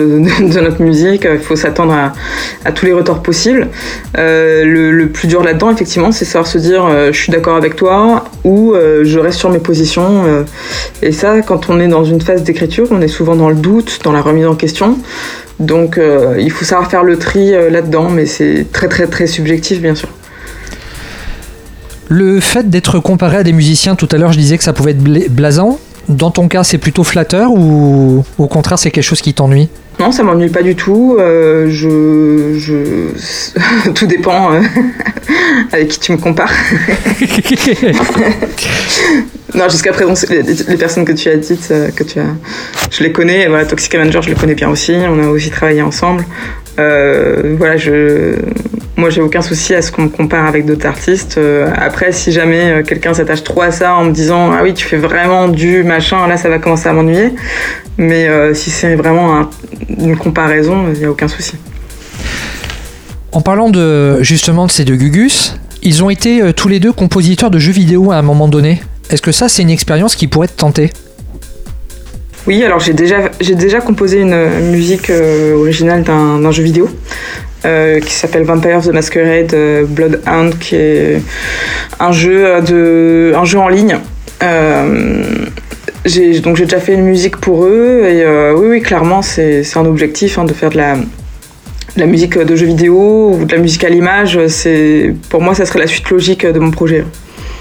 notre 0.60 0.82
musique. 0.82 1.28
Il 1.30 1.40
faut 1.40 1.56
s'attendre 1.56 1.94
à, 2.64 2.72
tous 2.72 2.86
les 2.86 2.94
retours 2.94 3.22
possibles. 3.22 3.68
Euh, 4.16 4.64
le, 4.64 4.90
le 4.92 5.08
plus 5.08 5.28
dur 5.28 5.42
là-dedans, 5.42 5.70
effectivement, 5.70 6.12
c'est 6.12 6.24
savoir 6.24 6.46
se 6.46 6.56
dire 6.56 6.86
euh, 6.86 7.12
je 7.12 7.18
suis 7.18 7.30
d'accord 7.30 7.56
avec 7.56 7.76
toi 7.76 8.24
ou 8.44 8.72
euh, 8.72 9.02
je 9.04 9.18
reste 9.18 9.38
sur 9.38 9.50
mes 9.50 9.58
positions. 9.58 10.24
euh. 10.26 10.44
et 11.02 11.12
ça, 11.12 11.42
quand 11.42 11.68
on 11.68 11.78
est 11.78 11.88
dans 11.88 12.04
une 12.04 12.22
phase 12.22 12.42
d'écriture, 12.42 12.86
on 12.90 13.02
est 13.02 13.08
souvent 13.08 13.36
dans 13.36 13.50
le 13.50 13.56
doute, 13.56 14.00
dans 14.04 14.12
la 14.12 14.22
remise 14.22 14.46
en 14.46 14.54
question. 14.54 14.96
Donc 15.60 15.98
euh, 15.98 16.36
il 16.38 16.50
faut 16.50 16.64
savoir 16.64 16.88
faire 16.90 17.02
le 17.04 17.18
tri 17.18 17.52
euh, 17.52 17.68
là-dedans, 17.68 18.08
mais 18.10 18.26
c'est 18.26 18.66
très 18.72 18.88
très 18.88 19.06
très 19.06 19.26
subjectif 19.26 19.80
bien 19.80 19.94
sûr. 19.94 20.08
Le 22.08 22.40
fait 22.40 22.68
d'être 22.70 22.98
comparé 23.00 23.38
à 23.38 23.42
des 23.42 23.52
musiciens, 23.52 23.94
tout 23.94 24.08
à 24.12 24.16
l'heure 24.16 24.32
je 24.32 24.38
disais 24.38 24.56
que 24.58 24.64
ça 24.64 24.72
pouvait 24.72 24.92
être 24.92 25.02
bla- 25.02 25.28
blasant. 25.30 25.78
Dans 26.08 26.30
ton 26.30 26.48
cas, 26.48 26.64
c'est 26.64 26.78
plutôt 26.78 27.04
flatteur 27.04 27.50
ou 27.52 28.24
au 28.38 28.46
contraire 28.46 28.78
c'est 28.78 28.90
quelque 28.90 29.04
chose 29.04 29.20
qui 29.20 29.34
t'ennuie? 29.34 29.68
Non, 30.00 30.12
ça 30.12 30.22
m'ennuie 30.22 30.48
pas 30.48 30.62
du 30.62 30.74
tout. 30.76 31.16
Euh, 31.18 31.66
je, 31.70 32.54
je... 32.56 33.90
Tout 33.94 34.06
dépend 34.06 34.52
euh, 34.54 34.60
avec 35.72 35.88
qui 35.88 35.98
tu 36.00 36.12
me 36.12 36.16
compares. 36.18 36.52
non, 39.54 39.68
jusqu'à 39.68 39.92
présent, 39.92 40.14
c'est 40.14 40.30
les, 40.30 40.42
les 40.42 40.76
personnes 40.76 41.04
que 41.04 41.12
tu 41.12 41.28
as 41.28 41.36
dites, 41.36 41.68
euh, 41.72 41.90
que 41.90 42.04
tu 42.04 42.20
as, 42.20 42.26
je 42.90 43.02
les 43.02 43.12
connais. 43.12 43.48
Voilà, 43.48 43.66
Toxic 43.66 43.94
Avenger, 43.96 44.20
je 44.22 44.28
les 44.30 44.36
connais 44.36 44.54
bien 44.54 44.70
aussi. 44.70 44.92
On 44.94 45.22
a 45.22 45.26
aussi 45.28 45.50
travaillé 45.50 45.82
ensemble. 45.82 46.24
Euh, 46.78 47.56
voilà, 47.58 47.76
je, 47.76 48.36
moi, 48.98 49.10
j'ai 49.10 49.20
aucun 49.22 49.40
souci 49.42 49.74
à 49.74 49.80
ce 49.80 49.90
qu'on 49.92 50.02
me 50.02 50.08
compare 50.08 50.44
avec 50.46 50.66
d'autres 50.66 50.86
artistes. 50.86 51.38
Euh, 51.38 51.70
après, 51.76 52.12
si 52.12 52.32
jamais 52.32 52.70
euh, 52.70 52.82
quelqu'un 52.82 53.14
s'attache 53.14 53.44
trop 53.44 53.62
à 53.62 53.70
ça 53.70 53.94
en 53.94 54.04
me 54.04 54.12
disant 54.12 54.50
ah 54.52 54.60
oui, 54.62 54.74
tu 54.74 54.84
fais 54.86 54.96
vraiment 54.96 55.48
du 55.48 55.84
machin, 55.84 56.26
là, 56.26 56.36
ça 56.36 56.48
va 56.48 56.58
commencer 56.58 56.88
à 56.88 56.92
m'ennuyer. 56.92 57.30
Mais 57.96 58.28
euh, 58.28 58.54
si 58.54 58.70
c'est 58.70 58.96
vraiment 58.96 59.38
un- 59.38 59.50
une 59.98 60.16
comparaison, 60.16 60.86
il 60.92 60.98
n'y 60.98 61.04
a 61.04 61.10
aucun 61.10 61.28
souci. 61.28 61.54
En 63.32 63.40
parlant 63.40 63.70
de 63.70 64.22
justement 64.22 64.66
de 64.66 64.70
ces 64.72 64.84
deux 64.84 64.96
Gugus, 64.96 65.56
ils 65.82 66.02
ont 66.02 66.10
été 66.10 66.42
euh, 66.42 66.52
tous 66.52 66.68
les 66.68 66.80
deux 66.80 66.92
compositeurs 66.92 67.50
de 67.50 67.58
jeux 67.58 67.72
vidéo 67.72 68.10
à 68.10 68.16
un 68.16 68.22
moment 68.22 68.48
donné. 68.48 68.82
Est-ce 69.10 69.22
que 69.22 69.32
ça, 69.32 69.48
c'est 69.48 69.62
une 69.62 69.70
expérience 69.70 70.16
qui 70.16 70.26
pourrait 70.26 70.48
te 70.48 70.56
tenter? 70.56 70.90
Oui, 72.46 72.64
alors 72.64 72.80
j'ai 72.80 72.94
déjà, 72.94 73.30
j'ai 73.40 73.54
déjà 73.54 73.80
composé 73.80 74.20
une 74.20 74.70
musique 74.70 75.10
euh, 75.10 75.54
originale 75.54 76.02
d'un 76.02 76.50
jeu 76.50 76.62
vidéo 76.62 76.88
euh, 77.64 77.98
qui 77.98 78.12
s'appelle 78.12 78.44
Vampire 78.44 78.80
the 78.80 78.92
Masquerade 78.92 79.52
euh, 79.52 79.84
Bloodhound, 79.84 80.58
qui 80.58 80.76
est 80.76 81.20
un 81.98 82.12
jeu, 82.12 82.46
euh, 82.46 82.60
de, 82.60 83.32
un 83.34 83.44
jeu 83.44 83.58
en 83.58 83.68
ligne. 83.68 83.98
Donc 86.42 86.56
j'ai 86.56 86.64
déjà 86.64 86.78
fait 86.78 86.94
une 86.94 87.02
musique 87.02 87.36
pour 87.38 87.64
eux 87.64 88.04
et 88.04 88.24
oui, 88.54 88.68
oui, 88.68 88.80
clairement, 88.80 89.22
c'est, 89.22 89.64
un 89.76 89.84
objectif 89.84 90.38
hein, 90.38 90.44
de 90.44 90.52
faire 90.52 90.70
de 90.70 90.76
la, 90.76 90.94
de 90.96 91.02
la 91.96 92.06
musique 92.06 92.38
de 92.38 92.56
jeux 92.56 92.66
vidéo 92.66 93.32
ou 93.34 93.44
de 93.44 93.52
la 93.52 93.60
musique 93.60 93.82
à 93.82 93.88
l'image. 93.88 94.38
Pour 95.28 95.42
moi, 95.42 95.54
ça 95.54 95.66
serait 95.66 95.80
la 95.80 95.88
suite 95.88 96.08
logique 96.10 96.46
de 96.46 96.58
mon 96.60 96.70
projet. 96.70 97.04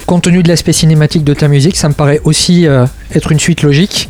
Compte 0.07 0.23
tenu 0.23 0.41
de 0.41 0.47
l'aspect 0.47 0.71
cinématique 0.71 1.25
de 1.25 1.33
ta 1.33 1.49
musique, 1.49 1.75
ça 1.75 1.89
me 1.89 1.93
paraît 1.93 2.21
aussi 2.23 2.65
euh, 2.65 2.85
être 3.13 3.33
une 3.33 3.41
suite 3.41 3.61
logique. 3.61 4.09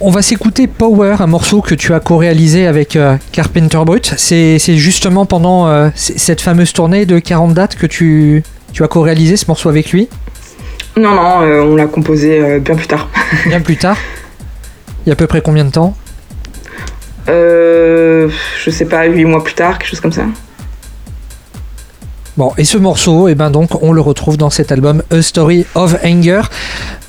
On 0.00 0.10
va 0.10 0.22
s'écouter 0.22 0.68
Power, 0.68 1.16
un 1.18 1.26
morceau 1.26 1.60
que 1.60 1.74
tu 1.74 1.92
as 1.92 1.98
co-réalisé 1.98 2.68
avec 2.68 2.94
euh, 2.94 3.16
Carpenter 3.32 3.80
Brut. 3.84 4.14
C'est 4.16 4.58
justement 4.76 5.26
pendant 5.26 5.66
euh, 5.66 5.88
cette 5.96 6.40
fameuse 6.40 6.72
tournée 6.72 7.04
de 7.04 7.18
40 7.18 7.52
dates 7.52 7.74
que 7.74 7.86
tu, 7.86 8.44
tu 8.72 8.84
as 8.84 8.86
co-réalisé 8.86 9.36
ce 9.36 9.46
morceau 9.48 9.68
avec 9.68 9.90
lui, 9.90 10.08
Non, 10.96 11.16
non, 11.16 11.40
on 11.64 11.74
l'a 11.74 11.86
composé 11.86 12.60
bien 12.60 12.76
plus 12.76 12.86
tard. 12.86 13.08
bien 13.46 13.60
plus 13.60 13.76
tard? 13.76 13.98
Il 15.04 15.08
y 15.08 15.10
a 15.10 15.14
à 15.14 15.16
peu 15.16 15.26
près 15.26 15.40
combien 15.40 15.64
de 15.64 15.72
temps? 15.72 15.96
Je 17.26 18.70
sais 18.70 18.84
pas, 18.84 19.04
8 19.06 19.24
mois 19.24 19.42
plus 19.42 19.54
tard, 19.54 19.78
quelque 19.78 19.88
chose 19.88 20.00
comme 20.00 20.12
ça. 20.12 20.26
Bon, 22.38 22.52
et 22.56 22.64
ce 22.64 22.78
morceau, 22.78 23.26
eh 23.26 23.34
ben 23.34 23.50
donc, 23.50 23.82
on 23.82 23.92
le 23.92 24.00
retrouve 24.00 24.36
dans 24.36 24.48
cet 24.48 24.70
album 24.70 25.02
A 25.10 25.20
Story 25.22 25.66
of 25.74 25.96
Anger, 26.04 26.42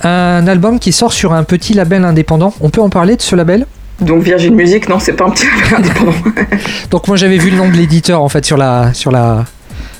un 0.02 0.44
album 0.48 0.80
qui 0.80 0.90
sort 0.90 1.12
sur 1.12 1.32
un 1.32 1.44
petit 1.44 1.72
label 1.72 2.04
indépendant. 2.04 2.52
On 2.60 2.68
peut 2.68 2.80
en 2.80 2.88
parler 2.88 3.14
de 3.14 3.22
ce 3.22 3.36
label? 3.36 3.64
Donc 4.00 4.24
Virgin 4.24 4.56
Music, 4.56 4.88
non, 4.88 4.98
c'est 4.98 5.12
pas 5.12 5.26
un 5.26 5.30
petit 5.30 5.46
label 5.46 5.74
indépendant. 5.86 6.14
Donc 6.90 7.06
moi 7.06 7.16
j'avais 7.16 7.38
vu 7.38 7.50
le 7.50 7.58
nom 7.58 7.68
de 7.68 7.74
l'éditeur 7.76 8.20
en 8.24 8.28
fait 8.28 8.44
sur 8.44 8.56
la 8.56 8.92
sur 8.92 9.12
la 9.12 9.44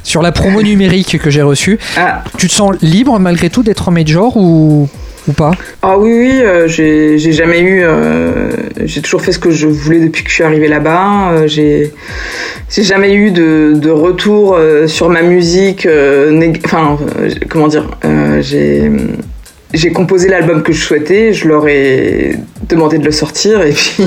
sur 0.03 0.21
la 0.21 0.33
promo 0.33 0.63
numérique 0.63 1.21
que 1.21 1.31
j'ai 1.31 1.43
reçue. 1.43 1.79
ah, 1.97 2.25
Tu 2.37 2.49
te 2.49 2.53
sens 2.53 2.75
libre 2.83 3.17
malgré 3.21 3.51
tout 3.51 3.63
d'être 3.63 3.89
en 3.89 3.93
major 3.93 4.37
ou 4.37 4.89
ah 5.83 5.99
oui, 5.99 6.13
oui, 6.13 6.41
euh, 6.43 6.69
j'ai 6.69 7.19
jamais 7.33 7.61
eu. 7.61 7.83
euh, 7.83 8.51
j'ai 8.85 9.01
toujours 9.03 9.23
fait 9.23 9.33
ce 9.33 9.39
que 9.39 9.51
je 9.51 9.67
voulais 9.67 10.01
depuis 10.01 10.25
que 10.25 10.31
je 10.31 10.35
suis 10.35 10.45
arrivée 10.45 10.69
là-bas. 10.69 11.33
Euh, 11.33 11.47
j'ai 11.47 11.93
jamais 12.79 13.15
eu 13.15 13.31
de, 13.31 13.91
retour 13.91 14.59
sur 14.87 15.09
ma 15.09 15.23
musique. 15.23 15.87
Enfin, 16.65 16.99
comment 17.49 17.69
dire 17.69 17.89
J'ai 19.73 19.93
composé 19.93 20.29
l'album 20.29 20.63
que 20.63 20.73
je 20.73 20.83
souhaitais, 20.83 21.33
je 21.33 21.49
leur 21.49 21.69
ai 21.69 22.37
demandé 22.69 22.99
de 22.99 23.05
le 23.05 23.13
sortir 23.13 23.63
et 23.63 23.73
puis 23.73 24.05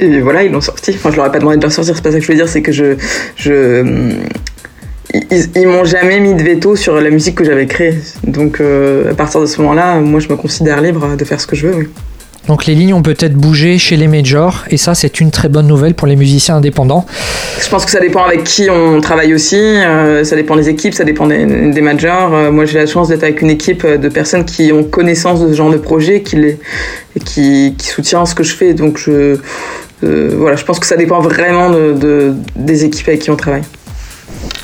voilà 0.20 0.42
ils 0.42 0.52
l'ont 0.52 0.60
sorti. 0.60 0.92
Enfin 0.94 1.10
je 1.10 1.16
leur 1.16 1.26
ai 1.26 1.32
pas 1.32 1.38
demandé 1.38 1.56
de 1.56 1.64
le 1.64 1.70
sortir, 1.70 1.94
c'est 1.94 2.02
pas 2.02 2.10
ça 2.12 2.18
que 2.18 2.24
je 2.24 2.28
veux 2.28 2.36
dire, 2.36 2.48
c'est 2.48 2.62
que 2.62 2.72
je 2.72 2.96
ils, 5.14 5.46
ils 5.56 5.66
m'ont 5.68 5.84
jamais 5.84 6.20
mis 6.20 6.34
de 6.34 6.42
veto 6.42 6.76
sur 6.76 7.00
la 7.00 7.10
musique 7.10 7.34
que 7.36 7.44
j'avais 7.44 7.66
créée. 7.66 7.94
Donc 8.24 8.60
euh, 8.60 9.10
à 9.10 9.14
partir 9.14 9.40
de 9.40 9.46
ce 9.46 9.60
moment-là, 9.60 9.96
moi 10.00 10.20
je 10.20 10.28
me 10.28 10.36
considère 10.36 10.80
libre 10.80 11.16
de 11.16 11.24
faire 11.24 11.40
ce 11.40 11.46
que 11.46 11.56
je 11.56 11.66
veux. 11.68 11.74
Oui. 11.74 11.88
Donc 12.48 12.66
les 12.66 12.74
lignes 12.74 12.92
ont 12.92 13.02
peut-être 13.02 13.34
bougé 13.34 13.78
chez 13.78 13.96
les 13.96 14.08
majors 14.08 14.64
et 14.68 14.76
ça 14.76 14.96
c'est 14.96 15.20
une 15.20 15.30
très 15.30 15.48
bonne 15.48 15.68
nouvelle 15.68 15.94
pour 15.94 16.08
les 16.08 16.16
musiciens 16.16 16.56
indépendants. 16.56 17.06
Je 17.62 17.68
pense 17.68 17.84
que 17.84 17.90
ça 17.92 18.00
dépend 18.00 18.24
avec 18.24 18.42
qui 18.42 18.68
on 18.68 19.00
travaille 19.00 19.32
aussi, 19.32 19.56
euh, 19.60 20.24
ça 20.24 20.34
dépend 20.34 20.56
des 20.56 20.68
équipes, 20.68 20.92
ça 20.92 21.04
dépend 21.04 21.28
des, 21.28 21.46
des 21.70 21.80
majors. 21.80 22.34
Euh, 22.34 22.50
moi 22.50 22.64
j'ai 22.64 22.78
la 22.80 22.86
chance 22.86 23.06
d'être 23.08 23.22
avec 23.22 23.42
une 23.42 23.50
équipe 23.50 23.86
de 23.86 24.08
personnes 24.08 24.44
qui 24.44 24.72
ont 24.72 24.82
connaissance 24.82 25.40
de 25.40 25.50
ce 25.50 25.54
genre 25.54 25.70
de 25.70 25.76
projet, 25.76 26.22
qui, 26.22 26.34
les, 26.34 26.58
qui, 27.24 27.76
qui 27.78 27.86
soutient 27.86 28.26
ce 28.26 28.34
que 28.34 28.42
je 28.42 28.54
fais. 28.56 28.74
Donc 28.74 28.98
je, 28.98 29.36
euh, 30.02 30.30
voilà, 30.36 30.56
je 30.56 30.64
pense 30.64 30.80
que 30.80 30.86
ça 30.86 30.96
dépend 30.96 31.20
vraiment 31.20 31.70
de, 31.70 31.92
de- 31.92 32.34
des 32.56 32.84
équipes 32.84 33.06
avec 33.06 33.20
qui 33.20 33.30
on 33.30 33.36
travaille. 33.36 33.62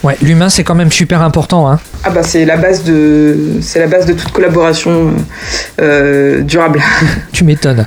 Ouais, 0.04 0.16
l'humain 0.22 0.48
c'est 0.48 0.62
quand 0.62 0.76
même 0.76 0.92
super 0.92 1.22
important 1.22 1.68
hein. 1.68 1.80
Ah 2.04 2.10
bah 2.10 2.22
c'est 2.22 2.44
la 2.44 2.56
base 2.56 2.84
de 2.84 3.58
c'est 3.60 3.80
la 3.80 3.88
base 3.88 4.06
de 4.06 4.12
toute 4.12 4.30
collaboration 4.30 5.12
euh, 5.80 6.42
durable. 6.42 6.80
Tu 7.32 7.44
m'étonnes. 7.44 7.86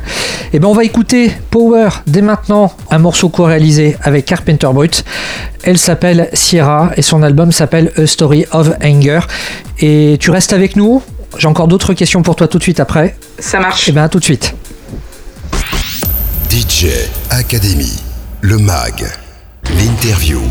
Et 0.51 0.59
ben 0.59 0.68
on 0.68 0.74
va 0.74 0.84
écouter 0.84 1.32
Power 1.49 1.89
dès 2.07 2.22
maintenant, 2.22 2.74
un 2.89 2.97
morceau 2.97 3.30
co-réalisé 3.30 3.95
avec 4.01 4.26
Carpenter 4.26 4.68
Brut. 4.74 5.05
Elle 5.64 5.78
s'appelle 5.78 6.30
Sierra 6.34 6.91
et 6.97 7.01
son 7.01 7.24
album 7.24 7.51
s'appelle 7.51 7.91
A 7.97 8.05
Story 8.05 8.45
of 8.51 8.72
Anger. 8.84 9.22
Et 9.80 10.18
tu 10.20 10.32
restes 10.32 10.53
avec 10.53 10.76
nous 10.76 11.01
J'ai 11.38 11.47
encore 11.47 11.68
d'autres 11.68 11.93
questions 11.93 12.24
pour 12.24 12.36
toi 12.36 12.47
tout 12.47 12.57
de 12.57 12.64
suite 12.64 12.80
après. 12.82 13.16
Ça 13.39 13.59
marche. 13.59 13.88
Et 13.88 13.91
ben 13.93 14.03
à 14.03 14.09
tout 14.09 14.20
de 14.20 14.26
suite. 14.26 14.53
DJ 16.49 16.88
Academy, 17.30 18.01
le 18.41 18.57
MAG, 18.57 19.05
l'interview. 19.78 20.41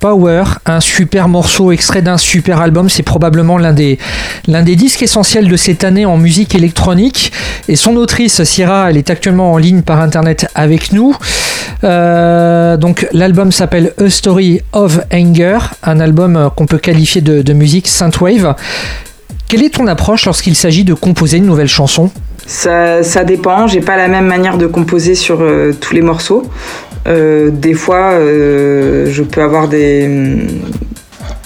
Power, 0.00 0.44
un 0.66 0.80
super 0.80 1.28
morceau 1.28 1.72
extrait 1.72 2.02
d'un 2.02 2.18
super 2.18 2.60
album. 2.60 2.88
C'est 2.88 3.02
probablement 3.02 3.58
l'un 3.58 3.72
des, 3.72 3.98
l'un 4.46 4.62
des 4.62 4.76
disques 4.76 5.02
essentiels 5.02 5.48
de 5.48 5.56
cette 5.56 5.84
année 5.84 6.06
en 6.06 6.16
musique 6.16 6.54
électronique. 6.54 7.32
Et 7.68 7.76
son 7.76 7.96
autrice, 7.96 8.42
Syrah, 8.44 8.90
elle 8.90 8.96
est 8.96 9.10
actuellement 9.10 9.52
en 9.52 9.58
ligne 9.58 9.82
par 9.82 10.00
internet 10.00 10.48
avec 10.54 10.92
nous. 10.92 11.16
Euh, 11.84 12.76
donc 12.76 13.08
l'album 13.12 13.50
s'appelle 13.50 13.94
A 13.98 14.08
Story 14.08 14.60
of 14.72 15.00
Anger, 15.12 15.58
un 15.82 16.00
album 16.00 16.50
qu'on 16.54 16.66
peut 16.66 16.78
qualifier 16.78 17.20
de, 17.20 17.52
musique 17.52 17.88
synthwave. 17.88 18.54
Quelle 19.48 19.64
est 19.64 19.74
ton 19.74 19.86
approche 19.86 20.26
lorsqu'il 20.26 20.54
s'agit 20.54 20.84
de 20.84 20.94
composer 20.94 21.38
une 21.38 21.46
nouvelle 21.46 21.68
chanson? 21.68 22.10
Ça, 22.46 23.02
ça 23.02 23.24
dépend, 23.24 23.66
j'ai 23.66 23.80
pas 23.80 23.96
la 23.96 24.08
même 24.08 24.26
manière 24.26 24.56
de 24.56 24.66
composer 24.66 25.14
sur 25.14 25.38
euh, 25.40 25.72
tous 25.78 25.94
les 25.94 26.00
morceaux. 26.00 26.48
Euh, 27.06 27.50
des 27.50 27.74
fois, 27.74 28.12
euh, 28.12 29.08
je 29.10 29.22
peux 29.22 29.42
avoir 29.42 29.68
des. 29.68 30.46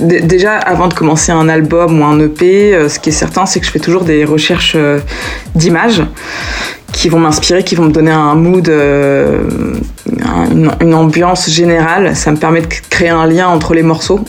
Déjà, 0.00 0.54
avant 0.56 0.88
de 0.88 0.94
commencer 0.94 1.30
un 1.30 1.48
album 1.48 2.00
ou 2.00 2.04
un 2.04 2.18
EP, 2.18 2.88
ce 2.88 2.98
qui 2.98 3.10
est 3.10 3.12
certain, 3.12 3.46
c'est 3.46 3.60
que 3.60 3.66
je 3.66 3.70
fais 3.70 3.78
toujours 3.78 4.02
des 4.02 4.24
recherches 4.24 4.76
d'images 5.54 6.02
qui 6.92 7.08
vont 7.08 7.20
m'inspirer, 7.20 7.62
qui 7.62 7.76
vont 7.76 7.84
me 7.84 7.92
donner 7.92 8.10
un 8.10 8.34
mood, 8.34 8.68
une, 10.80 10.94
ambiance 10.94 11.48
générale. 11.48 12.16
Ça 12.16 12.32
me 12.32 12.36
permet 12.36 12.62
de 12.62 12.66
créer 12.90 13.10
un 13.10 13.26
lien 13.26 13.46
entre 13.46 13.74
les 13.74 13.84
morceaux. 13.84 14.24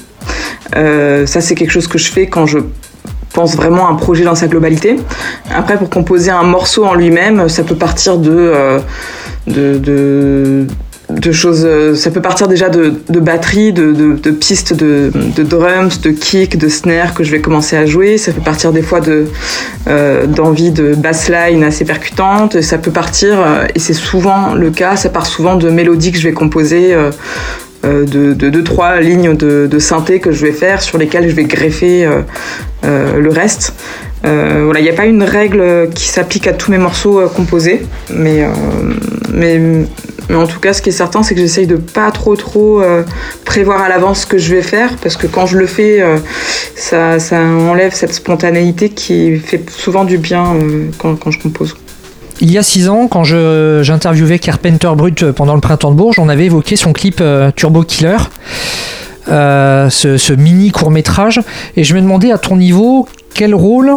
ça, 0.76 1.42
c'est 1.42 1.56
quelque 1.56 1.72
chose 1.72 1.88
que 1.88 1.98
je 1.98 2.12
fais 2.12 2.28
quand 2.28 2.46
je 2.46 2.60
pense 3.34 3.56
vraiment 3.56 3.90
un 3.90 3.96
projet 3.96 4.24
dans 4.24 4.36
sa 4.36 4.48
globalité. 4.48 4.98
Après, 5.54 5.78
pour 5.78 5.90
composer 5.90 6.32
un 6.32 6.44
morceau 6.44 6.86
en 6.86 6.94
lui-même, 6.94 7.50
ça 7.50 7.64
peut 7.64 7.76
partir 7.76 8.14
euh, 8.26 8.80
de, 9.48 9.78
de, 9.78 10.68
choses. 11.32 11.64
Euh, 11.66 11.96
ça 11.96 12.12
peut 12.12 12.22
partir 12.22 12.48
déjà 12.48 12.70
de, 12.70 12.94
de 13.10 13.20
batterie, 13.20 13.74
de, 13.74 13.92
de, 13.92 14.32
pistes 14.32 14.74
de, 14.74 15.12
de, 15.36 15.44
drums, 15.44 16.02
de 16.02 16.12
kick, 16.12 16.58
de 16.58 16.70
snare 16.70 17.14
que 17.14 17.24
je 17.24 17.32
vais 17.32 17.42
commencer 17.42 17.76
à 17.76 17.86
jouer. 17.86 18.18
Ça 18.18 18.32
peut 18.32 18.42
partir 18.42 18.72
des 18.72 18.82
fois 18.82 19.02
de 19.02 19.26
euh, 19.88 20.26
d'envie 20.26 20.72
de 20.72 20.94
bassline 20.96 21.64
assez 21.64 21.86
percutante. 21.86 22.62
Ça 22.62 22.78
peut 22.78 22.92
partir, 22.92 23.38
et 23.74 23.80
c'est 23.80 23.94
souvent 23.94 24.54
le 24.54 24.72
cas, 24.72 24.96
ça 24.96 25.10
part 25.10 25.26
souvent 25.26 25.56
de 25.56 25.70
mélodies 25.70 26.12
que 26.12 26.18
je 26.18 26.28
vais 26.28 26.34
composer. 26.34 26.96
Euh, 27.86 28.06
de, 28.06 28.34
deux, 28.34 28.64
trois 28.64 29.02
lignes 29.02 29.36
de, 29.36 29.80
synthé 29.80 30.22
que 30.22 30.32
je 30.32 30.46
vais 30.46 30.54
faire 30.54 30.82
sur 30.82 30.98
lesquelles 30.98 31.28
je 31.28 31.36
vais 31.36 31.44
greffer 31.44 32.06
euh, 32.06 32.22
euh, 32.86 33.20
le 33.20 33.30
reste. 33.30 33.74
voilà, 34.24 34.80
il 34.80 34.84
n'y 34.84 34.90
a 34.90 34.94
pas 34.94 35.06
une 35.06 35.24
règle 35.24 35.90
qui 35.94 36.08
s'applique 36.08 36.48
à 36.48 36.54
tous 36.54 36.72
mes 36.72 36.78
morceaux 36.78 37.28
composés, 37.36 37.82
mais, 38.10 38.48
en 40.32 40.48
tout 40.48 40.60
cas, 40.60 40.74
ce 40.74 40.82
qui 40.82 40.90
est 40.90 40.94
certain, 40.94 41.24
c'est 41.24 41.36
que 41.36 41.42
j'essaye 41.42 41.68
de 41.68 41.76
pas 41.76 42.12
trop 42.12 42.36
trop 42.36 42.82
prévoir 43.46 43.82
à 43.82 43.90
l'avance 43.90 44.22
ce 44.22 44.26
que 44.26 44.38
je 44.38 44.56
vais 44.56 44.62
faire, 44.62 44.96
parce 45.02 45.18
que 45.18 45.28
quand 45.28 45.46
je 45.46 45.58
le 45.58 45.68
fais, 45.68 46.04
ça, 46.76 47.20
ça, 47.20 47.42
enlève 47.42 47.94
cette 47.94 48.14
spontanéité 48.14 48.90
qui 48.90 49.38
fait 49.38 49.70
souvent 49.70 50.06
du 50.06 50.18
bien 50.18 50.56
quand, 50.98 51.16
quand 51.16 51.32
je 51.32 51.40
compose. 51.40 51.76
Il 52.42 52.52
y 52.52 52.58
a 52.58 52.64
six 52.64 52.90
ans, 52.90 53.08
quand 53.08 53.24
j'interviewais 53.24 54.40
Carpenter 54.40 54.90
Brut 54.96 55.32
pendant 55.32 55.56
le 55.56 55.62
printemps 55.62 55.92
de 55.92 55.96
Bourges, 55.96 56.20
on 56.20 56.30
avait 56.30 56.46
évoqué 56.46 56.76
son 56.76 56.92
clip 56.92 57.20
euh, 57.22 57.52
Turbo 57.56 57.84
Killer. 57.84 58.18
Euh, 59.30 59.90
ce, 59.90 60.34
mini 60.34 60.72
court 60.72 60.92
métrage 60.92 61.40
et 61.78 61.86
je 61.86 61.96
me 61.96 62.02
demandais 62.02 62.34
à 62.34 62.38
ton 62.38 62.58
niveau 62.58 63.08
quel 63.34 63.56
rôle 63.56 63.94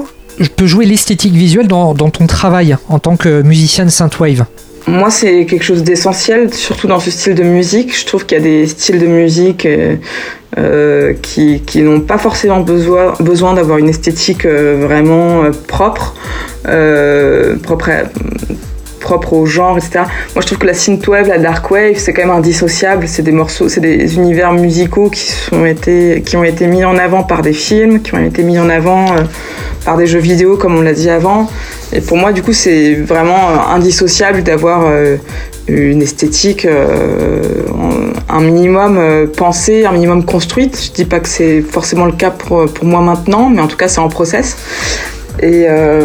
peut 0.55 0.69
jouer 0.69 0.87
l'esthétique 0.87 1.33
visuelle 1.33 1.67
dans, 1.67 1.97
ton 1.97 2.29
travail 2.29 2.77
en 2.89 3.01
tant 3.01 3.17
que 3.17 3.43
musicienne 3.43 3.91
synthwave? 3.91 4.45
Moi, 4.87 5.11
c'est 5.11 5.47
quelque 5.47 5.65
chose 5.65 5.83
d'essentiel, 5.83 6.53
surtout 6.55 6.87
dans 6.87 7.01
ce 7.01 7.11
style 7.11 7.35
de 7.35 7.43
musique. 7.43 7.99
Je 7.99 8.07
trouve 8.07 8.25
qu'il 8.25 8.39
y 8.39 8.41
a 8.41 8.45
des 8.45 8.67
styles 8.67 9.01
de 9.01 9.07
musique 9.07 9.67
euh, 9.67 11.15
qui, 11.23 11.61
qui 11.61 11.83
n'ont 11.83 12.01
pas 12.01 12.19
forcément 12.19 12.61
besoin, 12.61 13.15
besoin 13.19 13.55
d'avoir 13.55 13.79
une 13.79 13.89
esthétique 13.89 14.47
vraiment 14.47 15.43
propre 15.67 16.15
euh, 16.69 17.57
propre, 17.57 17.91
propre 19.07 19.35
au 19.35 19.47
genre, 19.47 19.79
etc. 19.79 20.01
Moi, 20.35 20.41
je 20.41 20.47
trouve 20.47 20.59
que 20.59 20.67
la 20.67 20.75
synthwave, 20.75 21.29
la 21.29 21.39
dark 21.39 21.71
wave, 21.71 21.97
c'est 21.97 22.13
quand 22.13 22.23
même 22.23 22.37
indissociable. 22.37 23.07
C'est 23.07 23.23
des 23.23 23.31
morceaux, 23.31 23.69
c'est 23.69 23.81
des 23.81 24.17
univers 24.17 24.53
musicaux 24.53 25.11
qui 25.11 25.33
été, 25.65 26.23
qui 26.27 26.37
ont 26.37 26.43
été 26.43 26.67
mis 26.67 26.85
en 26.85 26.99
avant 26.99 27.23
par 27.23 27.43
des 27.43 27.53
films, 27.53 28.03
qui 28.03 28.15
ont 28.17 28.25
été 28.25 28.43
mis 28.43 28.59
en 28.59 28.69
avant 28.69 29.05
euh, 29.13 29.23
par 29.85 29.97
des 29.97 30.09
jeux 30.09 30.19
vidéo, 30.19 30.57
comme 30.57 30.75
on 30.77 30.83
l'a 30.83 30.93
dit 30.93 31.09
avant. 31.09 31.49
Et 31.93 32.01
pour 32.01 32.17
moi, 32.17 32.33
du 32.33 32.43
coup, 32.43 32.53
c'est 32.53 32.95
vraiment 32.95 33.51
euh, 33.51 33.75
indissociable 33.77 34.43
d'avoir 34.43 34.93
une 35.69 36.03
esthétique 36.03 36.67
un 38.29 38.41
minimum 38.41 39.29
pensée, 39.37 39.85
un 39.85 39.93
minimum 39.93 40.25
construite. 40.25 40.81
Je 40.85 40.91
dis 40.93 41.05
pas 41.05 41.21
que 41.21 41.29
c'est 41.29 41.61
forcément 41.61 42.07
le 42.07 42.13
cas 42.13 42.31
pour, 42.31 42.67
pour 42.67 42.85
moi 42.85 43.01
maintenant, 43.03 43.51
mais 43.51 43.61
en 43.61 43.69
tout 43.69 43.77
cas, 43.77 43.87
c'est 43.87 44.01
en 44.01 44.09
process. 44.09 44.57
Et 45.41 45.67
euh, 45.69 46.03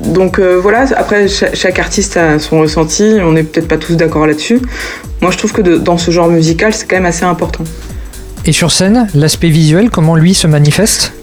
donc 0.00 0.38
euh, 0.38 0.58
voilà, 0.60 0.84
après 0.96 1.28
chaque, 1.28 1.78
artiste 1.78 2.16
a 2.16 2.38
son 2.38 2.60
ressenti, 2.60 3.16
on 3.22 3.32
n'est 3.32 3.42
peut-être 3.42 3.68
pas 3.68 3.78
tous 3.78 3.94
d'accord 3.94 4.26
là-dessus. 4.26 4.60
Moi 5.22 5.30
je 5.30 5.38
trouve 5.38 5.52
que 5.52 5.62
dans 5.62 5.96
ce 5.96 6.10
genre 6.10 6.28
musical 6.28 6.74
c'est 6.74 6.86
quand 6.86 6.96
même 6.96 7.06
assez 7.06 7.24
important. 7.24 7.64
Et 8.44 8.52
sur 8.52 8.70
scène, 8.70 9.08
l'aspect 9.14 9.48
visuel, 9.48 9.88
comment 9.88 10.16
lui 10.16 10.34
se 10.34 10.46
manifeste? 10.46 11.14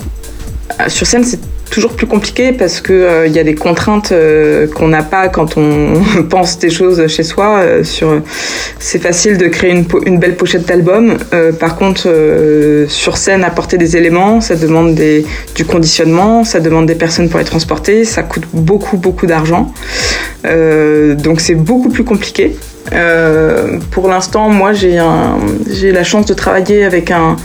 Ah, 0.79 0.89
Sur 0.89 1.05
scène 1.05 1.23
c'est 1.23 1.39
toujours 1.71 1.93
plus 1.93 2.05
compliqué 2.05 2.51
parce 2.51 2.81
que 2.81 2.93
euh, 2.93 3.27
il 3.27 3.33
y 3.33 3.39
a 3.39 3.43
des 3.43 3.55
contraintes 3.55 4.11
euh, 4.11 4.67
qu'on 4.67 4.89
n'a 4.89 5.01
pas 5.01 5.29
quand 5.29 5.57
on 5.57 5.93
pense 6.29 6.59
des 6.59 6.69
choses 6.69 7.07
chez 7.07 7.23
soi. 7.23 7.59
Euh, 7.59 7.83
sur, 7.83 8.21
c'est 8.77 8.99
facile 8.99 9.37
de 9.37 9.47
créer 9.47 9.71
une, 9.71 10.19
belle 10.19 10.35
pochette 10.35 10.67
d'album. 10.67 11.17
par 11.59 11.77
contre, 11.77 12.07
sur 12.89 13.17
scène, 13.17 13.43
apporter 13.43 13.77
des 13.77 13.95
éléments, 13.95 14.41
ça 14.41 14.55
demande 14.55 14.99
du 15.55 15.65
conditionnement, 15.65 16.43
ça 16.43 16.59
demande 16.59 16.85
des 16.85 16.95
personnes 16.95 17.29
pour 17.29 17.39
les 17.39 17.45
transporter, 17.45 18.03
ça 18.03 18.23
coûte 18.23 18.43
beaucoup 18.53 18.97
beaucoup 18.97 19.25
d'argent. 19.25 19.73
donc 20.43 21.39
c'est 21.39 21.55
beaucoup 21.55 21.89
plus 21.89 22.03
compliqué. 22.03 22.55
pour 23.91 24.07
l'instant, 24.09 24.49
moi, 24.49 24.73
j'ai 24.73 25.91
la 25.91 26.03
chance 26.03 26.25
de 26.25 26.33
travailler 26.33 26.83
avec 26.83 27.09
un, 27.11 27.37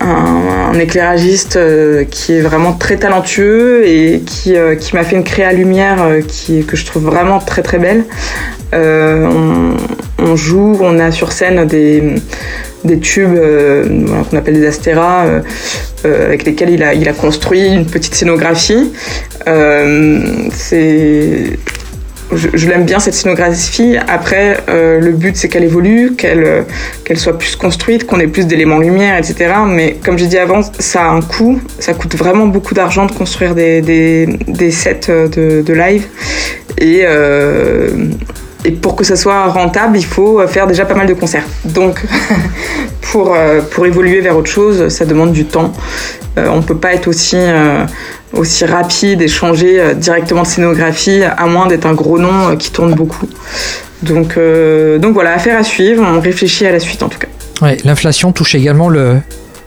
un, 0.00 0.78
éclairagiste 0.78 1.56
euh, 1.56 2.04
qui 2.04 2.32
est 2.32 2.40
vraiment 2.40 2.72
très 2.72 2.96
talentueux 2.96 3.86
et 3.86 4.22
qui, 4.26 4.56
euh, 4.56 4.74
m'a 4.92 5.04
fait 5.04 5.16
une 5.16 5.24
créa 5.24 5.52
lumière 5.52 6.02
euh, 6.02 6.20
qui, 6.20 6.64
que 6.64 6.76
je 6.76 6.84
trouve 6.84 7.04
vraiment 7.04 7.38
très 7.38 7.62
très 7.62 7.78
belle. 7.78 8.04
On, 8.72 10.36
joue, 10.36 10.76
on 10.80 10.98
a 10.98 11.12
sur 11.12 11.30
scène 11.30 11.64
des, 11.66 12.20
tubes 13.00 13.38
qu'on 13.38 14.36
appelle 14.36 14.54
des 14.54 14.66
astéras 14.66 15.26
avec 16.04 16.44
lesquels 16.44 16.70
il 16.70 16.82
a, 16.82 16.92
il 16.92 17.08
a 17.08 17.12
construit 17.12 17.68
une 17.68 17.86
petite 17.86 18.16
scénographie. 18.16 18.92
c'est 20.52 21.58
je, 22.32 22.68
l'aime 22.68 22.84
bien 22.84 22.98
cette 22.98 23.14
scénographie. 23.14 23.96
Après, 24.08 24.58
euh, 24.68 24.98
le 25.00 25.12
but 25.12 25.36
c'est 25.36 25.48
qu'elle 25.48 25.64
évolue, 25.64 26.14
qu'elle 26.16 26.44
euh, 26.44 26.62
qu'elle 27.04 27.18
soit 27.18 27.38
plus 27.38 27.56
construite, 27.56 28.06
qu'on 28.06 28.20
ait 28.20 28.26
plus 28.26 28.46
d'éléments 28.46 28.78
lumière, 28.78 29.18
etc. 29.18 29.52
Mais 29.66 29.98
comme 30.04 30.18
j'ai 30.18 30.26
dit 30.26 30.38
avant, 30.38 30.62
ça 30.78 31.02
a 31.02 31.08
un 31.08 31.20
coût. 31.20 31.60
Ça 31.78 31.94
coûte 31.94 32.16
vraiment 32.16 32.46
beaucoup 32.46 32.74
d'argent 32.74 33.06
de 33.06 33.12
construire 33.12 33.54
des, 33.54 33.80
des, 33.82 34.26
des 34.48 34.70
sets 34.70 35.08
euh, 35.08 35.28
de, 35.28 35.62
de, 35.62 35.72
live. 35.74 36.06
Et, 36.78 37.02
euh, 37.04 37.88
et 38.64 38.70
pour 38.70 38.96
que 38.96 39.04
ça 39.04 39.16
soit 39.16 39.46
rentable, 39.46 39.96
il 39.96 40.04
faut 40.04 40.46
faire 40.46 40.66
déjà 40.66 40.84
pas 40.84 40.94
mal 40.94 41.06
de 41.06 41.14
concerts. 41.14 41.44
Donc, 41.64 42.02
pour, 43.12 43.36
pour 43.70 43.86
évoluer 43.86 44.20
vers 44.20 44.36
autre 44.36 44.50
chose, 44.50 44.88
ça 44.88 45.04
demande 45.04 45.32
du 45.32 45.44
temps. 45.44 45.72
on 46.36 46.56
ne 46.56 46.62
peut 46.62 46.76
pas 46.76 46.94
être 46.94 47.08
aussi 47.08 47.36
aussi 48.36 48.64
rapide 48.64 49.22
et 49.22 49.28
changer 49.28 49.80
euh, 49.80 49.94
directement 49.94 50.42
de 50.42 50.46
scénographie, 50.46 51.22
à 51.22 51.46
moins 51.46 51.66
d'être 51.66 51.86
un 51.86 51.94
gros 51.94 52.18
nom 52.18 52.50
euh, 52.50 52.56
qui 52.56 52.70
tourne 52.70 52.94
beaucoup. 52.94 53.28
Donc, 54.02 54.36
euh, 54.36 54.98
donc 54.98 55.14
voilà, 55.14 55.34
affaire 55.34 55.58
à 55.58 55.62
suivre, 55.62 56.04
on 56.06 56.20
réfléchit 56.20 56.66
à 56.66 56.72
la 56.72 56.80
suite 56.80 57.02
en 57.02 57.08
tout 57.08 57.18
cas. 57.18 57.28
Ouais, 57.62 57.78
L'inflation 57.84 58.32
touche 58.32 58.54
également 58.54 58.88
le, 58.88 59.16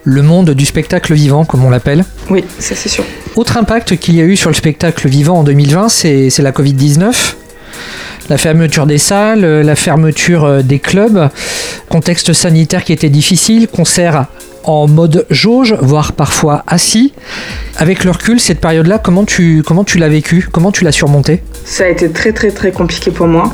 le 0.03 0.21
monde 0.21 0.51
du 0.51 0.65
spectacle 0.65 1.13
vivant, 1.13 1.45
comme 1.45 1.63
on 1.63 1.69
l'appelle. 1.69 2.03
Oui, 2.29 2.43
ça 2.59 2.75
c'est 2.75 2.89
sûr. 2.89 3.03
Autre 3.35 3.57
impact 3.57 3.97
qu'il 3.97 4.15
y 4.15 4.21
a 4.21 4.25
eu 4.25 4.35
sur 4.35 4.49
le 4.49 4.55
spectacle 4.55 5.07
vivant 5.07 5.39
en 5.39 5.43
2020, 5.43 5.89
c'est 5.89 6.39
la 6.39 6.51
Covid-19. 6.51 7.35
La 8.29 8.37
fermeture 8.37 8.85
des 8.85 8.97
salles, 8.97 9.41
la 9.41 9.75
fermeture 9.75 10.63
des 10.63 10.79
clubs, 10.79 11.29
contexte 11.89 12.33
sanitaire 12.33 12.83
qui 12.83 12.93
était 12.93 13.09
difficile, 13.09 13.67
concerts 13.67 14.25
en 14.67 14.87
mode 14.87 15.25
jauge, 15.29 15.75
voire 15.81 16.11
parfois 16.11 16.63
assis. 16.67 17.13
Avec 17.77 18.03
le 18.03 18.11
recul, 18.11 18.39
cette 18.39 18.59
période-là, 18.59 18.99
comment 18.99 19.23
tu, 19.23 19.63
comment 19.65 19.83
tu 19.83 19.97
l'as 19.97 20.09
vécu 20.09 20.47
Comment 20.51 20.71
tu 20.71 20.83
l'as 20.83 20.91
surmonté 20.91 21.41
Ça 21.63 21.85
a 21.85 21.87
été 21.87 22.11
très 22.11 22.33
très 22.33 22.51
très 22.51 22.71
compliqué 22.71 23.11
pour 23.11 23.27
moi 23.27 23.53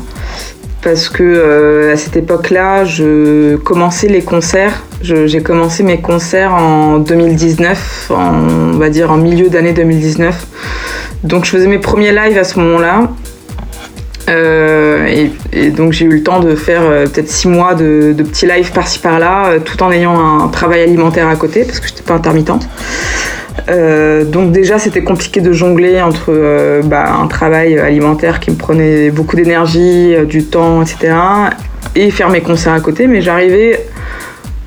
parce 0.82 1.08
que 1.08 1.22
euh, 1.22 1.94
à 1.94 1.96
cette 1.96 2.16
époque-là, 2.16 2.84
je 2.84 3.56
commençais 3.56 4.06
les 4.06 4.22
concerts. 4.22 4.84
J'ai 5.00 5.42
commencé 5.42 5.82
mes 5.82 6.00
concerts 6.00 6.52
en 6.52 6.98
2019, 6.98 8.10
on 8.10 8.72
va 8.72 8.90
dire 8.90 9.10
en 9.10 9.16
milieu 9.16 9.48
d'année 9.48 9.72
2019. 9.72 10.46
Donc 11.24 11.46
je 11.46 11.50
faisais 11.50 11.68
mes 11.68 11.78
premiers 11.78 12.12
lives 12.12 12.36
à 12.36 12.44
ce 12.44 12.58
moment-là. 12.60 13.08
Et, 14.28 15.70
donc 15.70 15.92
j'ai 15.92 16.06
eu 16.06 16.10
le 16.10 16.22
temps 16.22 16.40
de 16.40 16.54
faire 16.54 16.82
peut-être 16.82 17.28
six 17.28 17.48
mois 17.48 17.74
de, 17.74 18.14
petits 18.16 18.46
lives 18.46 18.72
par-ci 18.72 18.98
par-là, 18.98 19.58
tout 19.64 19.82
en 19.82 19.90
ayant 19.92 20.42
un 20.42 20.48
travail 20.48 20.82
alimentaire 20.82 21.28
à 21.28 21.36
côté, 21.36 21.64
parce 21.64 21.80
que 21.80 21.86
je 21.86 21.92
n'étais 21.92 22.04
pas 22.04 22.14
intermittente. 22.14 22.68
donc 23.68 24.52
déjà 24.52 24.78
c'était 24.78 25.02
compliqué 25.02 25.40
de 25.40 25.52
jongler 25.52 26.00
entre 26.00 26.80
bah, 26.84 27.14
un 27.20 27.26
travail 27.26 27.78
alimentaire 27.78 28.40
qui 28.40 28.50
me 28.50 28.56
prenait 28.56 29.10
beaucoup 29.10 29.36
d'énergie, 29.36 30.14
du 30.26 30.44
temps, 30.44 30.82
etc. 30.82 31.14
et 31.94 32.10
faire 32.10 32.30
mes 32.30 32.40
concerts 32.40 32.72
à 32.72 32.80
côté, 32.80 33.06
mais 33.06 33.20
j'arrivais 33.20 33.80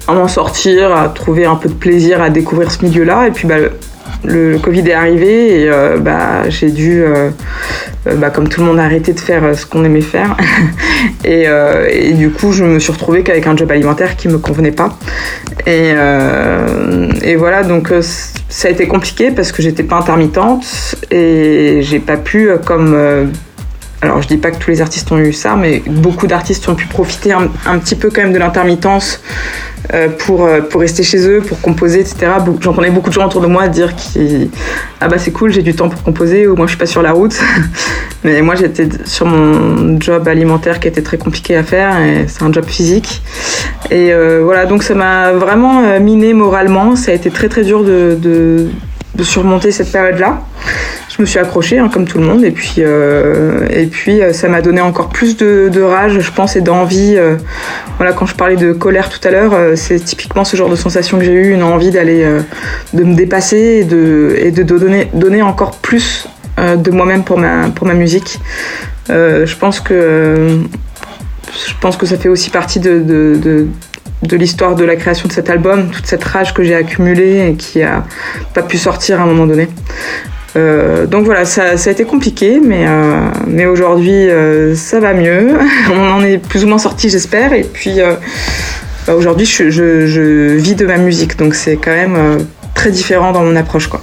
à 0.08 0.14
m'en 0.14 0.28
sortir, 0.28 0.96
à 0.96 1.10
trouver 1.10 1.46
un 1.46 1.56
peu 1.56 1.70
de 1.70 1.74
plaisir 1.74 2.22
à 2.22 2.30
découvrir 2.30 2.72
ce 2.72 2.84
milieu-là. 2.86 3.28
Et 3.28 3.32
puis 3.32 3.48
bah, 3.48 3.56
le, 4.24 4.58
Covid 4.58 4.88
est 4.90 4.94
arrivé 4.94 5.62
et 5.62 5.70
euh, 5.70 5.98
bah, 5.98 6.50
j'ai 6.50 6.72
dû, 6.72 7.02
euh, 7.02 7.30
euh, 8.08 8.16
bah, 8.16 8.30
comme 8.30 8.48
tout 8.48 8.62
le 8.62 8.68
monde, 8.68 8.80
arrêter 8.80 9.14
de 9.14 9.20
faire 9.20 9.58
ce 9.58 9.66
qu'on 9.66 9.84
aimait 9.84 10.02
faire. 10.02 10.36
et, 11.26 12.14
du 12.14 12.30
coup, 12.32 12.52
je 12.52 12.64
me 12.64 12.80
suis 12.80 12.92
retrouvée 12.92 13.24
qu'avec 13.24 13.48
un 13.48 13.56
job 13.56 13.72
alimentaire 13.72 14.16
qui 14.16 14.28
me 14.28 14.38
convenait 14.38 14.72
pas. 14.72 14.98
Et, 15.66 15.94
voilà, 17.36 17.64
donc 17.64 17.94
ça 18.50 18.68
a 18.68 18.72
été 18.72 18.88
compliqué 18.88 19.32
parce 19.32 19.52
que 19.52 19.62
j'étais 19.62 19.84
pas 19.84 19.98
intermittente 19.98 20.96
et 21.12 21.80
j'ai 21.82 22.00
pas 22.00 22.18
pu, 22.18 22.50
comme 22.66 22.96
alors 24.02 24.22
je 24.22 24.28
dis 24.28 24.38
pas 24.38 24.52
que 24.52 24.58
tous 24.58 24.70
les 24.70 24.82
artistes 24.82 25.12
ont 25.12 25.18
eu 25.18 25.34
ça, 25.34 25.56
mais 25.56 25.82
beaucoup 25.88 26.28
d'artistes 26.28 26.68
ont 26.70 26.76
pu 26.76 26.86
profiter 26.86 27.32
un, 27.34 27.80
petit 27.80 27.96
peu 27.96 28.10
quand 28.10 28.22
même 28.22 28.34
de 28.34 28.38
l'intermittence 28.38 29.22
pour, 30.20 30.46
euh, 30.46 30.62
pour 30.62 30.82
rester 30.82 31.04
chez 31.04 31.28
eux, 31.28 31.42
pour 31.42 31.62
composer, 31.62 32.02
etc. 32.02 32.28
J'entendais 32.60 32.90
beaucoup 32.90 33.10
de 33.10 33.14
gens 33.14 33.26
autour 33.26 33.42
de 33.42 33.48
moi 33.48 33.68
dire 33.68 33.96
qui 33.96 34.50
ah 35.00 35.08
bah 35.08 35.18
c'est 35.18 35.32
cool, 35.32 35.52
j'ai 35.52 35.62
du 35.62 35.76
temps 35.76 35.90
pour 35.90 36.04
composer, 36.04 36.48
ou 36.48 36.56
moi 36.56 36.66
je 36.66 36.72
suis 36.72 36.78
pas 36.78 36.86
sur 36.86 37.02
la 37.02 37.12
route. 37.12 37.40
mais 38.24 38.42
moi 38.42 38.56
j'étais 38.56 38.90
sur 39.06 39.26
mon 39.26 40.00
job 40.00 40.28
alimentaire 40.28 40.80
qui 40.80 40.88
était 40.88 41.02
très 41.02 41.18
compliqué 41.18 41.56
à 41.56 41.64
faire, 41.64 42.00
et 42.02 42.26
c'est 42.28 42.44
un 42.44 42.52
job 42.52 42.66
physique. 42.66 43.22
Et 43.90 44.12
euh, 44.12 44.42
voilà, 44.44 44.66
donc 44.66 44.84
ça 44.84 44.96
m'a 44.96 45.32
vraiment 45.32 46.00
miné 46.00 46.34
moralement. 46.34 46.96
Ça 46.96 47.12
a 47.12 47.14
été 47.14 47.30
très 47.30 47.48
très 47.48 47.64
dur 47.64 47.84
de, 47.84 48.18
de, 48.20 48.68
de 49.16 49.24
surmonter 49.24 49.72
cette 49.72 49.92
période-là. 49.92 50.42
Je 51.10 51.22
me 51.22 51.26
suis 51.26 51.40
accrochée 51.40 51.80
hein, 51.80 51.90
comme 51.92 52.06
tout 52.06 52.20
le 52.20 52.26
monde 52.26 52.44
et 52.44 52.52
puis 52.52 52.76
euh, 52.80 53.68
et 53.72 53.88
puis 53.88 54.22
euh, 54.22 54.34
ça 54.34 54.50
m'a 54.50 54.62
donné 54.62 54.82
encore 54.82 55.10
plus 55.10 55.36
de, 55.36 55.82
rage 55.82 56.20
je 56.20 56.32
pense 56.32 56.56
et 56.56 56.62
d'envie 56.62 57.16
euh, 57.18 57.38
voilà 57.98 58.14
quand 58.14 58.28
je 58.28 58.36
parlais 58.36 58.56
de 58.56 58.72
colère 58.74 59.10
tout 59.10 59.26
à 59.28 59.32
l'heure 59.32 59.54
c'est 59.76 60.00
typiquement 60.00 60.44
ce 60.44 60.56
genre 60.56 60.70
de 60.70 60.76
sensation 60.76 61.18
que 61.18 61.24
j'ai 61.24 61.34
eu 61.34 61.54
une 61.54 61.64
envie 61.64 61.90
d'aller 61.90 62.24
de 62.94 63.04
me 63.04 63.16
dépasser 63.16 63.80
et 63.82 63.84
de 63.84 64.36
et 64.38 64.52
de 64.52 64.62
donner 64.62 65.10
donner 65.14 65.42
encore 65.42 65.72
plus 65.78 66.28
de 66.58 66.92
moi-même 66.92 67.24
pour 67.24 67.40
ma 67.40 67.70
pour 67.70 67.88
ma 67.88 67.94
musique. 67.94 68.40
Je 69.10 69.56
pense 69.56 69.80
que 69.80 70.60
je 71.68 71.74
pense 71.80 71.98
que 71.98 72.06
ça 72.06 72.18
fait 72.18 72.30
aussi 72.30 72.50
partie 72.50 72.80
de, 72.80 73.68
l'histoire 74.36 74.76
de 74.76 74.84
la 74.84 74.96
création 74.96 75.28
de 75.28 75.34
cet 75.34 75.50
album, 75.50 75.90
toute 75.90 76.06
cette 76.06 76.24
rage 76.24 76.54
que 76.54 76.64
j'ai 76.64 76.76
accumulée 76.76 77.50
et 77.50 77.54
qui 77.56 77.84
a 77.84 78.04
pas 78.54 78.64
pu 78.64 78.78
sortir 78.78 79.20
à 79.20 79.24
un 79.24 79.28
moment 79.28 79.46
donné. 79.46 79.68
Euh, 80.56 81.06
donc 81.06 81.26
voilà, 81.26 81.46
ça, 81.46 81.64
a 81.72 81.92
été 81.92 82.04
compliqué, 82.04 82.60
mais, 82.64 82.86
euh, 82.88 83.72
aujourd'hui 83.72 84.30
euh, 84.30 84.76
ça 84.76 85.00
va 85.00 85.14
mieux. 85.14 85.58
On 85.92 86.12
en 86.12 86.24
est 86.24 86.38
plus 86.38 86.64
ou 86.64 86.68
moins 86.68 86.80
sorti, 86.80 87.10
j'espère. 87.10 87.54
Et 87.54 87.64
puis 87.64 88.00
bah, 89.06 89.16
aujourd'hui, 89.16 89.46
je, 89.46 89.70
je, 89.70 90.56
vis 90.56 90.76
de 90.76 90.86
ma 90.86 90.98
musique, 90.98 91.38
donc 91.38 91.54
c'est 91.54 91.78
quand 91.78 91.92
même 91.92 92.18
très 92.74 92.92
différent 92.92 93.32
dans 93.32 93.44
mon 93.44 93.56
approche, 93.56 93.88
quoi. 93.88 94.02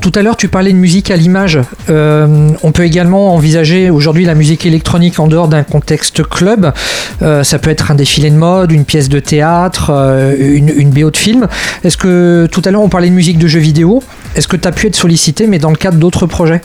Tout 0.00 0.12
à 0.14 0.22
l'heure, 0.22 0.36
tu 0.36 0.48
parlais 0.48 0.72
de 0.72 0.78
musique 0.78 1.10
à 1.10 1.16
l'image. 1.16 1.58
Euh, 1.90 2.48
on 2.62 2.72
peut 2.72 2.84
également 2.84 3.34
envisager 3.34 3.90
aujourd'hui 3.90 4.24
la 4.24 4.34
musique 4.34 4.64
électronique 4.64 5.18
en 5.20 5.26
dehors 5.26 5.46
d'un 5.46 5.62
contexte 5.62 6.22
club. 6.26 6.72
Euh, 7.20 7.44
ça 7.44 7.58
peut 7.58 7.68
être 7.68 7.90
un 7.90 7.94
défilé 7.94 8.30
de 8.30 8.36
mode, 8.36 8.72
une 8.72 8.86
pièce 8.86 9.10
de 9.10 9.20
théâtre, 9.20 9.90
euh, 9.90 10.34
une, 10.38 10.90
BO 10.90 11.10
de 11.10 11.16
film. 11.16 11.48
Est-ce 11.84 11.98
que 11.98 12.48
tout 12.50 12.62
à 12.64 12.70
l'heure 12.70 12.80
on 12.80 12.88
parlait 12.88 13.10
de 13.10 13.14
musique 13.14 13.38
de 13.38 13.46
jeux 13.46 13.60
vidéo? 13.60 14.02
Est-ce 14.36 14.48
que 14.48 14.56
tu 14.56 14.66
as 14.66 14.72
pu 14.72 14.86
être 14.86 14.96
sollicité, 14.96 15.46
mais 15.46 15.58
dans 15.58 15.70
le 15.70 15.76
cadre 15.76 15.98
d'autres 15.98 16.26
projets? 16.26 16.62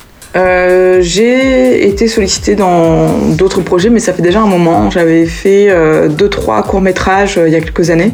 J'ai 1.01 1.87
été 1.87 2.07
sollicité 2.07 2.55
dans 2.55 3.19
d'autres 3.37 3.61
projets, 3.61 3.89
mais 3.89 3.99
ça 3.99 4.13
fait 4.13 4.21
déjà 4.21 4.41
un 4.41 4.47
moment. 4.47 4.89
J'avais 4.89 5.25
fait 5.25 5.69
deux, 6.09 6.29
trois 6.29 6.63
courts 6.63 6.81
métrages 6.81 7.39
il 7.45 7.51
y 7.51 7.55
a 7.55 7.61
quelques 7.61 7.89
années. 7.89 8.13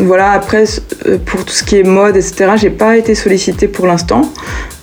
Voilà, 0.00 0.32
après, 0.32 0.64
euh, 1.06 1.18
pour 1.24 1.44
tout 1.44 1.52
ce 1.52 1.62
qui 1.62 1.78
est 1.78 1.82
mode, 1.82 2.16
etc., 2.16 2.52
j'ai 2.56 2.70
pas 2.70 2.96
été 2.96 3.14
sollicitée 3.14 3.68
pour 3.68 3.86
l'instant. 3.86 4.22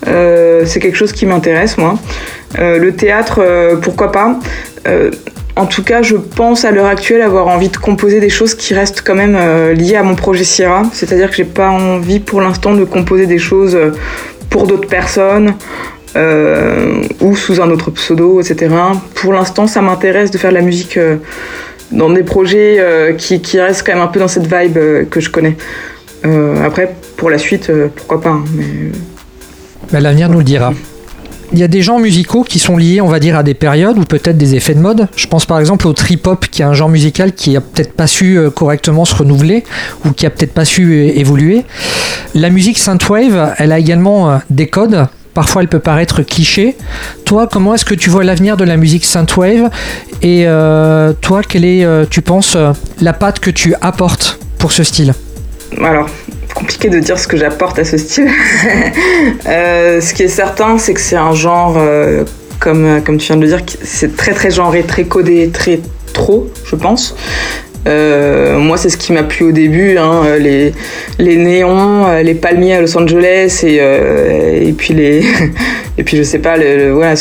Euh, 0.06 0.62
c'est 0.66 0.80
quelque 0.80 0.96
chose 0.96 1.12
qui 1.12 1.26
m'intéresse, 1.26 1.78
moi. 1.78 1.98
le 2.58 2.90
théâtre, 2.90 3.40
pourquoi 3.82 4.12
pas 4.12 4.38
en 5.56 5.66
tout 5.66 5.82
cas, 5.82 6.02
je 6.02 6.14
pense 6.14 6.64
à 6.64 6.70
l'heure 6.70 6.86
actuelle 6.86 7.20
avoir 7.20 7.48
envie 7.48 7.68
de 7.68 7.76
composer 7.76 8.20
des 8.20 8.28
choses 8.28 8.54
qui 8.54 8.74
restent 8.74 9.02
quand 9.04 9.16
même 9.16 9.36
liées 9.74 9.96
à 9.96 10.04
mon 10.04 10.14
projet 10.14 10.44
Sierra. 10.44 10.84
C'est-à-dire 10.92 11.28
que 11.30 11.36
j'ai 11.36 11.44
pas 11.44 11.68
envie 11.68 12.20
pour 12.20 12.40
l'instant 12.40 12.74
de 12.74 12.84
composer 12.84 13.26
des 13.26 13.38
choses 13.38 13.76
pour 14.50 14.68
d'autres 14.68 14.88
personnes. 14.88 15.54
ou 17.20 17.36
sous 17.36 17.60
un 17.60 17.70
autre 17.70 17.90
pseudo, 17.90 18.40
etc. 18.40 18.74
Pour 19.14 19.32
l'instant, 19.32 19.66
ça 19.66 19.82
m'intéresse 19.82 20.30
de 20.30 20.38
faire 20.38 20.50
de 20.50 20.56
la 20.56 20.62
musique 20.62 20.96
dans 21.92 22.10
des 22.10 22.22
projets 22.22 22.76
euh, 22.78 23.12
qui, 23.14 23.40
qui, 23.40 23.60
restent 23.60 23.86
quand 23.86 23.94
même 23.94 24.02
un 24.02 24.08
peu 24.08 24.20
dans 24.20 24.28
cette 24.28 24.44
vibe 24.52 24.76
euh, 24.76 25.04
que 25.04 25.20
je 25.20 25.30
connais. 25.30 25.56
Euh, 26.24 26.64
après, 26.64 26.94
pour 27.16 27.30
la 27.30 27.38
suite, 27.38 27.70
pourquoi 27.96 28.20
pas. 28.20 28.30
Hein, 28.30 28.44
mais... 28.54 30.00
L'avenir 30.00 30.28
nous 30.28 30.38
le 30.38 30.44
dira. 30.44 30.72
Il 31.52 31.58
y 31.58 31.62
a 31.62 31.68
des 31.68 31.80
genres 31.80 31.98
musicaux 31.98 32.44
qui 32.44 32.58
sont 32.58 32.76
liés, 32.76 33.00
on 33.00 33.06
va 33.06 33.20
dire, 33.20 33.34
à 33.34 33.42
des 33.42 33.54
périodes 33.54 33.96
ou 33.98 34.04
peut-être 34.04 34.36
des 34.36 34.54
effets 34.54 34.74
de 34.74 34.80
mode. 34.80 35.08
Je 35.16 35.26
pense 35.26 35.46
par 35.46 35.58
exemple 35.58 35.88
au 35.88 35.94
trip-hop, 35.94 36.44
qui 36.50 36.60
est 36.60 36.64
un 36.66 36.74
genre 36.74 36.90
musical 36.90 37.32
qui 37.32 37.56
a 37.56 37.62
peut-être 37.62 37.94
pas 37.94 38.06
su 38.06 38.38
correctement 38.54 39.06
se 39.06 39.14
renouveler 39.14 39.64
ou 40.04 40.10
qui 40.10 40.26
a 40.26 40.30
peut-être 40.30 40.52
pas 40.52 40.66
su 40.66 41.06
évoluer. 41.06 41.64
La 42.34 42.50
musique 42.50 42.76
synthwave, 42.76 43.54
elle 43.56 43.72
a 43.72 43.78
également 43.78 44.42
des 44.50 44.66
codes 44.66 45.06
Parfois, 45.38 45.62
elle 45.62 45.68
peut 45.68 45.78
paraître 45.78 46.22
cliché. 46.22 46.76
Toi, 47.24 47.46
comment 47.46 47.72
est-ce 47.76 47.84
que 47.84 47.94
tu 47.94 48.10
vois 48.10 48.24
l'avenir 48.24 48.56
de 48.56 48.64
la 48.64 48.76
musique 48.76 49.04
synthwave 49.04 49.70
Et 50.20 50.48
euh, 50.48 51.12
toi, 51.12 51.42
quelle 51.48 51.64
est, 51.64 51.84
euh, 51.84 52.04
tu 52.10 52.22
penses, 52.22 52.56
euh, 52.56 52.72
la 53.00 53.12
patte 53.12 53.38
que 53.38 53.50
tu 53.50 53.72
apportes 53.80 54.40
pour 54.58 54.72
ce 54.72 54.82
style? 54.82 55.14
Alors, 55.80 56.08
compliqué 56.56 56.88
de 56.88 56.98
dire 56.98 57.20
ce 57.20 57.28
que 57.28 57.36
j'apporte 57.36 57.78
à 57.78 57.84
ce 57.84 57.98
style. 57.98 58.28
ce 59.44 60.12
qui 60.12 60.24
est 60.24 60.26
certain, 60.26 60.76
c'est 60.76 60.92
que 60.92 61.00
c'est 61.00 61.14
un 61.14 61.34
genre, 61.34 61.80
comme, 62.58 63.00
comme 63.04 63.18
tu 63.18 63.28
viens 63.28 63.36
de 63.36 63.42
le 63.42 63.46
dire, 63.46 63.60
c'est 63.84 64.16
très 64.16 64.32
très 64.32 64.50
genré, 64.50 64.82
très 64.82 65.04
codé, 65.04 65.50
très 65.52 65.78
trop, 66.14 66.48
je 66.64 66.74
pense. 66.74 67.14
Euh, 67.88 68.58
moi, 68.58 68.76
c'est 68.76 68.90
ce 68.90 68.96
qui 68.96 69.12
m'a 69.12 69.22
plu 69.22 69.46
au 69.46 69.52
début, 69.52 69.96
hein, 69.96 70.22
les, 70.38 70.72
les 71.18 71.36
néons, 71.36 72.06
euh, 72.06 72.22
les 72.22 72.34
palmiers 72.34 72.74
à 72.74 72.80
Los 72.82 72.96
Angeles 72.98 73.60
et, 73.62 73.78
euh, 73.80 74.60
et 74.62 74.72
puis 74.72 74.92
les 74.92 75.24
et 75.98 76.04
puis 76.04 76.16
je 76.16 76.22
sais 76.22 76.38
pas 76.38 76.56
le, 76.56 76.92
voilà, 76.92 77.14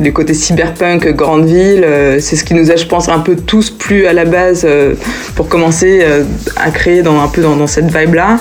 les 0.00 0.12
côtés 0.12 0.34
cyberpunk, 0.34 1.08
grande 1.14 1.46
ville, 1.46 1.86
c'est 2.20 2.36
ce 2.36 2.44
qui 2.44 2.54
nous 2.54 2.70
a, 2.70 2.76
je 2.76 2.84
pense, 2.84 3.08
un 3.08 3.20
peu 3.20 3.36
tous 3.36 3.70
plu 3.70 4.06
à 4.06 4.12
la 4.12 4.24
base 4.24 4.66
pour 5.34 5.48
commencer 5.48 6.04
à 6.56 6.70
créer 6.70 7.00
dans 7.00 7.22
un 7.22 7.28
peu 7.28 7.40
dans, 7.40 7.66
cette 7.66 7.86
vibe 7.86 8.14
là. 8.14 8.38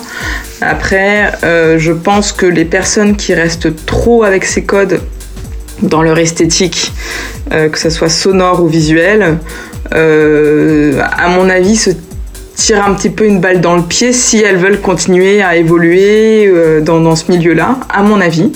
Après, 0.60 1.32
je 1.42 1.92
pense 1.94 2.34
que 2.34 2.46
les 2.46 2.66
personnes 2.66 3.16
qui 3.16 3.34
restent 3.34 3.86
trop 3.86 4.24
avec 4.24 4.44
ces 4.44 4.64
codes 4.64 5.00
dans 5.82 6.02
leur 6.02 6.20
esthétique, 6.20 6.92
que 7.50 7.80
ce 7.80 7.90
soit 7.90 8.10
sonore 8.10 8.62
ou 8.62 8.68
visuel, 8.68 9.22
euh, 9.22 9.36
à 9.92 11.30
mon 11.30 11.50
avis, 11.50 11.76
se 11.76 11.92
tirent 12.58 12.86
un 12.86 12.96
petit 12.96 13.12
peu 13.12 13.26
une 13.26 13.40
balle 13.40 13.62
dans 13.62 13.76
le 13.76 13.84
pied 13.84 14.12
si 14.12 14.42
elles 14.42 14.58
veulent 14.58 14.82
continuer 14.82 15.42
à 15.42 15.56
évoluer 15.56 16.48
euh, 16.48 16.82
dans, 16.82 17.16
ce 17.16 17.32
milieu-là, 17.32 17.78
à 17.88 18.02
mon 18.02 18.20
avis. 18.20 18.52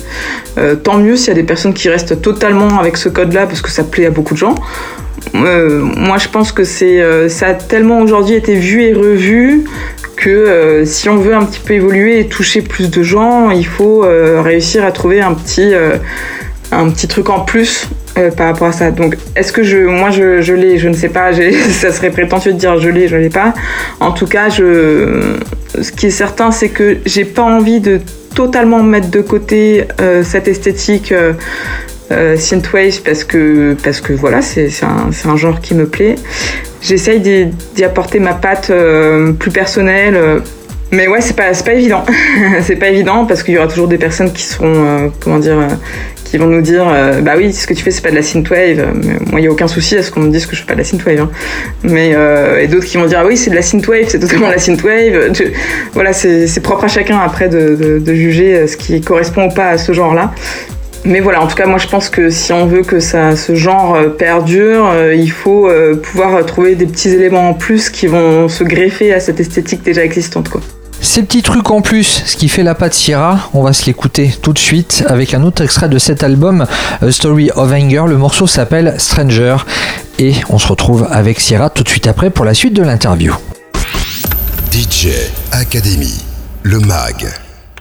Euh, 0.58 0.76
tant 0.76 0.98
mieux 0.98 1.16
s'il 1.16 1.30
y 1.30 1.32
a 1.32 1.36
des 1.36 1.44
personnes 1.44 1.74
qui 1.74 1.88
restent 1.88 2.20
totalement 2.22 2.80
avec 2.80 2.98
ce 2.98 3.10
code-là 3.10 3.46
parce 3.46 3.62
que 3.62 3.70
ça 3.70 3.84
plaît 3.84 4.08
à 4.08 4.10
beaucoup 4.10 4.34
de 4.34 4.40
gens. 4.40 4.56
moi, 5.34 6.18
je 6.18 6.28
pense 6.28 6.52
que 6.52 6.64
ça 6.64 7.48
a 7.48 7.54
tellement 7.54 8.02
aujourd'hui 8.02 8.36
été 8.36 8.56
vu 8.56 8.82
et 8.82 8.94
revu 8.94 9.66
que 10.18 10.84
si 10.86 11.08
on 11.08 11.18
veut 11.18 11.36
un 11.36 11.46
petit 11.46 11.60
peu 11.60 11.76
évoluer 11.76 12.20
et 12.20 12.28
toucher 12.28 12.62
plus 12.62 12.90
de 12.90 13.04
gens, 13.04 13.52
il 13.52 13.66
faut 13.66 14.04
réussir 14.44 14.84
à 14.84 14.92
trouver 14.92 15.22
un 15.22 15.34
petit, 15.34 15.74
un 16.72 16.90
petit 16.90 17.08
truc 17.08 17.30
en 17.30 17.42
plus 17.42 17.88
euh, 18.18 18.32
par 18.32 18.48
rapport 18.48 18.68
à 18.68 18.72
ça. 18.72 18.92
Donc, 18.92 19.18
est-ce 19.36 19.52
que 19.52 19.64
je, 19.64 19.78
moi, 19.78 20.10
je, 20.10 20.54
l'ai, 20.54 20.78
je 20.78 20.90
ne 20.90 20.94
sais 20.94 21.10
pas. 21.10 21.32
Ça 21.72 21.92
serait 21.92 22.12
prétentieux 22.12 22.54
de 22.54 22.58
dire 22.58 22.80
je 22.80 22.90
l'ai, 22.90 23.08
je 23.08 23.16
l'ai 23.16 23.30
pas. 23.30 23.54
En 24.00 24.12
tout 24.12 24.28
cas, 24.28 24.50
je, 24.50 25.38
ce 25.80 25.92
qui 25.92 26.08
est 26.08 26.12
certain, 26.12 26.52
c'est 26.52 26.70
que 26.70 26.98
j'ai 27.06 27.26
pas 27.26 27.44
envie 27.44 27.80
de 27.80 28.00
totalement 28.36 28.82
mettre 28.82 29.10
de 29.10 29.22
côté 29.22 29.86
euh, 30.00 30.24
cette 30.24 30.48
esthétique 30.48 31.12
euh, 31.12 31.34
euh, 32.12 32.36
synthwave 32.38 33.02
parce 33.04 33.24
que 33.24 33.76
parce 33.84 34.02
que 34.02 34.14
voilà, 34.14 34.42
c'est 34.42 34.70
un, 34.84 35.10
un, 35.30 35.38
genre 35.38 35.62
qui 35.62 35.76
me 35.76 35.86
plaît. 35.86 36.16
J'essaye 36.82 37.20
d'y 37.20 37.84
apporter 37.84 38.20
ma 38.20 38.34
patte 38.34 38.72
plus 39.38 39.52
personnelle 39.52 40.42
Mais 40.92 41.08
ouais, 41.08 41.22
c'est 41.22 41.36
pas, 41.36 41.52
pas 41.64 41.74
évident. 41.74 42.04
c'est 42.62 42.76
pas 42.76 42.90
évident 42.90 43.26
parce 43.26 43.44
qu'il 43.44 43.54
y 43.54 43.58
aura 43.58 43.68
toujours 43.68 43.88
des 43.88 43.98
personnes 43.98 44.32
qui 44.34 44.44
seront, 44.44 45.12
comment 45.22 45.40
dire, 45.40 45.58
qui 46.32 46.38
vont 46.38 46.48
nous 46.48 46.62
dire 46.62 46.88
euh, 46.88 47.20
bah 47.20 47.34
oui 47.36 47.52
ce 47.52 47.68
que 47.68 47.74
tu 47.74 47.84
fais 47.84 47.92
c'est 47.92 48.02
pas 48.02 48.10
de 48.10 48.16
la 48.16 48.22
synthwave 48.22 48.94
mais 48.96 49.20
moi 49.30 49.42
il 49.42 49.44
y 49.44 49.48
a 49.48 49.52
aucun 49.52 49.68
souci 49.68 49.98
à 49.98 50.02
ce 50.02 50.12
qu'on 50.12 50.22
me 50.22 50.30
dise 50.30 50.46
que 50.46 50.56
je 50.56 50.62
fais 50.62 50.68
pas 50.68 50.76
de 50.76 50.80
la 50.80 50.86
synthwave 50.86 51.20
hein. 51.20 51.30
mais 51.84 52.14
euh, 52.16 52.62
et 52.62 52.68
d'autres 52.68 52.86
qui 52.86 52.96
vont 52.96 53.06
dire 53.06 53.20
ah 53.22 53.26
oui 53.26 53.36
c'est 53.36 53.50
de 53.50 53.56
la 53.56 53.62
synthwave 53.62 54.06
c'est 54.08 54.20
totalement 54.20 54.48
la 54.48 54.58
synthwave 54.58 55.34
voilà 55.94 56.14
c'est 56.14 56.64
propre 56.64 56.86
à 56.86 56.88
chacun 56.88 57.20
après 57.20 57.50
de, 57.50 58.00
de, 58.00 58.14
juger 58.14 58.66
ce 58.66 58.78
qui 58.78 59.02
correspond 59.02 59.50
ou 59.50 59.54
pas 59.54 59.68
à 59.68 59.78
ce 59.78 59.92
genre 59.92 60.14
là 60.14 60.32
mais 61.04 61.20
voilà, 61.20 61.42
en 61.42 61.48
tout 61.48 61.56
cas, 61.56 61.66
moi 61.66 61.80
je 61.80 61.88
pense 61.88 62.10
que 62.10 62.30
si 62.30 62.54
on 62.54 62.68
veut 62.68 62.84
que 62.84 63.00
ça, 63.00 63.36
ce 63.36 63.56
genre 63.56 63.96
euh, 63.96 64.10
perdure, 64.10 64.94
il 65.12 65.32
faut 65.32 65.68
pouvoir 66.04 66.46
trouver 66.46 66.76
des 66.76 66.86
petits 66.86 67.10
éléments 67.10 67.50
en 67.50 67.54
plus 67.56 67.90
qui 67.90 68.06
vont 68.06 68.48
se 68.48 68.64
greffer 68.64 69.12
à 69.12 69.20
cette 69.20 69.40
esthétique 69.40 69.82
déjà 69.82 70.04
existante. 70.04 70.50
Quoi. 70.50 70.62
Ces 71.02 71.24
petits 71.24 71.42
trucs 71.42 71.72
en 71.72 71.82
plus, 71.82 72.24
ce 72.26 72.38
qui 72.38 72.48
fait 72.48 72.62
la 72.62 72.76
patte 72.76 72.94
Sierra, 72.94 73.50
on 73.54 73.64
va 73.64 73.74
se 73.74 73.86
l'écouter 73.86 74.34
tout 74.42 74.54
de 74.54 74.60
suite 74.60 75.04
avec 75.08 75.34
un 75.34 75.44
autre 75.44 75.64
extrait 75.64 75.90
de 75.90 75.98
cet 75.98 76.24
album, 76.24 76.68
A 77.02 77.12
Story 77.12 77.50
of 77.56 77.72
Anger. 77.72 78.04
Le 78.08 78.18
morceau 78.18 78.46
s'appelle 78.46 78.96
Stranger 79.00 79.58
et 80.20 80.34
on 80.50 80.60
se 80.60 80.68
retrouve 80.68 81.08
avec 81.10 81.40
Sierra 81.40 81.72
tout 81.72 81.84
de 81.84 81.90
suite 81.90 82.06
après 82.06 82.30
pour 82.30 82.46
la 82.46 82.54
suite 82.54 82.74
de 82.76 82.84
l'interview. 82.84 83.36
DJ 84.72 85.08
Academy, 85.52 86.24
le 86.62 86.80
mag, 86.80 87.28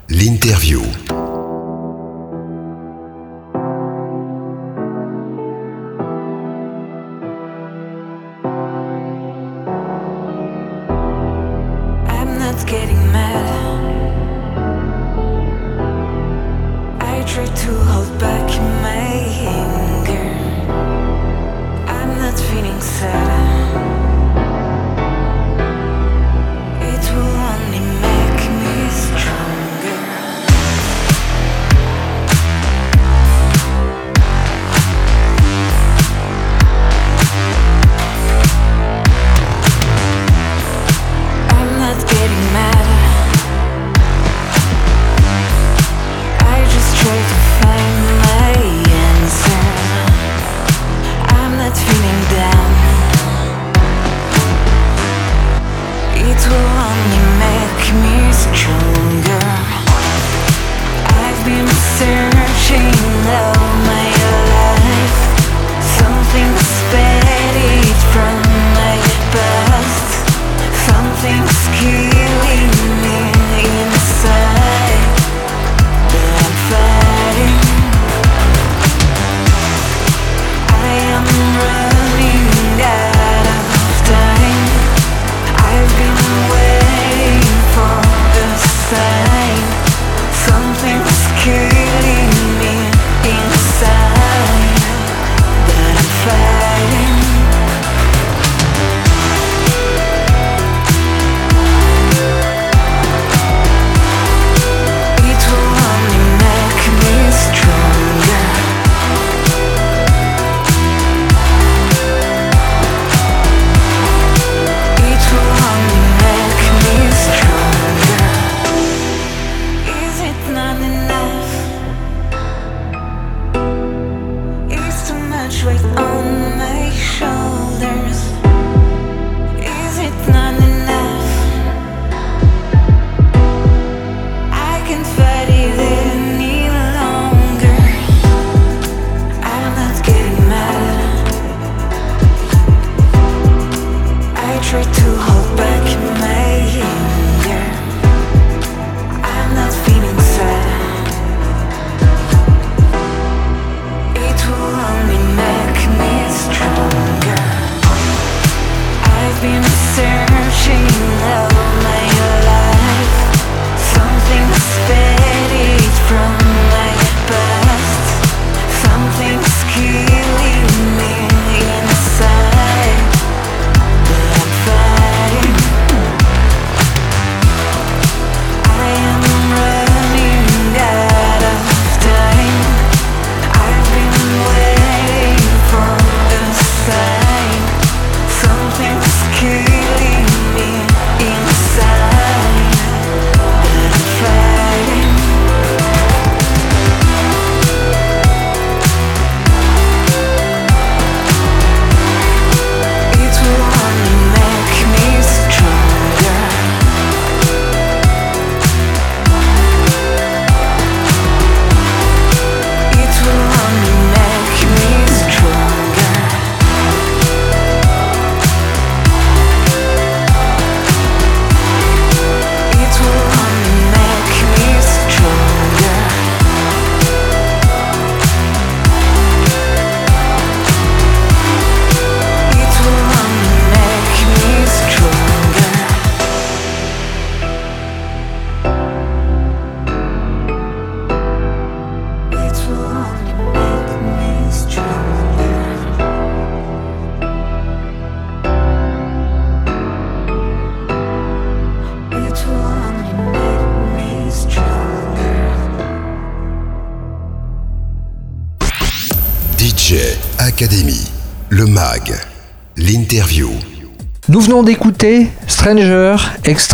l'interview. 0.09 0.83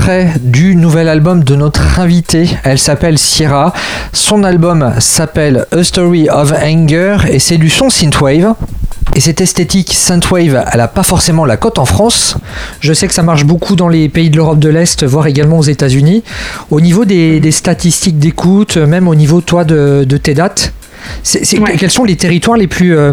Extrait 0.07 0.39
du 0.41 0.77
nouvel 0.77 1.09
album 1.09 1.43
de 1.43 1.57
notre 1.57 1.99
invitée. 1.99 2.49
Elle 2.63 2.79
s'appelle 2.79 3.19
Sierra. 3.19 3.73
Son 4.13 4.45
album 4.45 4.95
s'appelle 5.01 5.67
A 5.73 5.83
Story 5.83 6.29
of 6.31 6.53
Anger 6.53 7.17
et 7.29 7.41
c'est 7.41 7.57
du 7.57 7.69
son 7.69 7.91
synthwave. 7.91 8.55
Et 9.17 9.21
cette 9.21 9.41
esthétique 9.41 9.93
synthwave, 9.93 10.65
elle 10.73 10.79
n'a 10.79 10.87
pas 10.87 11.03
forcément 11.03 11.45
la 11.45 11.57
cote 11.57 11.81
en 11.81 11.87
France. 11.87 12.37
Je 12.79 12.93
sais 12.93 13.09
que 13.09 13.15
ça 13.15 13.25
marche 13.25 13.45
beaucoup 13.45 13.75
dans 13.75 13.89
les 13.89 14.09
pays 14.09 14.31
de 14.31 14.37
l'Europe 14.37 14.61
de 14.61 14.69
l'Est, 14.69 15.03
voire 15.03 15.27
également 15.27 15.59
aux 15.59 15.65
États-Unis. 15.65 16.23
Au 16.71 16.81
niveau 16.81 17.05
des, 17.05 17.51
statistiques 17.51 18.21
d'écoute, 18.21 18.77
même 18.77 19.09
au 19.09 19.17
niveau 19.17 19.41
toi 19.41 19.65
de, 19.65 20.05
tes 20.23 20.35
dates, 20.35 20.73
quels 21.79 21.91
sont 21.91 22.05
les 22.05 22.17
territoires 22.17 22.57
les 22.57 22.69
plus 22.69 22.97
euh, 22.97 23.13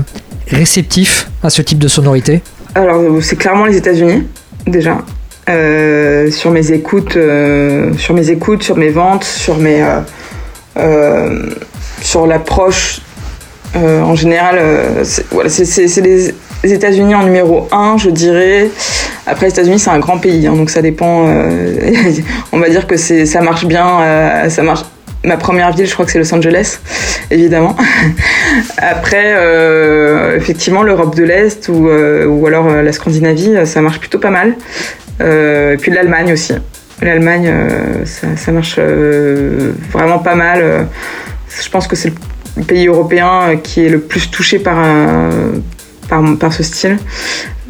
réceptifs 0.51 1.27
à 1.41 1.49
ce 1.49 1.63
type 1.63 1.79
de 1.79 1.87
sonorité? 1.87 2.43
Alors, 2.75 3.01
c'est 3.23 3.35
clairement 3.35 3.65
les 3.65 3.77
États-Unis, 3.77 4.27
déjà. 4.67 4.97
Euh, 5.49 6.31
sur 6.31 6.51
mes 6.51 6.71
écoutes, 6.71 7.17
euh, 7.17 7.91
sur 7.97 8.13
mes 8.13 8.29
écoutes, 8.29 8.63
sur 8.63 8.77
mes 8.77 8.89
ventes, 8.89 9.25
sur 9.25 9.57
mes, 9.57 9.83
euh, 10.77 11.49
sur 12.01 12.27
l'approche 12.27 13.01
en 13.75 14.13
général. 14.15 14.61
c'est 15.03 15.25
voilà, 15.31 15.49
les 16.63 16.73
États-Unis 16.73 17.15
en 17.15 17.23
numéro 17.23 17.67
1, 17.71 17.97
je 17.97 18.09
dirais. 18.11 18.69
Après, 19.25 19.47
les 19.47 19.51
États-Unis, 19.51 19.79
c'est 19.79 19.89
un 19.89 19.99
grand 19.99 20.19
pays, 20.19 20.45
hein, 20.47 20.53
donc 20.53 20.69
ça 20.69 20.81
dépend. 20.81 21.25
on 22.51 22.59
va 22.59 22.69
dire 22.69 22.87
que 22.87 22.95
ça 22.97 23.41
marche 23.41 23.65
bien, 23.65 24.47
ça 24.49 24.61
marche 24.61 24.83
ma 25.25 25.37
première 25.37 25.71
ville, 25.71 25.87
je 25.87 25.93
crois 25.93 26.05
que 26.05 26.11
c'est 26.11 26.19
Los 26.19 26.33
Angeles, 26.33 26.79
évidemment. 27.31 27.75
Après, 28.77 29.33
effectivement, 30.37 30.83
l'Europe 30.83 31.15
de 31.15 31.23
l'Est 31.23 31.67
ou, 31.67 31.89
ou 31.89 32.47
alors 32.47 32.69
la 32.69 32.91
Scandinavie, 32.91 33.65
ça 33.65 33.81
marche 33.81 33.99
plutôt 33.99 34.19
pas 34.19 34.29
mal. 34.29 34.55
Et 35.19 35.77
puis 35.79 35.91
l'Allemagne 35.91 36.33
aussi. 36.33 36.53
L'Allemagne, 37.01 37.51
ça, 38.05 38.51
marche 38.51 38.79
vraiment 38.79 40.19
pas 40.19 40.35
mal. 40.35 40.87
je 41.49 41.69
pense 41.69 41.87
que 41.87 41.95
c'est 41.95 42.13
le 42.55 42.63
pays 42.63 42.87
européen 42.87 43.57
qui 43.61 43.85
est 43.85 43.89
le 43.89 43.99
plus 43.99 44.29
touché 44.29 44.59
par, 44.59 44.77
par, 46.09 46.53
ce 46.53 46.63
style. 46.63 46.97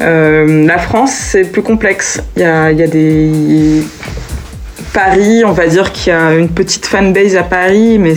la 0.00 0.78
France, 0.78 1.12
c'est 1.12 1.44
plus 1.44 1.62
complexe. 1.62 2.22
Il 2.36 2.42
y 2.42 2.44
a, 2.44 2.70
y 2.70 2.82
a 2.82 2.86
des 2.86 3.82
Paris, 4.94 5.44
on 5.44 5.52
va 5.52 5.66
dire 5.66 5.92
qu'il 5.92 6.12
y 6.12 6.16
a 6.16 6.34
une 6.34 6.48
petite 6.48 6.86
fanbase 6.86 7.34
à 7.34 7.42
Paris, 7.42 7.98
mais 7.98 8.14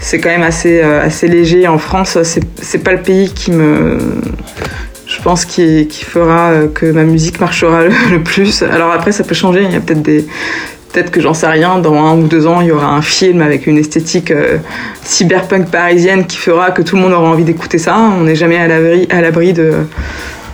c'est 0.00 0.18
quand 0.18 0.30
même 0.30 0.42
assez, 0.42 0.80
euh, 0.82 1.04
assez 1.04 1.28
léger. 1.28 1.68
En 1.68 1.76
France, 1.76 2.16
c'est 2.22 2.78
pas 2.78 2.92
le 2.92 3.02
pays 3.02 3.30
qui 3.32 3.52
me. 3.52 3.98
Je 5.20 5.24
pense 5.24 5.44
qui, 5.44 5.86
fera 6.02 6.52
euh, 6.52 6.66
que 6.66 6.86
ma 6.86 7.04
musique 7.04 7.40
marchera 7.40 7.82
le, 8.10 8.22
plus. 8.22 8.62
Alors 8.62 8.90
après, 8.90 9.12
ça 9.12 9.22
peut 9.22 9.34
changer. 9.34 9.64
Il 9.64 9.72
y 9.72 9.76
a 9.76 9.80
peut-être 9.80 10.00
des. 10.00 10.24
Peut-être 10.90 11.10
que 11.10 11.20
j'en 11.20 11.34
sais 11.34 11.46
rien, 11.46 11.78
dans 11.78 11.92
un 11.94 12.16
ou 12.16 12.26
deux 12.26 12.46
ans, 12.46 12.62
il 12.62 12.68
y 12.68 12.72
aura 12.72 12.86
un 12.86 13.02
film 13.02 13.42
avec 13.42 13.66
une 13.66 13.76
esthétique 13.76 14.30
euh, 14.30 14.56
cyberpunk 15.02 15.70
parisienne 15.70 16.26
qui 16.26 16.38
fera 16.38 16.70
que 16.70 16.80
tout 16.80 16.96
le 16.96 17.02
monde 17.02 17.12
aura 17.12 17.28
envie 17.28 17.44
d'écouter 17.44 17.76
ça. 17.76 17.98
On 17.98 18.22
n'est 18.22 18.34
jamais 18.34 18.56
à 18.56 19.20
l'abri 19.20 19.52
de, 19.52 19.74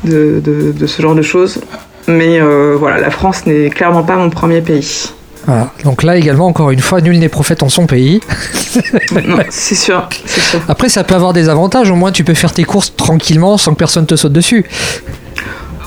ce 0.05 1.01
genre 1.01 1.15
de 1.15 1.23
choses. 1.23 1.61
Mais 2.09 2.41
euh, 2.41 2.75
voilà, 2.77 3.01
la 3.01 3.11
France 3.11 3.47
n'est 3.47 3.71
clairement 3.71 4.03
pas 4.03 4.17
mon 4.17 4.31
premier 4.31 4.63
pays. 4.63 5.13
Voilà. 5.47 5.71
Donc 5.85 6.03
là 6.03 6.17
également, 6.17 6.47
encore 6.47 6.71
une 6.71 6.81
fois, 6.81 7.01
nul 7.01 7.19
n'est 7.19 7.29
prophète 7.29 7.63
en 7.63 7.69
son 7.69 7.87
pays. 7.87 8.21
c'est 9.51 9.75
sûr, 9.75 10.09
sûr, 10.27 10.61
Après, 10.69 10.89
ça 10.89 11.05
peut 11.05 11.15
avoir 11.15 11.33
des 11.33 11.49
avantages. 11.49 11.91
Au 11.91 11.95
moins, 11.95 12.13
tu 12.13 12.25
peux 12.25 12.35
faire 12.35 12.53
tes 12.53 12.65
courses 12.65 12.95
tranquillement 12.97 13.57
sans 13.57 13.73
que 13.73 13.79
personne 13.79 14.07
te 14.07 14.17
saute 14.17 14.33
dessus. 14.33 14.67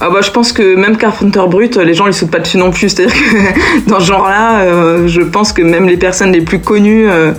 Ah 0.01 0.09
bah, 0.09 0.21
je 0.21 0.31
pense 0.31 0.53
que 0.53 0.75
même 0.75 0.95
Carpenter 0.95 1.41
Brut, 1.49 1.75
les 1.75 1.93
gens 1.93 2.07
ne 2.07 2.13
sautent 2.13 2.31
pas 2.31 2.39
dessus 2.39 2.57
non 2.57 2.71
plus. 2.71 2.89
C'est-à-dire 2.95 3.13
que 3.13 3.89
dans 3.89 3.99
ce 3.99 4.05
genre-là, 4.05 4.61
euh, 4.61 5.07
je 5.07 5.21
pense 5.21 5.51
que 5.51 5.61
même 5.61 5.87
les 5.87 5.97
personnes 5.97 6.31
les 6.31 6.41
plus 6.41 6.59
connues 6.59 7.09
euh, 7.09 7.33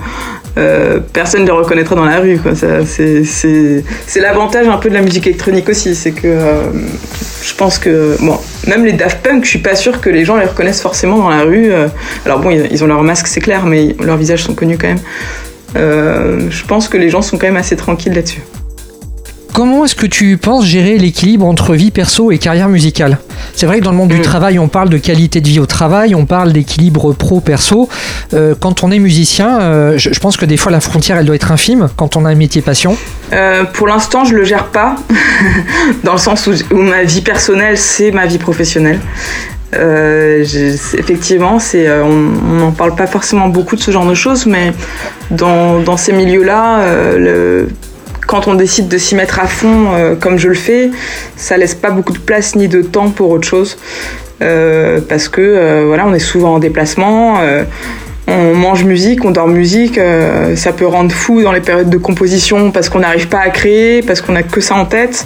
euh, 0.57 0.99
personne 1.13 1.41
ne 1.41 1.45
les 1.45 1.51
reconnaîtra 1.51 1.95
dans 1.95 2.05
la 2.05 2.19
rue. 2.19 2.39
C'est 2.55 4.19
l'avantage 4.19 4.67
un 4.67 4.77
peu 4.77 4.89
de 4.89 4.93
la 4.93 5.01
musique 5.01 5.27
électronique 5.27 5.69
aussi, 5.69 5.95
c'est 5.95 6.11
que 6.11 6.27
euh, 6.27 6.61
je 7.41 7.53
pense 7.55 7.77
que 7.77 8.17
bon, 8.19 8.37
même 8.67 8.85
les 8.85 8.93
Daft 8.93 9.21
Punk, 9.21 9.45
je 9.45 9.49
suis 9.49 9.59
pas 9.59 9.75
sûr 9.75 10.01
que 10.01 10.09
les 10.09 10.25
gens 10.25 10.37
les 10.37 10.45
reconnaissent 10.45 10.81
forcément 10.81 11.17
dans 11.17 11.29
la 11.29 11.43
rue. 11.43 11.71
Euh. 11.71 11.87
alors 12.25 12.39
bon, 12.39 12.51
ils 12.51 12.83
ont 12.83 12.87
leur 12.87 13.03
masque, 13.03 13.27
c'est 13.27 13.41
clair, 13.41 13.65
mais 13.65 13.95
leurs 14.03 14.17
visages 14.17 14.43
sont 14.43 14.55
connus 14.55 14.77
quand 14.77 14.87
même. 14.87 16.49
je 16.49 16.65
pense 16.65 16.87
que 16.89 16.97
les 16.97 17.09
gens 17.09 17.21
sont 17.21 17.37
quand 17.37 17.47
même 17.47 17.57
assez 17.57 17.75
tranquilles 17.75 18.13
là-dessus. 18.13 18.41
Comment 19.53 19.83
est-ce 19.83 19.95
que 19.95 20.05
tu 20.05 20.37
penses 20.37 20.65
gérer 20.65 20.97
l'équilibre 20.97 21.45
entre 21.45 21.75
vie 21.75 21.91
perso 21.91 22.31
et 22.31 22.37
carrière 22.37 22.69
musicale? 22.69 23.17
C'est 23.53 23.65
vrai 23.65 23.79
que 23.79 23.83
dans 23.83 23.91
le 23.91 23.97
monde 23.97 24.09
du 24.09 24.19
mm. 24.19 24.21
travail, 24.21 24.59
on 24.59 24.69
parle 24.69 24.87
de 24.87 24.97
qualité 24.97 25.41
de 25.41 25.47
vie 25.47 25.59
au 25.59 25.65
travail, 25.65 26.15
on 26.15 26.25
parle 26.25 26.53
d'équilibre 26.53 27.11
pro-perso. 27.11 27.89
Euh, 28.33 28.55
quand 28.57 28.83
on 28.83 28.91
est 28.91 28.99
musicien, 28.99 29.59
euh, 29.59 29.97
je, 29.97 30.19
pense 30.19 30.37
que 30.37 30.45
des 30.45 30.55
fois 30.55 30.71
la 30.71 30.79
frontière, 30.79 31.17
elle 31.17 31.25
doit 31.25 31.35
être 31.35 31.51
infime 31.51 31.89
quand 31.97 32.15
on 32.15 32.23
a 32.23 32.29
un 32.29 32.35
métier 32.35 32.61
passion. 32.61 32.95
Euh, 33.33 33.65
pour 33.65 33.87
l'instant, 33.87 34.23
je 34.23 34.35
le 34.35 34.45
gère 34.45 34.67
pas, 34.67 34.95
dans 36.05 36.13
le 36.13 36.17
sens 36.17 36.47
où, 36.47 36.53
ma 36.75 37.03
vie 37.03 37.21
personnelle, 37.21 37.77
c'est 37.77 38.11
ma 38.11 38.27
vie 38.27 38.37
professionnelle. 38.37 38.99
effectivement, 39.73 41.59
c'est, 41.59 41.91
on 41.91 42.55
n'en 42.57 42.71
parle 42.71 42.95
pas 42.95 43.07
forcément 43.07 43.49
beaucoup 43.49 43.75
de 43.75 43.81
ce 43.81 43.91
genre 43.91 44.05
de 44.05 44.15
choses, 44.15 44.45
mais 44.45 44.71
dans, 45.29 45.79
dans 45.81 45.97
ces 45.97 46.13
milieux-là, 46.13 46.85
le 47.17 47.67
quand 48.27 48.47
on 48.47 48.55
décide 48.55 48.87
de 48.87 48.97
s'y 48.97 49.15
mettre 49.15 49.39
à 49.39 49.47
fond, 49.47 49.93
euh, 49.93 50.15
comme 50.15 50.37
je 50.37 50.47
le 50.47 50.55
fais, 50.55 50.91
ça 51.35 51.57
laisse 51.57 51.75
pas 51.75 51.91
beaucoup 51.91 52.13
de 52.13 52.19
place 52.19 52.55
ni 52.55 52.67
de 52.67 52.81
temps 52.81 53.09
pour 53.09 53.29
autre 53.31 53.47
chose. 53.47 53.77
Euh, 54.41 54.99
parce 55.07 55.27
que 55.27 55.41
euh, 55.41 55.83
voilà, 55.85 56.07
on 56.07 56.13
est 56.13 56.19
souvent 56.19 56.55
en 56.55 56.59
déplacement, 56.59 57.39
on 58.27 58.55
mange 58.55 58.83
musique, 58.83 59.25
on 59.25 59.31
dort 59.31 59.47
musique, 59.47 59.99
ça 60.55 60.71
peut 60.71 60.85
rendre 60.85 61.11
fou 61.11 61.41
dans 61.41 61.51
les 61.51 61.59
périodes 61.59 61.89
de 61.89 61.97
composition 61.97 62.71
parce 62.71 62.87
qu'on 62.87 62.99
n'arrive 62.99 63.27
pas 63.27 63.39
à 63.39 63.49
créer, 63.49 64.01
parce 64.01 64.21
qu'on 64.21 64.35
a 64.35 64.43
que 64.43 64.61
ça 64.61 64.75
en 64.75 64.85
tête. 64.85 65.25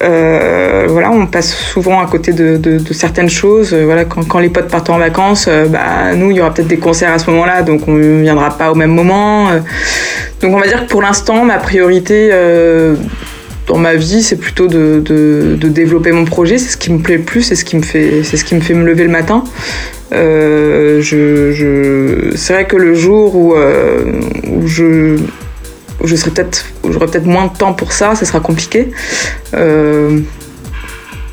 voilà, 0.00 1.10
on 1.10 1.26
passe 1.26 1.52
souvent 1.52 2.00
à 2.00 2.06
côté 2.06 2.32
de, 2.32 2.78
certaines 2.92 3.28
choses. 3.28 3.74
Voilà, 3.74 4.04
quand, 4.04 4.38
les 4.38 4.48
potes 4.48 4.68
partent 4.68 4.90
en 4.90 4.98
vacances, 4.98 5.48
bah, 5.68 6.14
nous, 6.14 6.30
il 6.30 6.36
y 6.38 6.40
aura 6.40 6.54
peut-être 6.54 6.68
des 6.68 6.78
concerts 6.78 7.12
à 7.12 7.18
ce 7.18 7.28
moment-là, 7.30 7.62
donc 7.62 7.86
on 7.86 7.92
ne 7.92 8.22
viendra 8.22 8.56
pas 8.56 8.70
au 8.70 8.74
même 8.74 8.92
moment. 8.92 9.48
Donc 10.42 10.56
on 10.56 10.58
va 10.58 10.66
dire 10.66 10.86
que 10.86 10.90
pour 10.90 11.02
l'instant, 11.02 11.44
ma 11.44 11.58
priorité 11.58 12.30
euh, 12.32 12.96
dans 13.72 13.78
ma 13.78 13.94
vie, 13.94 14.22
c'est 14.22 14.36
plutôt 14.36 14.66
de, 14.66 15.56
développer 15.56 16.12
mon 16.12 16.26
projet. 16.26 16.58
C'est 16.58 16.72
ce 16.72 16.76
qui 16.76 16.92
me 16.92 16.98
plaît 16.98 17.16
le 17.16 17.22
plus, 17.22 17.40
c'est 17.40 17.54
ce 17.54 17.64
qui 17.64 17.76
me 17.76 17.82
fait, 17.82 18.22
c'est 18.22 18.36
ce 18.36 18.44
qui 18.44 18.54
me 18.54 18.60
fait 18.60 18.74
me 18.74 18.84
lever 18.84 19.04
le 19.04 19.10
matin. 19.10 19.44
Euh, 20.12 21.00
c'est 22.36 22.52
vrai 22.52 22.66
que 22.66 22.76
le 22.76 22.92
jour 22.92 23.34
où, 23.34 23.54
euh, 23.54 24.20
je 24.66 25.16
je 26.04 26.16
serai 26.16 26.32
peut-être 26.32 26.66
j'aurai 26.90 27.06
peut-être 27.06 27.26
moins 27.26 27.46
de 27.46 27.56
temps 27.56 27.72
pour 27.72 27.92
ça, 27.92 28.14
ça 28.14 28.26
sera 28.26 28.40
compliqué. 28.40 28.90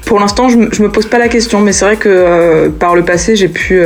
pour 0.05 0.19
l'instant, 0.19 0.47
je, 0.47 0.57
ne 0.57 0.83
me 0.83 0.89
pose 0.89 1.07
pas 1.07 1.19
la 1.19 1.27
question, 1.27 1.59
mais 1.59 1.73
c'est 1.73 1.85
vrai 1.85 1.97
que 1.97 2.69
par 2.69 2.95
le 2.95 3.03
passé, 3.03 3.35
j'ai 3.35 3.49
pu, 3.49 3.81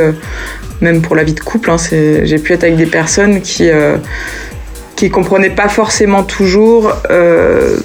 même 0.80 1.02
pour 1.02 1.16
la 1.16 1.24
vie 1.24 1.34
de 1.34 1.40
couple, 1.40 1.70
hein, 1.70 1.76
j'ai 1.90 2.38
pu 2.38 2.52
être 2.52 2.62
avec 2.62 2.76
des 2.76 2.86
personnes 2.86 3.40
qui 3.40 3.68
qui 5.04 5.10
comprenaient 5.10 5.50
pas 5.50 5.68
forcément 5.68 6.22
toujours 6.22 6.90
euh, 7.10 7.76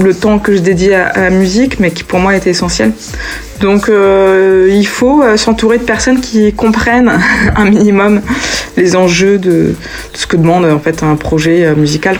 le 0.00 0.14
temps 0.14 0.38
que 0.38 0.54
je 0.54 0.60
dédiais 0.60 0.94
à, 0.94 1.22
la 1.22 1.30
musique, 1.30 1.80
mais 1.80 1.90
qui 1.90 2.04
pour 2.04 2.20
moi 2.20 2.36
était 2.36 2.50
essentiel. 2.50 2.92
Donc 3.60 3.88
euh, 3.88 4.68
il 4.70 4.86
faut 4.86 5.24
euh, 5.24 5.36
s'entourer 5.36 5.78
de 5.78 5.82
personnes 5.82 6.20
qui 6.20 6.52
comprennent 6.52 7.10
un 7.56 7.64
minimum 7.64 8.20
les 8.76 8.94
enjeux 8.94 9.38
de, 9.38 9.74
ce 10.14 10.28
que 10.28 10.36
demande 10.36 10.66
en 10.66 10.78
fait 10.78 11.02
un 11.02 11.16
projet 11.16 11.74
musical. 11.74 12.16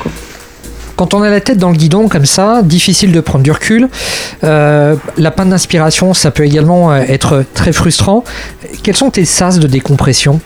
Quand 0.96 1.14
on 1.14 1.22
a 1.22 1.30
la 1.30 1.40
tête 1.40 1.58
dans 1.58 1.70
le 1.70 1.76
guidon 1.76 2.08
comme 2.08 2.26
ça, 2.26 2.62
difficile 2.64 3.12
de 3.12 3.20
prendre 3.20 3.44
du 3.44 3.52
recul. 3.52 3.88
la 4.42 5.30
panne 5.36 5.50
d'inspiration, 5.50 6.14
ça 6.14 6.32
peut 6.32 6.44
également 6.44 6.96
être 6.96 7.44
très 7.54 7.72
frustrant. 7.72 8.24
Quels 8.82 8.96
sont 8.96 9.10
tes 9.10 9.26
sas 9.26 9.60
de 9.60 9.68
décompression? 9.68 10.40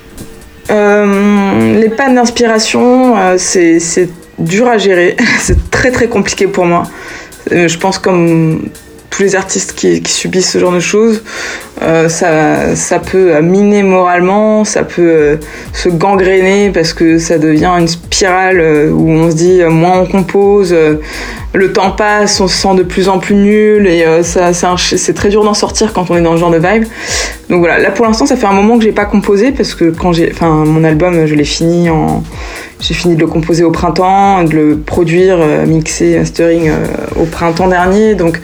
Euh, 0.71 1.81
les 1.81 1.89
pannes 1.89 2.15
d'inspiration, 2.15 3.17
euh, 3.17 3.37
c'est 3.39 4.09
dur 4.39 4.69
à 4.69 4.79
gérer. 4.79 5.17
c'est 5.41 5.71
très 5.71 5.91
très 5.91 6.09
compliqué 6.09 6.47
pour 6.47 6.65
moi. 6.65 6.85
Euh, 7.53 7.69
je 7.69 7.79
pense 7.79 7.99
comme 7.99 8.69
tous 9.11 9.23
les 9.23 9.35
artistes 9.35 9.75
qui, 9.75 10.03
subissent 10.07 10.53
ce 10.53 10.59
genre 10.59 10.73
de 10.73 10.81
choses. 10.81 11.23
Euh, 11.83 12.09
ça, 12.09 12.77
ça 12.77 12.99
peut 12.99 13.41
miner 13.41 13.83
moralement, 13.83 14.65
ça 14.65 14.83
peut 14.83 15.39
se 15.73 15.89
gangréner 15.89 16.71
parce 16.71 16.93
que 16.93 17.19
ça 17.19 17.39
devient 17.39 17.73
une 17.79 17.89
spirale 17.89 18.91
où 18.93 19.09
on 19.09 19.31
se 19.31 19.37
dit 19.37 19.61
moins 19.69 20.01
on 20.01 20.07
compose, 20.07 20.75
le 21.53 21.73
temps 21.73 21.93
passe, 21.93 22.41
on 22.41 22.49
se 22.49 22.57
sent 22.57 22.75
de 22.77 22.83
plus 22.83 23.09
en 23.09 23.19
plus 23.19 23.35
nul 23.35 23.87
et 23.87 24.05
ça, 24.23 24.53
c'est 24.77 25.15
très 25.15 25.31
dur 25.31 25.43
d'en 25.43 25.55
sortir 25.55 25.93
quand 25.93 26.11
on 26.11 26.17
est 26.17 26.23
dans 26.23 26.35
ce 26.35 26.41
genre 26.41 26.51
de 26.51 26.59
vibe. 26.59 26.85
Donc 27.49 27.61
voilà, 27.61 27.79
là 27.79 27.91
pour 27.91 28.05
l'instant 28.05 28.27
ça 28.27 28.37
fait 28.37 28.47
un 28.47 28.53
moment 28.53 28.77
que 28.77 28.85
j'ai 28.85 28.93
pas 28.93 29.07
composé 29.07 29.51
parce 29.51 29.75
que 29.75 29.87
quand 29.87 30.13
j'ai, 30.13 30.31
enfin 30.33 30.65
mon 30.67 30.85
album 30.85 31.27
je 31.27 31.35
l'ai 31.35 31.45
fini 31.45 31.89
en 31.89 32.23
j'ai 32.81 32.95
fini 32.95 33.15
de 33.15 33.21
le 33.21 33.27
composer 33.27 33.63
au 33.63 33.71
printemps, 33.71 34.43
de 34.43 34.55
le 34.55 34.79
produire, 34.79 35.39
euh, 35.41 35.67
mixer, 35.67 36.19
mastering 36.19 36.69
euh, 36.69 36.87
au 37.21 37.25
printemps 37.25 37.69
dernier. 37.69 38.15
Donc 38.15 38.41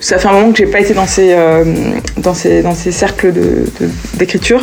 ça 0.00 0.18
fait 0.18 0.28
un 0.28 0.32
moment 0.32 0.52
que 0.52 0.58
j'ai 0.58 0.66
pas 0.66 0.80
été 0.80 0.94
euh, 0.96 1.64
dans 2.16 2.34
ces, 2.34 2.62
dans 2.62 2.74
ces 2.74 2.79
cercles 2.90 3.32
d'écriture. 4.14 4.60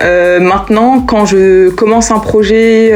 De, 0.00 0.38
maintenant, 0.38 1.00
quand 1.00 1.26
je 1.26 1.70
commence 1.70 2.10
un 2.10 2.20
projet 2.20 2.92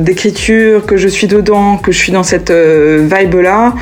d'écriture, 0.00 0.84
que 0.84 0.96
je 0.96 1.08
suis 1.08 1.26
dedans, 1.26 1.78
que 1.78 1.92
je 1.92 1.98
suis 1.98 2.12
dans 2.12 2.22
cette 2.22 2.50
vibe-là, 2.52 3.74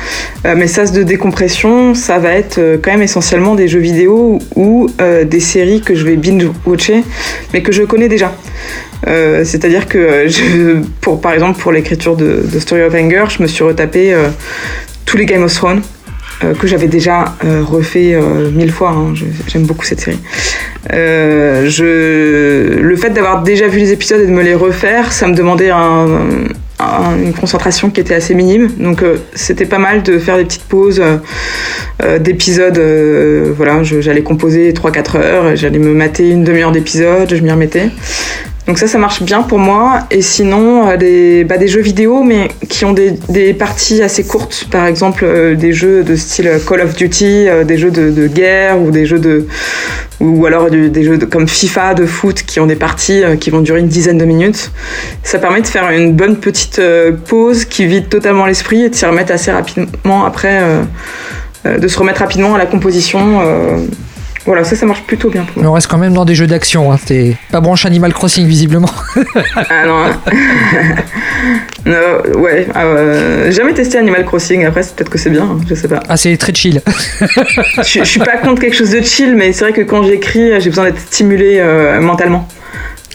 mes 0.55 0.67
sas 0.67 0.91
de 0.93 1.03
décompression, 1.03 1.95
ça 1.95 2.17
va 2.19 2.33
être 2.33 2.59
quand 2.81 2.91
même 2.91 3.01
essentiellement 3.01 3.55
des 3.55 3.67
jeux 3.67 3.79
vidéo 3.79 4.39
ou 4.55 4.87
des 5.25 5.39
séries 5.41 5.81
que 5.81 5.95
je 5.95 6.05
vais 6.05 6.15
binge-watcher, 6.15 7.03
mais 7.53 7.61
que 7.61 7.73
je 7.73 7.83
connais 7.83 8.07
déjà. 8.07 8.31
Euh, 9.07 9.43
c'est-à-dire 9.43 9.87
que, 9.87 9.97
euh, 9.97 10.81
pour, 11.01 11.21
par 11.21 11.33
exemple, 11.33 11.59
pour 11.59 11.71
l'écriture 11.71 12.15
de, 12.15 12.43
Story 12.59 12.83
of 12.83 12.93
Anger, 12.93 13.25
je 13.29 13.41
me 13.41 13.47
suis 13.47 13.63
retapé 13.63 14.13
euh, 14.13 14.29
tous 15.05 15.17
les 15.17 15.25
Game 15.25 15.43
of 15.43 15.53
Thrones. 15.53 15.81
Que 16.59 16.67
j'avais 16.67 16.87
déjà 16.87 17.35
refait 17.43 18.17
mille 18.53 18.71
fois, 18.71 18.91
hein. 18.91 19.13
j'aime 19.47 19.63
beaucoup 19.63 19.85
cette 19.85 20.01
série. 20.01 20.19
Le 20.89 21.65
fait 22.97 23.09
d'avoir 23.11 23.43
déjà 23.43 23.67
vu 23.67 23.79
les 23.79 23.91
épisodes 23.91 24.21
et 24.21 24.25
de 24.27 24.31
me 24.31 24.43
les 24.43 24.55
refaire, 24.55 25.11
ça 25.11 25.27
me 25.27 25.35
demandait 25.35 25.71
une 25.71 27.33
concentration 27.39 27.89
qui 27.89 28.01
était 28.01 28.15
assez 28.15 28.33
minime. 28.33 28.69
Donc 28.79 29.03
c'était 29.33 29.65
pas 29.65 29.79
mal 29.79 30.03
de 30.03 30.17
faire 30.19 30.37
des 30.37 30.45
petites 30.45 30.63
pauses 30.63 31.01
d'épisodes. 32.19 32.81
voilà, 33.55 33.83
j'allais 33.83 34.23
composer 34.23 34.73
3-4 34.73 35.17
heures, 35.17 35.55
j'allais 35.55 35.79
me 35.79 35.93
mater 35.93 36.29
une 36.29 36.43
demi-heure 36.43 36.71
d'épisode, 36.71 37.33
je 37.33 37.41
m'y 37.41 37.51
remettais. 37.51 37.89
Donc 38.67 38.77
ça, 38.77 38.87
ça 38.87 38.99
marche 38.99 39.23
bien 39.23 39.41
pour 39.41 39.57
moi. 39.57 40.01
Et 40.11 40.21
sinon, 40.21 40.87
euh, 40.87 40.97
des, 40.97 41.43
bah, 41.43 41.57
des 41.57 41.67
jeux 41.67 41.81
vidéo, 41.81 42.23
mais 42.23 42.49
qui 42.69 42.85
ont 42.85 42.93
des, 42.93 43.11
des 43.29 43.53
parties 43.53 44.03
assez 44.03 44.23
courtes. 44.23 44.67
Par 44.69 44.85
exemple, 44.85 45.23
euh, 45.25 45.55
des 45.55 45.73
jeux 45.73 46.03
de 46.03 46.15
style 46.15 46.51
Call 46.67 46.81
of 46.81 46.95
Duty, 46.95 47.47
euh, 47.47 47.63
des 47.63 47.77
jeux 47.77 47.91
de, 47.91 48.11
de, 48.11 48.27
guerre 48.27 48.79
ou 48.79 48.91
des 48.91 49.05
jeux 49.05 49.19
de 49.19 49.47
ou 50.19 50.45
alors 50.45 50.69
des 50.69 51.03
jeux 51.03 51.17
comme 51.17 51.47
FIFA 51.47 51.95
de 51.95 52.05
foot 52.05 52.43
qui 52.43 52.59
ont 52.59 52.67
des 52.67 52.75
parties 52.75 53.23
qui 53.39 53.49
vont 53.49 53.61
durer 53.61 53.79
une 53.79 53.87
dizaine 53.87 54.19
de 54.19 54.25
minutes. 54.25 54.69
Ça 55.23 55.39
permet 55.39 55.61
de 55.61 55.67
faire 55.67 55.89
une 55.89 56.13
bonne 56.13 56.35
petite 56.35 56.79
pause 57.27 57.65
qui 57.65 57.87
vide 57.87 58.07
totalement 58.07 58.45
l'esprit 58.45 58.83
et 58.83 58.89
de 58.89 58.93
s'y 58.93 59.03
remettre 59.07 59.31
assez 59.31 59.51
rapidement 59.51 60.23
après, 60.23 60.61
de 61.65 61.87
se 61.87 61.97
remettre 61.97 62.19
rapidement 62.19 62.53
à 62.53 62.59
la 62.59 62.67
composition 62.67 63.41
voilà, 64.45 64.63
ça, 64.63 64.75
ça 64.75 64.87
marche 64.87 65.03
plutôt 65.03 65.29
bien 65.29 65.43
pour 65.43 65.61
moi. 65.61 65.71
on 65.71 65.73
reste 65.75 65.87
quand 65.87 65.99
même 65.99 66.13
dans 66.13 66.25
des 66.25 66.33
jeux 66.33 66.47
d'action. 66.47 66.91
Hein. 66.91 66.97
T'es 67.05 67.37
pas 67.51 67.61
branche 67.61 67.85
Animal 67.85 68.11
Crossing, 68.11 68.47
visiblement. 68.47 68.89
ah 69.55 69.85
non. 69.85 70.05
ouais. 72.39 72.67
Euh, 72.75 73.51
jamais 73.51 73.73
testé 73.73 73.99
Animal 73.99 74.25
Crossing. 74.25 74.65
Après, 74.65 74.81
peut-être 74.81 75.09
que 75.09 75.19
c'est 75.19 75.29
bien. 75.29 75.43
Hein, 75.43 75.59
je 75.69 75.75
sais 75.75 75.87
pas. 75.87 76.01
Ah, 76.09 76.17
c'est 76.17 76.35
très 76.37 76.53
chill. 76.55 76.81
je, 77.77 78.03
suis 78.03 78.19
pas 78.19 78.37
contre 78.37 78.61
quelque 78.61 78.75
chose 78.75 78.89
de 78.89 79.01
chill, 79.01 79.35
mais 79.35 79.53
c'est 79.53 79.65
vrai 79.65 79.73
que 79.73 79.81
quand 79.81 80.01
j'écris, 80.03 80.59
j'ai 80.59 80.69
besoin 80.69 80.85
d'être 80.85 80.99
stimulé 80.99 81.57
euh, 81.59 82.01
mentalement. 82.01 82.47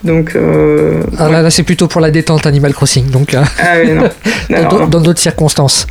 Donc, 0.05 0.37
euh, 0.37 1.03
ah, 1.19 1.29
là, 1.29 1.43
là 1.43 1.51
c'est 1.51 1.65
plutôt 1.65 1.89
pour 1.89 2.01
la 2.01 2.13
détente 2.13 2.47
Animal 2.47 2.73
Crossing. 2.73 3.11
Donc, 3.11 3.35
ah 3.35 3.45
oui, 3.83 3.91
non. 4.51 4.87
dans 4.87 5.01
d'autres 5.01 5.21
circonstances. 5.21 5.89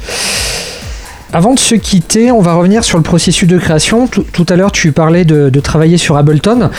Avant 1.34 1.54
de 1.54 1.60
se 1.60 1.76
quitter, 1.76 2.32
on 2.32 2.42
va 2.42 2.54
revenir 2.54 2.84
sur 2.84 2.98
le 2.98 3.04
processus 3.04 3.48
de 3.48 3.58
création. 3.58 4.08
Tout, 4.08 4.46
à 4.48 4.56
l'heure, 4.56 4.72
tu 4.72 4.92
parlais 4.92 5.26
de, 5.26 5.60
travailler 5.60 5.98
sur 5.98 6.18
Ableton. 6.18 6.70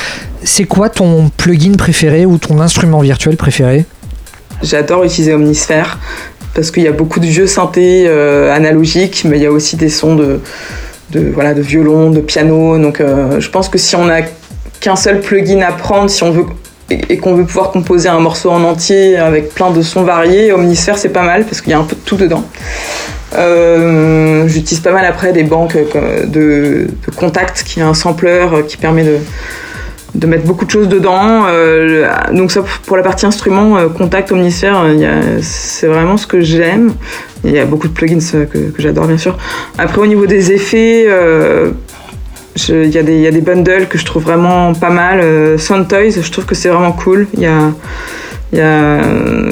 C'est 0.42 0.64
quoi 0.64 0.88
ton 0.88 1.30
plugin 1.36 1.74
préféré 1.76 2.26
ou 2.26 2.38
ton 2.38 2.60
instrument 2.60 3.00
virtuel 3.00 3.36
préféré? 3.36 3.84
J'adore 4.62 5.04
utiliser 5.04 5.34
Omnisphere 5.34 5.98
parce 6.54 6.70
qu'il 6.70 6.84
y 6.84 6.88
a 6.88 6.92
beaucoup 6.92 7.20
de 7.20 7.26
vieux 7.26 7.46
synthés 7.46 8.06
euh, 8.06 8.54
analogiques, 8.54 9.24
mais 9.26 9.36
il 9.36 9.42
y 9.42 9.46
a 9.46 9.52
aussi 9.52 9.76
des 9.76 9.90
sons 9.90 10.16
de, 10.16 10.40
voilà, 11.34 11.52
de 11.52 11.60
violon, 11.60 12.10
de 12.10 12.20
piano. 12.20 12.78
Donc 12.78 13.00
euh, 13.00 13.40
je 13.40 13.50
pense 13.50 13.68
que 13.68 13.76
si 13.76 13.94
on 13.96 14.06
n'a 14.06 14.22
qu'un 14.80 14.96
seul 14.96 15.20
plugin 15.20 15.60
à 15.60 15.72
prendre, 15.72 16.08
si 16.08 16.22
on 16.22 16.30
veut 16.30 16.46
et 16.88 17.18
qu'on 17.18 17.34
veut 17.34 17.44
pouvoir 17.44 17.72
composer 17.72 18.08
un 18.08 18.20
morceau 18.20 18.50
en 18.50 18.62
entier 18.62 19.16
avec 19.16 19.52
plein 19.52 19.72
de 19.72 19.82
sons 19.82 20.04
variés, 20.04 20.52
Omnisphere 20.52 20.96
c'est 20.96 21.08
pas 21.08 21.24
mal 21.24 21.44
parce 21.44 21.60
qu'il 21.60 21.72
y 21.72 21.74
a 21.74 21.78
un 21.78 21.84
peu 21.84 21.96
de 21.96 22.00
tout 22.00 22.16
dedans. 22.16 22.44
Euh, 23.34 24.46
j'utilise 24.46 24.80
pas 24.80 24.92
mal 24.92 25.04
après 25.04 25.32
des 25.32 25.42
banques 25.42 25.76
de, 25.76 26.86
de 26.86 27.16
contact 27.16 27.64
qui 27.64 27.80
est 27.80 27.82
un 27.82 27.94
sampler 27.94 28.46
qui 28.68 28.76
permet 28.76 29.04
de, 29.04 29.18
de 30.14 30.26
mettre 30.26 30.44
beaucoup 30.44 30.64
de 30.64 30.70
choses 30.70 30.88
dedans. 30.88 31.44
Euh, 31.48 32.08
donc 32.32 32.52
ça 32.52 32.62
pour 32.84 32.96
la 32.96 33.02
partie 33.02 33.26
instrument, 33.26 33.76
euh, 33.76 33.88
contact, 33.88 34.32
omnisphère, 34.32 34.84
c'est 35.42 35.86
vraiment 35.86 36.16
ce 36.16 36.26
que 36.26 36.40
j'aime. 36.40 36.92
Il 37.44 37.52
y 37.52 37.58
a 37.58 37.64
beaucoup 37.64 37.88
de 37.88 37.92
plugins 37.92 38.18
que, 38.46 38.72
j'adore 38.78 39.06
bien 39.06 39.18
sûr. 39.18 39.36
Après 39.78 40.00
au 40.00 40.06
niveau 40.06 40.26
des 40.26 40.52
effets, 40.52 41.02
il 42.68 42.88
y, 42.88 42.98
a 42.98 43.02
y, 43.02 43.26
a 43.26 43.30
des 43.30 43.40
bundles 43.40 43.86
que 43.88 43.98
je 43.98 44.04
trouve 44.04 44.22
vraiment 44.22 44.72
pas 44.72 44.90
mal. 44.90 45.58
Sound 45.58 45.88
Toys, 45.88 46.22
je 46.22 46.30
trouve 46.30 46.46
que 46.46 46.54
c'est 46.54 46.68
vraiment 46.68 46.92
cool. 46.92 47.26
Il 47.34 47.40
y 47.40 47.46
a, 47.46 47.72
y 48.52 48.60
a 48.60 49.00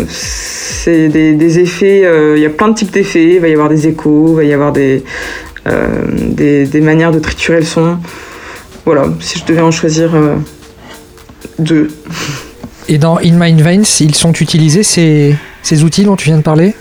c'est 0.09 1.09
des, 1.09 1.59
effets, 1.59 2.05
euh, 2.05 2.37
il 2.37 2.43
y 2.43 2.47
a 2.47 2.51
plein 2.51 2.69
de 2.69 2.75
types 2.75 2.91
d'effets, 2.91 3.37
il 3.37 3.41
va 3.41 3.49
y 3.49 3.53
avoir 3.53 3.71
des 3.71 3.89
échos, 3.89 4.29
il 4.33 4.37
va 4.37 4.45
y 4.45 4.53
avoir 4.53 4.71
des, 4.71 5.03
euh, 5.67 5.89
des, 6.29 6.81
manières 6.83 7.11
de 7.11 7.19
triturer 7.19 7.61
le 7.61 7.65
son. 7.65 7.97
Voilà, 8.85 9.07
si 9.21 9.39
je 9.39 9.47
devais 9.47 9.63
en 9.63 9.71
choisir 9.71 10.15
euh, 10.15 10.37
deux. 11.59 11.89
Et 12.87 12.99
dans 12.99 13.17
In 13.17 13.33
Mind 13.33 13.63
Veins, 13.63 13.83
ils 14.01 14.15
sont 14.15 14.33
utilisés 14.33 14.83
ces, 14.83 15.35
ces 15.63 15.85
outils 15.85 16.05
dont 16.05 16.17
tu 16.17 16.27
viens 16.27 16.37
de 16.37 16.43
parler? 16.43 16.75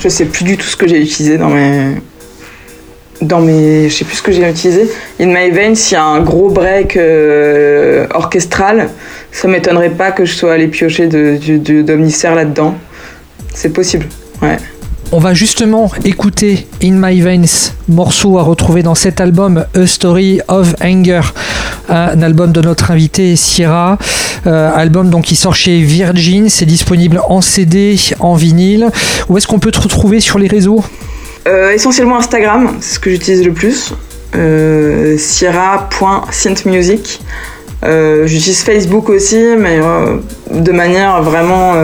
Je 0.00 0.08
sais 0.08 0.24
plus 0.24 0.44
du 0.44 0.56
tout 0.56 0.66
ce 0.66 0.76
que 0.76 0.88
j'ai 0.88 1.00
utilisé 1.00 1.38
dans 1.38 1.50
mes, 1.50 1.94
dans 3.22 3.40
mes, 3.40 3.88
je 3.88 3.94
sais 3.94 4.04
plus 4.04 4.16
ce 4.16 4.22
que 4.22 4.32
j'ai 4.32 4.48
utilisé. 4.48 4.90
In 5.20 5.26
My 5.26 5.50
Veins, 5.50 5.74
il 5.74 5.92
y 5.92 5.96
a 5.96 6.04
un 6.04 6.20
gros 6.20 6.50
break 6.50 6.96
euh, 6.96 8.06
orchestral. 8.14 8.90
Ça 9.32 9.48
m'étonnerait 9.48 9.90
pas 9.90 10.10
que 10.10 10.24
je 10.24 10.34
sois 10.34 10.54
allé 10.54 10.68
piocher 10.68 11.06
d'Omnisphere 11.06 12.34
là-dedans. 12.34 12.74
C'est 13.54 13.72
possible, 13.72 14.06
ouais. 14.42 14.56
On 15.10 15.18
va 15.18 15.32
justement 15.32 15.90
écouter 16.04 16.68
In 16.82 16.92
My 16.92 17.22
Veins, 17.22 17.70
morceau 17.88 18.38
à 18.38 18.42
retrouver 18.42 18.82
dans 18.82 18.94
cet 18.94 19.22
album 19.22 19.64
A 19.74 19.86
Story 19.86 20.42
of 20.48 20.74
Anger, 20.82 21.22
un 21.88 22.20
album 22.20 22.52
de 22.52 22.60
notre 22.60 22.90
invité 22.90 23.34
Sierra, 23.34 23.96
euh, 24.46 24.70
album 24.74 25.08
donc 25.08 25.24
qui 25.24 25.34
sort 25.34 25.54
chez 25.54 25.80
Virgin, 25.80 26.50
c'est 26.50 26.66
disponible 26.66 27.22
en 27.26 27.40
CD, 27.40 27.96
en 28.20 28.34
vinyle. 28.34 28.90
Où 29.30 29.38
est-ce 29.38 29.46
qu'on 29.46 29.58
peut 29.58 29.70
te 29.70 29.80
retrouver 29.80 30.20
sur 30.20 30.38
les 30.38 30.46
réseaux? 30.46 30.84
Euh, 31.46 31.70
essentiellement 31.70 32.18
Instagram, 32.18 32.76
c'est 32.80 32.96
ce 32.96 33.00
que 33.00 33.10
j'utilise 33.10 33.44
le 33.44 33.52
plus. 33.52 33.94
Euh, 34.36 35.16
Sierra.synthmusic. 35.16 37.22
Euh, 37.84 38.26
j'utilise 38.26 38.62
Facebook 38.62 39.08
aussi, 39.08 39.38
mais 39.56 39.78
de 40.50 40.72
manière 40.72 41.22
vraiment. 41.22 41.74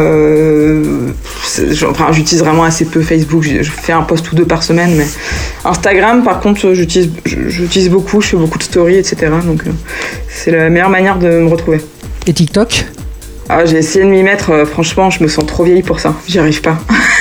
enfin, 1.88 2.12
j'utilise 2.12 2.42
vraiment 2.42 2.64
assez 2.64 2.84
peu 2.84 3.00
Facebook. 3.00 3.44
Je, 3.44 3.62
fais 3.62 3.92
un 3.92 4.02
post 4.02 4.30
ou 4.32 4.34
deux 4.36 4.44
par 4.44 4.62
semaine, 4.62 4.94
mais 4.96 5.06
Instagram, 5.64 6.24
par 6.24 6.40
contre, 6.40 6.72
j'utilise, 6.74 7.10
beaucoup. 7.90 8.20
Je 8.20 8.28
fais 8.28 8.36
beaucoup 8.36 8.58
de 8.58 8.64
stories, 8.64 8.96
etc. 8.96 9.32
Donc, 9.44 9.62
c'est 10.28 10.50
la 10.50 10.68
meilleure 10.68 10.90
manière 10.90 11.18
de 11.18 11.28
me 11.28 11.48
retrouver. 11.48 11.80
Et 12.26 12.32
TikTok? 12.32 12.86
Ah, 13.48 13.66
j'ai 13.66 13.76
essayé 13.76 14.04
de 14.04 14.10
m'y 14.10 14.22
mettre, 14.22 14.64
franchement, 14.64 15.10
je 15.10 15.22
me 15.22 15.28
sens 15.28 15.44
trop 15.46 15.64
vieille 15.64 15.82
pour 15.82 16.00
ça. 16.00 16.14
J'y 16.26 16.38
arrive 16.38 16.62
pas. 16.62 16.78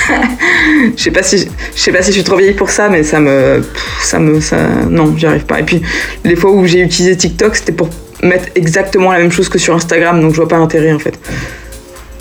je 0.95 1.03
sais 1.03 1.11
pas 1.11 1.21
si 1.23 1.49
je 1.75 1.79
sais 1.79 1.91
pas 1.91 2.01
si 2.01 2.07
je 2.07 2.15
suis 2.15 2.23
trop 2.23 2.37
vieille 2.37 2.53
pour 2.53 2.69
ça, 2.69 2.89
mais 2.89 3.03
ça 3.03 3.19
me 3.19 3.61
ça 4.01 4.19
me 4.19 4.39
ça 4.39 4.57
non, 4.89 5.13
j'y 5.17 5.25
arrive 5.25 5.45
pas. 5.45 5.59
Et 5.59 5.63
puis 5.63 5.81
les 6.23 6.35
fois 6.35 6.51
où 6.51 6.65
j'ai 6.65 6.79
utilisé 6.79 7.17
TikTok, 7.17 7.55
c'était 7.55 7.71
pour 7.71 7.89
mettre 8.23 8.49
exactement 8.55 9.11
la 9.11 9.19
même 9.19 9.31
chose 9.31 9.49
que 9.49 9.59
sur 9.59 9.75
Instagram, 9.75 10.21
donc 10.21 10.31
je 10.31 10.37
vois 10.37 10.47
pas 10.47 10.57
l'intérêt 10.57 10.93
en 10.93 10.99
fait. 10.99 11.19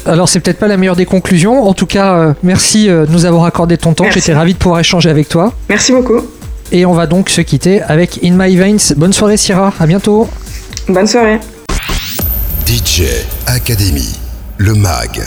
Alors 0.04 0.28
c'est 0.28 0.40
peut-être 0.40 0.58
pas 0.58 0.68
la 0.68 0.76
meilleure 0.76 0.96
des 0.96 1.06
conclusions. 1.06 1.66
En 1.66 1.74
tout 1.74 1.86
cas, 1.86 2.14
euh, 2.14 2.32
merci 2.42 2.88
euh, 2.88 3.06
de 3.06 3.12
nous 3.12 3.24
avoir 3.24 3.44
accordé 3.44 3.78
ton 3.78 3.94
temps. 3.94 4.10
J'étais 4.10 4.32
ravi 4.32 4.54
de 4.54 4.58
pouvoir 4.58 4.80
échanger 4.80 5.10
avec 5.10 5.28
toi. 5.28 5.52
Merci 5.68 5.92
beaucoup. 5.92 6.20
Et 6.72 6.86
on 6.86 6.94
va 6.94 7.06
donc 7.06 7.28
se 7.28 7.40
quitter 7.40 7.82
avec 7.82 8.18
In 8.24 8.32
My 8.36 8.56
Veins. 8.56 8.94
Bonne 8.96 9.12
soirée 9.12 9.36
Syrah, 9.36 9.72
à 9.78 9.86
bientôt. 9.86 10.28
Bonne 10.88 11.06
soirée. 11.06 11.38
DJ 12.66 13.02
Academy, 13.46 14.18
le 14.58 14.74
mag, 14.74 15.22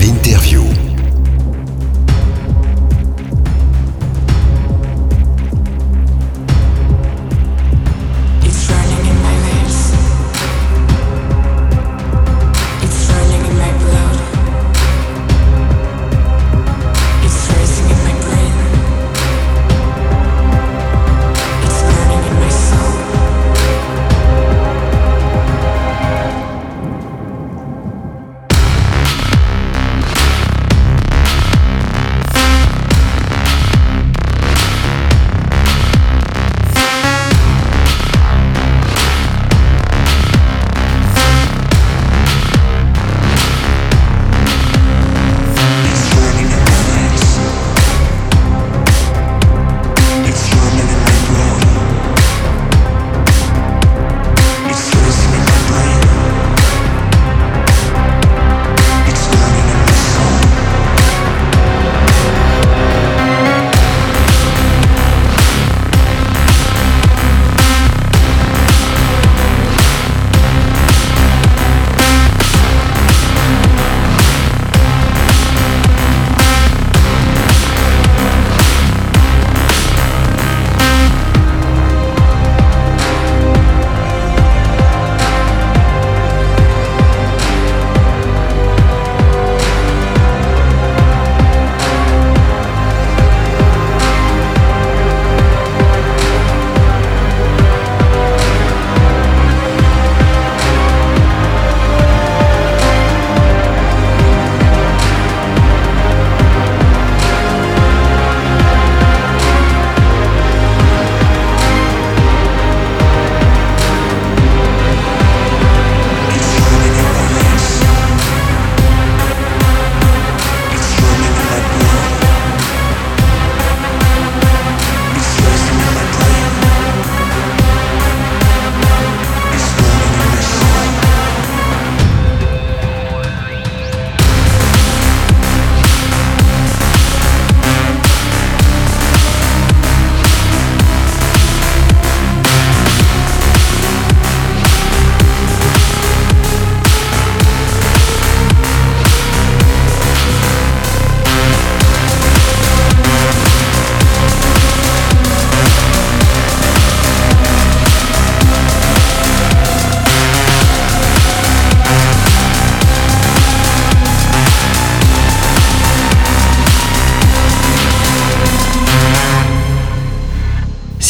l'interview. 0.00 0.87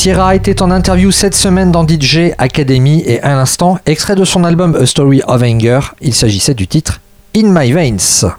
Sierra 0.09 0.35
était 0.35 0.62
en 0.62 0.70
interview 0.70 1.10
cette 1.10 1.35
semaine 1.35 1.70
dans 1.70 1.86
DJ 1.86 2.32
Academy 2.39 3.02
et 3.05 3.20
à 3.20 3.35
l'instant, 3.35 3.78
extrait 3.85 4.14
de 4.14 4.24
son 4.24 4.43
album 4.43 4.74
A 4.74 4.86
Story 4.86 5.20
of 5.26 5.43
Anger, 5.43 5.80
il 6.01 6.14
s'agissait 6.14 6.55
du 6.55 6.66
titre 6.66 7.02
In 7.36 7.52
My 7.52 7.70
Veins. 7.72 8.32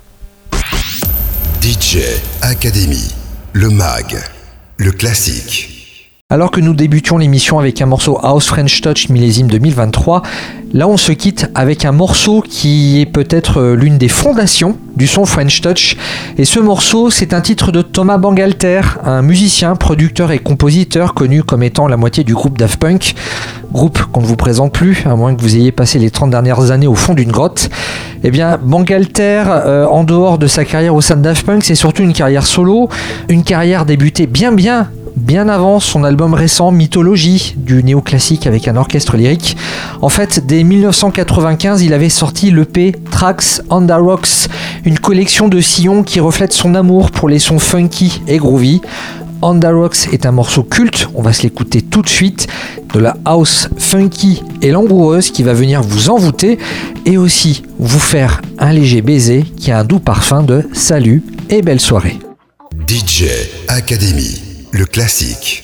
DJ 1.62 2.00
Academy, 2.42 3.14
le 3.54 3.70
mag, 3.70 4.20
le 4.78 4.92
classique. 4.92 5.79
Alors 6.32 6.52
que 6.52 6.60
nous 6.60 6.76
débutions 6.76 7.18
l'émission 7.18 7.58
avec 7.58 7.82
un 7.82 7.88
morceau 7.88 8.20
House 8.22 8.46
French 8.46 8.82
Touch 8.82 9.10
millésime 9.10 9.48
2023, 9.48 10.22
là 10.74 10.88
on 10.88 10.96
se 10.96 11.12
quitte 11.12 11.50
avec 11.56 11.86
un 11.86 11.92
morceau 11.92 12.44
qui 12.48 13.02
est 13.02 13.08
peut-être 13.08 13.60
euh, 13.60 13.76
l'une 13.76 13.98
des 13.98 14.10
fondations 14.10 14.78
du 14.96 15.08
son 15.08 15.26
French 15.26 15.60
Touch. 15.62 15.98
Et 16.38 16.46
ce 16.46 16.60
morceau, 16.60 17.10
c'est 17.10 17.34
un 17.34 17.42
titre 17.42 17.72
de 17.72 17.82
Thomas 17.82 18.20
Bangalter, 18.20 18.82
un 19.04 19.24
musicien, 19.24 19.76
producteur 19.76 20.32
et 20.32 20.38
compositeur 20.38 21.16
connu 21.16 21.42
comme 21.42 21.64
étant 21.64 21.88
la 21.88 21.98
moitié 21.98 22.24
du 22.24 22.36
groupe 22.36 22.60
Daft 22.60 22.80
Punk. 22.80 23.16
Groupe 23.74 24.00
qu'on 24.12 24.22
ne 24.22 24.28
vous 24.28 24.36
présente 24.36 24.72
plus, 24.72 25.02
à 25.06 25.16
moins 25.16 25.34
que 25.34 25.42
vous 25.42 25.56
ayez 25.56 25.72
passé 25.72 25.98
les 25.98 26.12
30 26.12 26.30
dernières 26.30 26.70
années 26.70 26.86
au 26.86 26.94
fond 26.94 27.16
d'une 27.16 27.32
grotte. 27.32 27.72
Eh 28.24 28.30
bien, 28.30 28.60
Bangalter, 28.62 29.46
euh, 29.48 29.88
en 29.88 30.04
dehors 30.04 30.38
de 30.38 30.46
sa 30.46 30.64
carrière 30.64 30.94
au 30.94 31.02
sein 31.02 31.16
de 31.16 31.24
Daft 31.24 31.44
Punk, 31.44 31.64
c'est 31.64 31.74
surtout 31.74 32.04
une 32.04 32.14
carrière 32.14 32.46
solo, 32.46 32.88
une 33.30 33.44
carrière 33.44 33.88
débutée 33.88 34.28
bien 34.28 34.52
bien 34.52 34.90
bien 35.20 35.50
avant 35.50 35.80
son 35.80 36.04
album 36.04 36.34
récent 36.34 36.72
Mythologie 36.72 37.54
du 37.58 37.84
néoclassique 37.84 38.48
avec 38.48 38.68
un 38.68 38.76
orchestre 38.76 39.18
lyrique. 39.18 39.58
En 40.02 40.10
fait, 40.10 40.46
dès 40.46 40.64
1995, 40.64 41.84
il 41.84 41.94
avait 41.94 42.10
sorti 42.10 42.52
l'EP 42.52 42.96
Tracks 43.12 43.62
on 43.70 43.86
Rocks, 43.88 44.48
une 44.86 44.98
collection 44.98 45.48
de 45.48 45.60
sillons 45.60 46.04
qui 46.04 46.20
reflète 46.20 46.54
son 46.54 46.74
amour 46.76 47.12
pour 47.12 47.30
les 47.30 47.40
sons 47.40 47.60
funky 47.60 48.22
et 48.28 48.38
groovy. 48.38 48.82
On 49.42 49.60
Rocks 49.60 50.12
est 50.12 50.26
un 50.26 50.32
morceau 50.32 50.64
culte, 50.64 51.08
on 51.16 51.22
va 51.22 51.34
se 51.34 51.44
l'écouter 51.44 51.82
tout 51.82 52.02
de 52.02 52.10
suite, 52.10 52.48
de 52.94 53.00
la 53.00 53.16
house 53.26 53.70
funky 53.78 54.44
et 54.62 54.72
langoureuse 54.72 55.32
qui 55.32 55.44
va 55.44 55.54
venir 55.54 55.82
vous 55.82 56.10
envoûter 56.10 56.58
et 57.06 57.18
aussi 57.18 57.64
vous 57.78 58.00
faire 58.00 58.42
un 58.58 58.74
léger 58.74 59.02
baiser 59.02 59.44
qui 59.44 59.72
a 59.72 59.80
un 59.80 59.84
doux 59.84 60.00
parfum 60.00 60.44
de 60.44 60.68
salut 60.74 61.24
et 61.50 61.62
belle 61.62 61.80
soirée. 61.80 62.18
DJ 62.88 63.26
Academy 63.68 64.49
le 64.72 64.86
classique. 64.86 65.64